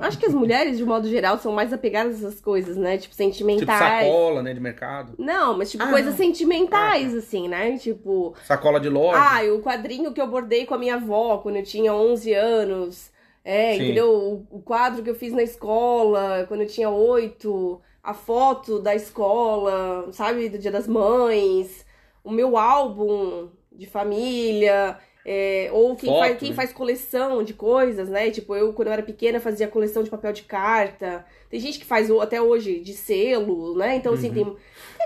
a 0.00 0.06
acho 0.08 0.18
que 0.18 0.26
as 0.26 0.34
mulheres, 0.34 0.76
de 0.78 0.82
um 0.82 0.86
modo 0.88 1.08
geral, 1.08 1.38
são 1.38 1.52
mais 1.52 1.72
apegadas 1.72 2.16
a 2.24 2.26
essas 2.26 2.40
coisas, 2.40 2.76
né? 2.76 2.94
Tipo, 2.98 3.02
Tipo 3.02 3.14
sentimentais. 3.14 4.04
sacola, 4.08 4.42
né, 4.42 4.52
de 4.52 4.58
mercado. 4.58 5.14
Não, 5.16 5.56
mas 5.56 5.70
tipo, 5.70 5.84
Ah, 5.84 5.90
coisas 5.90 6.10
não. 6.10 6.16
sentimentais, 6.18 7.14
assim, 7.14 7.46
né? 7.46 7.78
Tipo, 7.78 8.34
Sacola 8.44 8.80
de 8.80 8.88
loja. 8.88 9.16
Ah, 9.20 9.44
o 9.54 9.62
quadrinho 9.62 10.12
que 10.12 10.20
eu 10.20 10.26
bordei 10.26 10.66
com 10.66 10.74
a 10.74 10.78
minha 10.78 10.96
avó 10.96 11.38
quando 11.38 11.56
eu 11.56 11.62
tinha 11.62 11.94
11 11.94 12.34
anos. 12.34 13.12
É, 13.44 13.74
Sim. 13.74 13.84
entendeu? 13.84 14.10
O, 14.50 14.56
o 14.56 14.60
quadro 14.62 15.04
que 15.04 15.10
eu 15.10 15.14
fiz 15.14 15.32
na 15.32 15.44
escola 15.44 16.44
quando 16.48 16.62
eu 16.62 16.66
tinha 16.66 16.90
8. 16.90 17.80
A 18.02 18.12
foto 18.12 18.80
da 18.80 18.92
escola, 18.92 20.08
sabe? 20.12 20.48
Do 20.48 20.58
Dia 20.58 20.72
das 20.72 20.88
Mães. 20.88 21.86
O 22.24 22.30
meu 22.32 22.56
álbum 22.56 23.48
de 23.70 23.86
família. 23.86 24.98
É, 25.28 25.68
ou 25.72 25.96
quem, 25.96 26.08
Foto, 26.08 26.20
faz, 26.20 26.38
quem 26.38 26.50
né? 26.50 26.54
faz 26.54 26.72
coleção 26.72 27.42
de 27.42 27.52
coisas, 27.52 28.08
né? 28.08 28.30
Tipo, 28.30 28.54
eu, 28.54 28.72
quando 28.72 28.86
eu 28.86 28.92
era 28.92 29.02
pequena, 29.02 29.40
fazia 29.40 29.66
coleção 29.66 30.04
de 30.04 30.08
papel 30.08 30.32
de 30.32 30.42
carta. 30.42 31.26
Tem 31.50 31.58
gente 31.58 31.80
que 31.80 31.84
faz 31.84 32.08
até 32.12 32.40
hoje 32.40 32.78
de 32.78 32.92
selo, 32.94 33.76
né? 33.76 33.96
Então, 33.96 34.12
Uhum. 34.12 34.18
assim, 34.18 34.32
tem, 34.32 34.44
tem 34.44 34.56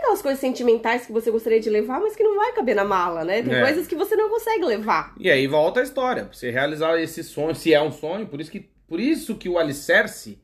aquelas 0.01 0.21
coisas 0.21 0.39
sentimentais 0.39 1.07
que 1.07 1.13
você 1.13 1.31
gostaria 1.31 1.59
de 1.59 1.71
levar, 1.71 2.01
mas 2.01 2.15
que 2.15 2.23
não 2.23 2.37
vai 2.37 2.53
caber 2.53 2.77
na 2.77 2.85
mala, 2.85 3.25
né? 3.25 3.43
Tem 3.43 3.55
É. 3.55 3.63
coisas 3.63 3.87
que 3.87 3.95
você 3.97 4.15
não 4.15 4.29
consegue 4.29 4.63
levar. 4.67 5.15
E 5.19 5.31
aí 5.31 5.47
volta 5.47 5.81
a 5.81 5.83
história. 5.83 6.29
Você 6.31 6.51
realizar 6.51 7.01
esse 7.01 7.25
sonho, 7.25 7.55
se 7.55 7.73
é 7.73 7.81
um 7.81 7.91
sonho, 7.91 8.27
por 8.27 8.43
isso 8.43 8.51
que, 8.51 8.69
por 8.87 9.01
isso 9.01 9.37
que 9.37 9.49
o 9.49 9.59
alicerce. 9.59 10.39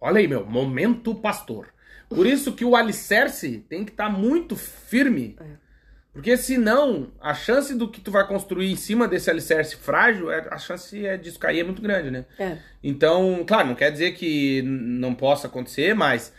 Olha 0.00 0.18
aí, 0.20 0.28
meu, 0.28 0.46
momento 0.46 1.16
pastor. 1.16 1.66
Por 2.08 2.26
isso 2.28 2.52
que 2.52 2.64
o 2.64 2.76
alicerce 2.76 3.64
tem 3.68 3.84
que 3.84 3.90
estar 3.90 4.08
muito 4.08 4.54
firme. 4.54 5.36
É. 5.40 5.69
Porque 6.12 6.36
senão, 6.36 7.12
a 7.20 7.32
chance 7.34 7.74
do 7.74 7.88
que 7.88 8.00
tu 8.00 8.10
vai 8.10 8.26
construir 8.26 8.70
em 8.70 8.76
cima 8.76 9.06
desse 9.06 9.30
alicerce 9.30 9.76
frágil, 9.76 10.30
é- 10.30 10.48
a 10.50 10.58
chance 10.58 11.06
é 11.06 11.16
disso 11.16 11.38
cair 11.38 11.60
é 11.60 11.64
muito 11.64 11.80
grande, 11.80 12.10
né? 12.10 12.24
É. 12.38 12.56
Então, 12.82 13.44
claro, 13.46 13.68
não 13.68 13.74
quer 13.76 13.92
dizer 13.92 14.12
que 14.12 14.60
não 14.62 15.14
possa 15.14 15.46
acontecer, 15.46 15.94
mas 15.94 16.32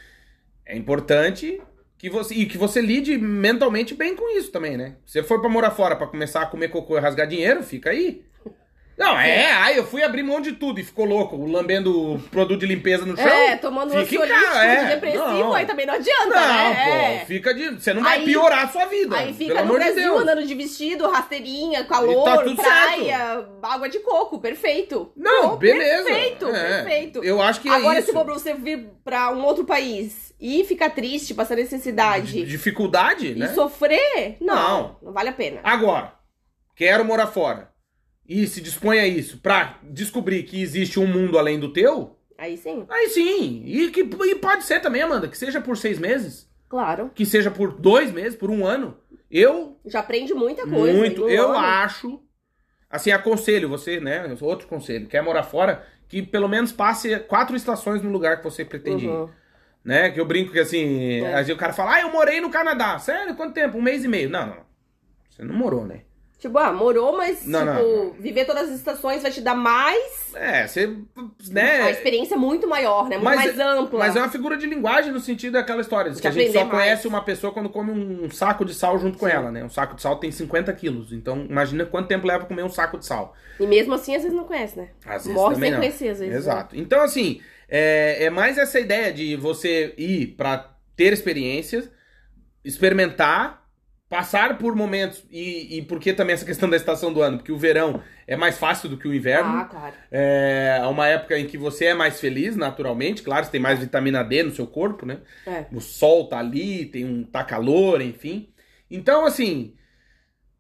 é 0.66 0.76
importante 0.76 1.62
que 1.98 2.10
você 2.10 2.34
e 2.34 2.46
que 2.48 2.58
você 2.58 2.82
lide 2.82 3.18
mentalmente 3.18 3.94
bem 3.94 4.16
com 4.16 4.30
isso 4.38 4.52
também, 4.52 4.76
né? 4.76 4.96
Se 5.06 5.14
você 5.14 5.24
for 5.24 5.40
pra 5.40 5.50
morar 5.50 5.72
fora 5.72 5.96
pra 5.96 6.08
começar 6.08 6.42
a 6.42 6.46
comer 6.48 6.68
cocô 6.70 6.98
e 6.98 7.00
rasgar 7.00 7.28
dinheiro, 7.28 7.64
fica 7.64 7.92
aí. 7.92 8.26
Não, 9.02 9.20
é, 9.20 9.52
aí 9.52 9.78
eu 9.78 9.86
fui 9.86 10.04
abrir 10.04 10.22
mão 10.22 10.40
de 10.40 10.52
tudo 10.52 10.80
e 10.80 10.84
ficou 10.84 11.06
louco, 11.06 11.36
lambendo 11.46 12.22
produto 12.30 12.60
de 12.60 12.68
limpeza 12.68 13.06
no 13.06 13.18
chão. 13.18 13.26
É, 13.28 13.56
tomando 13.56 13.90
fica 14.06 14.24
ansiolítico 14.24 14.58
é. 14.58 14.84
de 14.84 14.90
depressivo, 14.96 15.24
Não. 15.26 15.54
aí 15.56 15.66
também 15.66 15.86
não 15.88 15.94
adianta, 15.96 16.26
Não, 16.30 16.70
né? 16.70 17.20
pô, 17.20 17.26
fica 17.26 17.54
de. 17.54 17.70
Você 17.72 17.94
não 17.94 18.04
vai 18.04 18.20
Aí- 18.20 18.26
piorar 18.26 18.66
a 18.66 18.68
sua 18.70 18.86
vida. 18.86 19.16
Aí 19.18 19.26
pelo 19.26 19.38
fica 19.38 19.54
no 19.56 19.60
amor 19.62 19.80
de 19.80 19.86
Brasil 19.86 20.18
andando 20.20 20.46
de 20.46 20.54
vestido, 20.54 21.10
rasteirinha, 21.10 21.80
E 21.80 21.86
calor, 21.86 22.24
tá 22.26 22.64
praia, 22.64 23.46
água 23.64 23.90
de 23.90 24.00
coco, 24.00 24.40
perfeito. 24.40 25.12
Não, 25.18 25.50
Pô, 25.50 25.58
beleza. 25.58 26.04
Perfeito, 26.06 26.48
É. 26.50 26.84
perfeito. 26.84 27.24
Eu 27.24 27.42
acho 27.42 27.60
que 27.60 27.70
é 27.70 27.72
Agora, 27.72 28.02
se 28.04 28.14
for 28.14 28.24
pra 28.24 28.34
você 28.36 28.54
vir 28.54 28.88
pra 29.04 29.32
um 29.32 29.44
outro 29.44 29.66
país 29.66 30.32
e 30.40 30.64
ficar 30.66 30.92
triste, 30.92 31.34
passar 31.34 31.56
necessidade 31.56 32.44
Dificuldade, 32.46 33.32
e 33.32 33.36
né? 33.36 33.48
sofrer, 33.50 34.38
não, 34.40 34.56
Não. 34.56 34.98
não, 35.02 35.12
vale 35.14 35.30
a 35.30 35.34
pena. 35.34 35.60
Agora, 35.64 36.14
quero 36.76 37.04
morar 37.04 37.28
fora 37.28 37.71
e 38.32 38.48
se 38.48 38.62
dispõe 38.62 39.00
a 39.00 39.08
isso 39.08 39.40
pra 39.40 39.78
descobrir 39.84 40.44
que 40.44 40.62
existe 40.62 41.00
um 41.00 41.08
mundo 41.08 41.38
além 41.38 41.60
do 41.60 41.74
teu, 41.74 42.18
Aí 42.38 42.58
sim, 42.58 42.86
aí 42.90 43.08
sim. 43.10 43.62
E, 43.68 43.92
que, 43.92 44.00
e 44.02 44.36
pode 44.36 44.64
ser 44.64 44.80
também, 44.80 45.04
Amanda, 45.04 45.28
que 45.28 45.38
seja 45.38 45.62
por 45.62 45.78
seis 45.78 46.00
meses, 46.00 46.50
claro. 46.68 47.12
que 47.14 47.24
seja 47.24 47.52
por 47.52 47.72
dois 47.72 48.12
meses, 48.12 48.36
por 48.36 48.50
um 48.50 48.66
ano. 48.66 48.98
Eu, 49.30 49.78
Já 49.86 50.00
aprende 50.00 50.34
muita 50.34 50.66
coisa. 50.68 50.98
muito, 50.98 51.26
um 51.26 51.30
eu 51.30 51.50
ano. 51.50 51.60
acho. 51.60 52.20
Assim, 52.90 53.12
aconselho 53.12 53.70
você, 53.70 54.00
né? 54.00 54.36
Outro 54.42 54.68
conselho, 54.68 55.06
quer 55.08 55.22
morar 55.22 55.44
fora, 55.44 55.86
que 56.08 56.24
pelo 56.24 56.48
menos 56.48 56.72
passe 56.72 57.20
quatro 57.20 57.56
estações 57.56 58.02
no 58.02 58.10
lugar 58.10 58.38
que 58.38 58.44
você 58.44 58.66
pretende 58.66 59.06
ir. 59.06 59.10
Uhum. 59.10 59.30
Né? 59.86 60.10
Que 60.10 60.20
eu 60.20 60.26
brinco 60.26 60.52
que 60.52 60.60
assim, 60.60 61.22
É. 61.22 61.28
às 61.34 61.46
vezes 61.46 61.56
o 61.56 61.60
cara 61.60 61.74
fala, 61.74 61.94
ah, 61.96 62.02
eu 62.02 62.12
morei 62.12 62.42
no 62.42 62.50
Canadá. 62.50 62.98
Sério? 62.98 63.36
Quanto 63.36 63.54
tempo? 63.54 63.78
Um 63.78 63.82
mês 63.84 64.04
e 64.04 64.08
meio. 64.08 64.30
Não, 64.32 64.48
não. 64.48 64.58
Você 65.30 65.44
não 65.44 65.54
morou, 65.54 65.86
né? 65.86 66.02
Tipo, 66.42 66.58
ah, 66.58 66.74
morou, 66.74 67.16
mas, 67.16 67.46
Não, 67.46 67.60
tipo, 67.60 67.72
não, 67.72 68.12
viver 68.14 68.46
todas 68.46 68.68
as 68.68 68.76
estações 68.76 69.22
vai 69.22 69.30
te 69.30 69.42
dar 69.42 69.54
mais. 69.54 70.34
É, 70.34 70.66
você. 70.66 70.86
A 71.16 71.54
Né? 71.54 71.92
experiência 71.92 72.34
é 72.34 72.38
muito 72.38 72.68
maior, 72.68 73.04
né? 73.08 73.18
Muito 73.18 73.24
Mas- 73.26 73.56
mais 73.56 73.60
ampla. 73.60 74.00
Mas 74.00 74.16
é 74.16 74.20
uma 74.20 74.28
figura 74.30 74.58
de 74.58 74.66
linguagem 74.66 75.12
no 75.12 75.20
sentido 75.20 75.54
daquela 75.54 75.82
história. 75.82 76.10
de 76.10 76.20
que 76.20 76.28
a 76.28 76.32
gente 76.32 76.52
só 76.52 76.66
mais. 76.66 76.72
conhece 76.72 77.08
uma 77.08 77.24
pessoa 77.24 77.54
quando 77.54 77.70
come 77.70 77.92
um 77.92 78.32
saco 78.32 78.66
de 78.66 78.74
sal 78.74 78.98
junto 78.98 79.20
com 79.20 79.28
Sim. 79.28 79.34
ela, 79.34 79.52
né? 79.52 79.64
Um 79.64 79.70
saco 79.70 79.94
de 79.96 80.02
sal 80.02 80.16
tem 80.16 80.32
50 80.32 80.74
quilos. 80.74 81.14
Então, 81.14 81.46
imagina 81.48 81.86
quanto 81.86 82.08
tempo 82.08 82.26
leva 82.26 82.40
pra 82.40 82.48
comer 82.48 82.64
um 82.64 82.70
saco 82.72 82.98
de 82.98 83.06
sal. 83.06 83.36
E 83.60 83.68
mesmo 83.68 83.94
assim, 83.94 84.16
às 84.16 84.24
vezes 84.24 84.36
não 84.36 84.46
conhece, 84.46 84.80
né? 84.80 84.90
Às 85.06 85.24
vezes 85.26 85.34
Morre 85.34 85.56
sem 85.58 85.70
não. 85.70 85.78
conhecer, 85.78 86.10
às 86.10 86.18
vezes. 86.18 86.34
né? 86.34 86.40
Exato. 86.40 86.76
Então, 86.76 87.02
assim, 87.04 87.40
é, 87.70 88.24
é 88.26 88.30
mais 88.32 88.58
essa 88.58 88.80
ideia 88.80 89.14
de 89.14 89.36
você 89.36 89.94
ir 89.96 90.34
pra 90.36 90.72
ter 90.96 91.14
experiências, 91.14 91.88
experimentar, 92.66 93.61
passar 94.12 94.58
por 94.58 94.76
momentos, 94.76 95.24
e, 95.32 95.78
e 95.78 95.82
por 95.84 95.98
que 95.98 96.12
também 96.12 96.34
essa 96.34 96.44
questão 96.44 96.70
da 96.70 96.76
estação 96.76 97.14
do 97.14 97.22
ano? 97.22 97.38
Porque 97.38 97.52
o 97.54 97.58
verão 97.58 98.04
é 98.28 98.36
mais 98.36 98.58
fácil 98.58 98.90
do 98.90 98.98
que 98.98 99.08
o 99.08 99.14
inverno. 99.14 99.50
Ah, 99.58 99.64
claro. 99.64 99.96
É 100.12 100.82
uma 100.86 101.08
época 101.08 101.40
em 101.40 101.48
que 101.48 101.58
você 101.58 101.86
é 101.86 101.94
mais 101.94 102.20
feliz, 102.20 102.58
naturalmente. 102.58 103.24
Claro, 103.24 103.46
você 103.46 103.52
tem 103.52 103.62
mais 103.62 103.80
vitamina 103.80 104.22
D 104.22 104.44
no 104.44 104.52
seu 104.52 104.68
corpo, 104.68 105.06
né? 105.06 105.20
É. 105.48 105.66
O 105.72 105.80
sol 105.80 106.28
tá 106.28 106.40
ali, 106.40 106.88
tem 106.88 107.06
um 107.06 107.24
tá 107.24 107.42
calor, 107.46 108.02
enfim. 108.02 108.54
Então, 108.90 109.26
assim, 109.26 109.76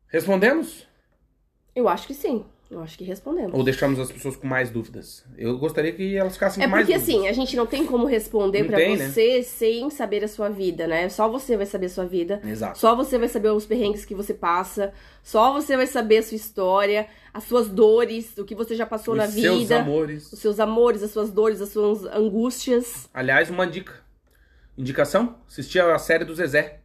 respondemos 0.08 0.88
Eu 1.76 1.89
acho 1.89 2.08
que 2.08 2.14
sim. 2.14 2.45
Eu 2.72 2.82
acho 2.82 2.97
que 2.97 3.03
respondemos. 3.03 3.53
ou 3.53 3.65
deixamos 3.65 3.99
as 3.99 4.09
pessoas 4.09 4.38
com 4.38 4.47
mais 4.47 4.69
dúvidas? 4.69 5.26
Eu 5.38 5.57
gostaria 5.57 5.91
que 5.91 6.15
elas 6.15 6.36
ficassem 6.36 6.63
É 6.63 6.67
com 6.67 6.72
mais 6.72 6.86
porque 6.88 6.97
dúvidas. 6.97 7.15
assim, 7.19 7.28
a 7.28 7.34
gente 7.34 7.57
não 7.57 7.65
tem 7.65 7.86
como 7.86 8.05
responder 8.05 8.63
tem, 8.63 8.95
né? 8.95 9.09
você 9.09 9.43
sem 9.43 9.89
saber 9.89 10.24
a 10.24 10.28
sua 10.30 10.47
vida, 10.47 10.88
né? 10.88 11.09
Só 11.09 11.28
você 11.28 11.57
vai 11.57 11.65
saber 11.65 11.88
a 11.88 11.89
sua 11.89 12.05
vida. 12.05 12.41
Exato. 12.45 12.80
Só 12.80 12.95
você 12.95 13.17
vai 13.17 13.28
saber 13.28 13.49
os 13.49 13.65
perrengues 13.65 14.05
que 14.05 14.15
você 14.15 14.34
passa. 14.34 14.93
Só 15.22 15.51
você 15.51 15.76
vai 15.76 15.86
saber 15.86 16.19
a 16.19 16.24
sua 16.24 16.38
história, 16.38 17.07
as 17.34 17.43
suas 17.43 17.67
dores, 17.67 18.38
o 18.38 18.45
que 18.45 18.55
você 18.55 18.74
já 18.74 18.86
passou 18.86 19.15
na 19.15 19.26
Os 19.26 19.34
seus 19.34 19.59
vida. 19.59 19.80
amores. 19.82 20.32
Os 20.32 20.39
seus 20.39 20.57
amores, 20.57 21.03
as 21.03 21.11
suas 21.11 21.30
dores, 21.30 21.59
as 21.61 21.69
suas 21.69 22.05
angústias. 22.05 23.09
Aliás, 23.13 23.49
uma 23.49 23.67
dica. 23.67 23.95
Indicação? 24.78 25.36
Assistir 25.45 25.82
a 25.82 25.99
série 25.99 26.24
do 26.24 26.34
Zezé. 26.34 26.80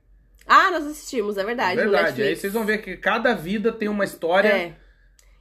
Ah, 0.48 0.70
nós 0.72 0.84
assistimos, 0.84 1.38
é 1.38 1.44
verdade. 1.44 1.76
no 1.82 1.90
Verdade. 1.90 2.22
Aí 2.22 2.34
vocês 2.34 2.52
vão 2.52 2.64
ver 2.66 2.78
que 2.78 2.96
cada 2.96 3.34
vida 3.34 3.70
tem 3.72 3.88
uma 3.88 4.04
história. 4.04 4.48
É. 4.48 4.85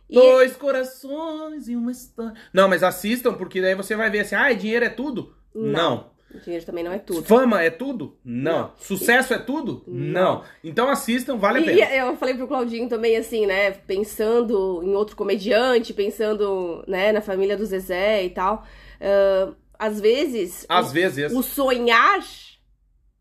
E 0.10 0.14
Dois 0.16 0.56
corações 0.56 1.68
e 1.68 1.76
uma 1.76 1.92
história. 1.92 2.34
Não, 2.54 2.68
mas 2.70 2.84
assistam, 2.84 3.34
porque 3.34 3.62
daí 3.62 3.74
você 3.76 3.96
vai 3.96 4.10
ver 4.10 4.20
assim, 4.20 4.36
ah, 4.36 4.52
dinheiro 4.54 4.86
é 4.86 4.90
tudo? 4.90 5.34
Não. 5.54 6.12
o 6.34 6.40
dinheiro 6.40 6.66
também 6.66 6.84
não 6.84 6.92
é 6.92 7.00
tudo. 7.00 7.24
Fama 7.24 7.62
é 7.64 7.70
tudo? 7.70 8.18
Não. 8.24 8.54
Não. 8.60 8.72
Sucesso 8.78 9.34
é 9.34 9.40
tudo? 9.40 9.84
Não. 9.88 10.36
Não. 10.36 10.44
Então 10.64 10.90
assistam, 10.90 11.38
vale 11.38 11.60
a 11.60 11.62
E 11.62 11.66
pena. 11.66 11.92
eu 11.96 12.16
falei 12.18 12.36
pro 12.36 12.48
Claudinho 12.48 12.88
também, 12.90 13.16
assim, 13.18 13.46
né? 13.46 13.72
Pensando 13.72 14.82
em 14.84 14.94
outro 14.94 15.16
comediante, 15.16 15.94
pensando, 15.94 16.84
né, 16.88 17.12
na 17.12 17.22
família 17.22 17.58
do 17.58 17.66
Zezé 17.66 18.24
e 18.26 18.30
tal. 18.30 18.64
ah, 19.02 19.54
às 19.80 20.00
vezes, 20.00 20.66
Às 20.70 20.90
o, 20.90 20.94
vezes, 20.94 21.32
o 21.34 21.42
sonhar, 21.42 22.20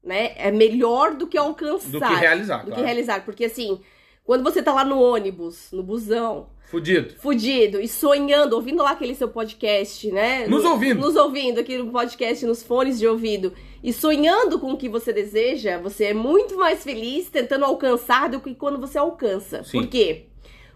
né, 0.03 0.33
é 0.37 0.51
melhor 0.53 1.15
do 1.15 1.27
que 1.27 1.37
alcançar. 1.39 1.91
do 1.91 1.99
que 2.01 2.15
realizar, 2.15 2.59
Do 2.59 2.65
que 2.67 2.71
claro. 2.73 2.85
realizar. 2.85 3.25
Porque, 3.25 3.45
assim, 3.47 3.81
quando 4.25 4.45
você 4.45 4.63
tá 4.63 4.73
lá 4.73 4.85
no 4.85 5.01
ônibus, 5.01 5.71
no 5.73 5.83
busão, 5.83 6.49
Fudido. 6.75 7.15
fudido 7.21 7.81
e 7.81 7.87
sonhando, 7.87 8.55
ouvindo 8.57 8.83
lá 8.83 8.91
aquele 8.91 9.15
seu 9.15 9.29
podcast, 9.29 10.11
né? 10.11 10.47
Nos 10.49 10.65
No- 10.65 10.71
ouvindo. 10.71 11.01
Nos 11.01 11.15
ouvindo 11.17 11.61
aqui 11.61 11.79
no 11.79 11.91
podcast, 11.93 12.45
nos 12.45 12.63
fones 12.63 12.99
de 12.99 13.07
ouvido. 13.07 13.53
E 13.83 13.93
sonhando 13.93 14.59
com 14.59 14.73
o 14.73 14.77
que 14.77 14.89
você 14.89 15.13
deseja, 15.13 15.79
você 15.79 16.07
é 16.07 16.15
muito 16.15 16.57
mais 16.57 16.83
feliz 16.83 17.29
tentando 17.29 17.65
alcançar 17.65 18.29
do 18.29 18.41
que 18.41 18.55
quando 18.55 18.79
você 18.79 18.99
alcança. 18.99 19.63
Sim. 19.63 19.81
Por 19.83 19.87
quê? 19.89 20.25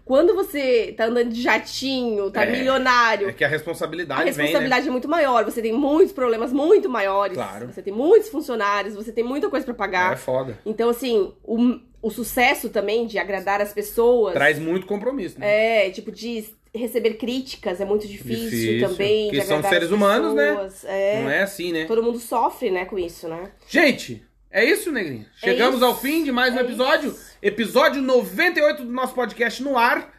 Quando 0.09 0.33
você 0.33 0.91
tá 0.97 1.05
andando 1.05 1.29
de 1.29 1.39
jatinho, 1.39 2.31
tá 2.31 2.43
É, 2.43 2.49
milionário, 2.51 3.29
É 3.29 3.31
que 3.31 3.43
a 3.43 3.47
a 3.47 3.49
responsabilidade, 3.51 4.23
responsabilidade 4.23 4.87
é 4.87 4.91
muito 4.91 5.07
maior. 5.07 5.45
Você 5.45 5.61
tem 5.61 5.71
muitos 5.71 6.11
problemas 6.11 6.51
muito 6.51 6.89
maiores. 6.89 7.35
Claro. 7.37 7.67
Você 7.71 7.79
tem 7.79 7.93
muitos 7.93 8.27
funcionários, 8.27 8.95
você 8.95 9.11
tem 9.11 9.23
muita 9.23 9.51
coisa 9.51 9.63
pra 9.63 9.73
vem, 9.73 9.81
né? 9.93 9.99
pagar. 9.99 10.13
É 10.13 10.15
foda. 10.15 10.57
Então, 10.65 10.89
assim, 10.89 11.31
o, 11.43 11.79
o 12.01 12.09
sucesso 12.09 12.69
também 12.69 13.05
de 13.05 13.19
agradar 13.19 13.61
as 13.61 13.71
pessoas. 13.71 14.33
Traz 14.33 14.57
muito 14.57 14.87
compromisso, 14.87 15.39
né? 15.39 15.85
É, 15.85 15.91
tipo, 15.91 16.11
de 16.11 16.43
receber 16.73 17.13
críticas 17.13 17.79
é 17.79 17.85
muito 17.85 18.07
difícil, 18.07 18.49
Difícil, 18.49 18.89
também. 18.89 19.29
que 19.29 19.41
são 19.43 19.61
seres 19.61 19.89
as 19.89 19.91
humanos, 19.91 20.33
né? 20.33 20.49
pessoas. 20.55 20.85
É. 20.85 21.21
Não 21.21 21.29
é 21.29 21.43
assim, 21.43 21.71
né? 21.71 21.85
Todo 21.85 22.01
mundo 22.01 22.17
sofre, 22.17 22.71
né, 22.71 22.85
com 22.85 22.97
isso, 22.97 23.27
né? 23.27 23.51
Gente, 23.67 24.23
é 24.51 24.65
isso, 24.65 24.91
Negrinho. 24.91 25.25
Chegamos 25.35 25.75
isso. 25.77 25.85
ao 25.85 25.95
fim 25.97 26.23
de 26.23 26.31
mais 26.31 26.53
um 26.53 26.57
É 26.57 26.61
episódio. 26.61 27.09
isso. 27.11 27.29
Episódio 27.41 28.01
98 28.01 28.83
do 28.83 28.91
nosso 28.91 29.13
podcast 29.13 29.61
no 29.63 29.77
ar. 29.77 30.11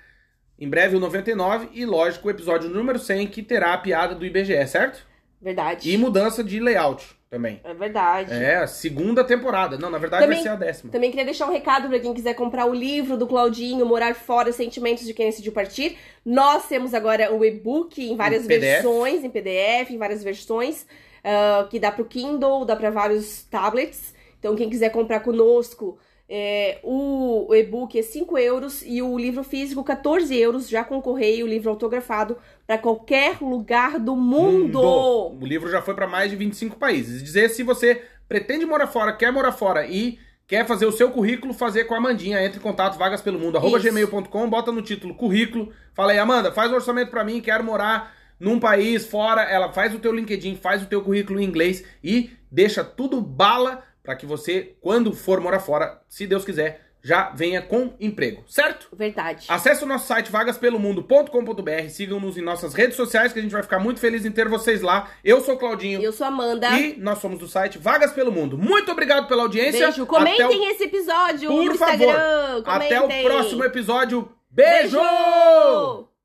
Em 0.59 0.69
breve 0.69 0.97
o 0.97 1.01
99 1.01 1.69
e, 1.73 1.85
lógico, 1.87 2.29
o 2.29 2.31
episódio 2.31 2.69
número 2.69 2.99
100 2.99 3.27
que 3.29 3.43
terá 3.43 3.73
a 3.73 3.79
piada 3.79 4.15
do 4.15 4.25
IBGE, 4.27 4.67
certo? 4.67 5.07
Verdade. 5.41 5.91
E 5.91 5.97
mudança 5.97 6.45
de 6.45 6.61
layout 6.61 7.19
também. 7.31 7.61
É 7.65 7.73
verdade. 7.73 8.33
É, 8.33 8.57
a 8.57 8.67
segunda 8.67 9.25
temporada. 9.25 9.79
Não, 9.79 9.89
na 9.89 9.97
verdade 9.97 10.23
Também- 10.25 10.37
vai 10.39 10.43
ser 10.43 10.51
a 10.51 10.57
décima. 10.57 10.93
Também 10.93 11.11
queria 11.11 11.25
deixar 11.25 11.47
um 11.47 11.53
recado 11.53 11.89
pra 11.89 11.99
quem 11.99 12.13
quiser 12.13 12.35
comprar 12.35 12.67
o 12.67 12.75
livro 12.75 13.17
do 13.17 13.27
Claudinho, 13.27 13.87
Morar 13.87 14.15
Fora, 14.15 14.53
Sentimentos 14.53 15.07
de 15.07 15.15
Quem 15.15 15.27
Decidiu 15.27 15.53
Partir. 15.53 15.97
Nós 16.27 16.69
temos 16.69 16.93
agora 16.93 17.33
o 17.33 17.43
e-book 17.45 17.99
em 18.03 18.15
várias 18.17 18.45
Em 18.45 18.49
versões, 18.49 19.25
em 19.25 19.31
PDF, 19.31 19.91
em 19.91 19.97
várias 19.99 20.23
versões, 20.23 20.85
ah, 21.25 21.67
que 21.71 21.79
dá 21.81 21.91
pro 21.91 22.05
Kindle, 22.05 22.67
dá 22.67 22.77
pra 22.77 22.91
vários 22.91 23.45
tablets. 23.45 24.15
Então, 24.41 24.57
quem 24.57 24.69
quiser 24.69 24.91
comprar 24.91 25.21
conosco, 25.21 25.97
é, 26.29 26.81
o, 26.83 27.47
o 27.49 27.55
e-book 27.55 27.97
é 27.97 28.03
5 28.03 28.37
euros 28.39 28.83
e 28.85 29.01
o 29.01 29.17
livro 29.17 29.45
físico 29.45 29.85
14 29.85 30.37
euros, 30.37 30.69
já 30.69 30.83
com 30.83 31.01
correio, 31.01 31.47
livro 31.47 31.71
autografado, 31.71 32.37
pra 32.67 32.77
qualquer 32.77 33.41
lugar 33.41 34.01
do 34.01 34.17
mundo. 34.17 34.81
O 34.81 35.47
livro 35.47 35.71
já 35.71 35.81
foi 35.81 35.95
para 35.95 36.09
mais 36.09 36.31
de 36.31 36.37
25 36.37 36.77
países. 36.77 37.23
Dizer 37.23 37.51
se 37.51 37.63
você 37.63 38.03
pretende 38.29 38.67
morar 38.67 38.89
fora, 38.89 39.13
quer 39.13 39.31
morar 39.31 39.53
fora 39.53 39.87
e 39.87 40.19
Quer 40.51 40.67
fazer 40.67 40.85
o 40.85 40.91
seu 40.91 41.13
currículo, 41.13 41.55
fazer 41.55 41.85
com 41.85 41.95
a 41.95 41.99
Amandinha. 41.99 42.45
Entre 42.45 42.59
em 42.59 42.61
contato, 42.61 42.99
vagas 42.99 43.23
pelo 43.23 43.39
mundo, 43.39 43.57
arroba 43.57 43.79
gmail.com, 43.79 44.51
bota 44.51 44.73
no 44.73 44.83
título 44.83 45.15
currículo. 45.15 45.73
Fala 45.95 46.11
aí, 46.11 46.19
Amanda, 46.19 46.51
faz 46.51 46.73
um 46.73 46.75
orçamento 46.75 47.09
pra 47.09 47.23
mim, 47.23 47.41
quero 47.41 47.63
morar 47.63 48.13
num 48.41 48.59
país 48.59 49.07
fora. 49.07 49.43
Ela 49.43 49.73
faz 49.73 49.95
o 49.95 50.01
teu 50.01 50.13
LinkedIn, 50.13 50.57
faz 50.57 50.83
o 50.83 50.87
teu 50.87 51.03
currículo 51.03 51.39
em 51.39 51.45
inglês 51.45 51.85
e 52.03 52.31
deixa 52.51 52.83
tudo 52.83 53.21
bala 53.21 53.85
pra 54.03 54.17
que 54.17 54.27
você, 54.27 54.75
quando 54.81 55.13
for 55.13 55.41
morar 55.41 55.61
fora, 55.61 56.01
se 56.09 56.27
Deus 56.27 56.45
quiser, 56.45 56.87
já 57.03 57.31
venha 57.31 57.63
com 57.63 57.95
emprego, 57.99 58.45
certo? 58.47 58.89
Verdade. 58.93 59.47
Acesse 59.49 59.83
o 59.83 59.87
nosso 59.87 60.07
site 60.07 60.31
vagaspelomundo.com.br, 60.31 61.89
sigam-nos 61.89 62.37
em 62.37 62.43
nossas 62.43 62.75
redes 62.75 62.95
sociais 62.97 63.33
que 63.33 63.39
a 63.39 63.43
gente 63.43 63.53
vai 63.53 63.63
ficar 63.63 63.79
muito 63.79 64.01
feliz 64.01 64.25
em 64.27 64.31
ter 64.31 64.49
vocês 64.49 64.83
lá. 64.83 65.09
Eu 65.25 65.41
sou 65.41 65.55
o 65.55 65.59
Claudinho 65.59 66.03
Eu 66.03 66.13
sou 66.13 66.27
Amanda. 66.27 66.69
e 66.79 66.97
nós 66.99 67.19
somos 67.19 67.39
do 67.39 67.49
site 67.49 67.79
Vagas 67.79 68.13
pelo 68.13 68.31
Mundo. 68.31 68.59
Muito 68.59 68.93
obrigado 68.93 69.29
pela 69.29 69.43
audiência. 69.45 69.87
Beijo. 69.87 70.05
Comentem 70.05 70.47
o- 70.47 70.71
esse 70.71 70.85
episódio 70.85 71.49
Por 71.51 71.65
no 71.65 71.75
favor. 71.75 71.95
Instagram. 71.95 72.63
Até 72.67 72.99
o 72.99 73.03
Comentem. 73.03 73.25
próximo 73.25 73.65
episódio. 73.65 74.31
Beijo! 74.51 74.99
Beijo! 74.99 76.10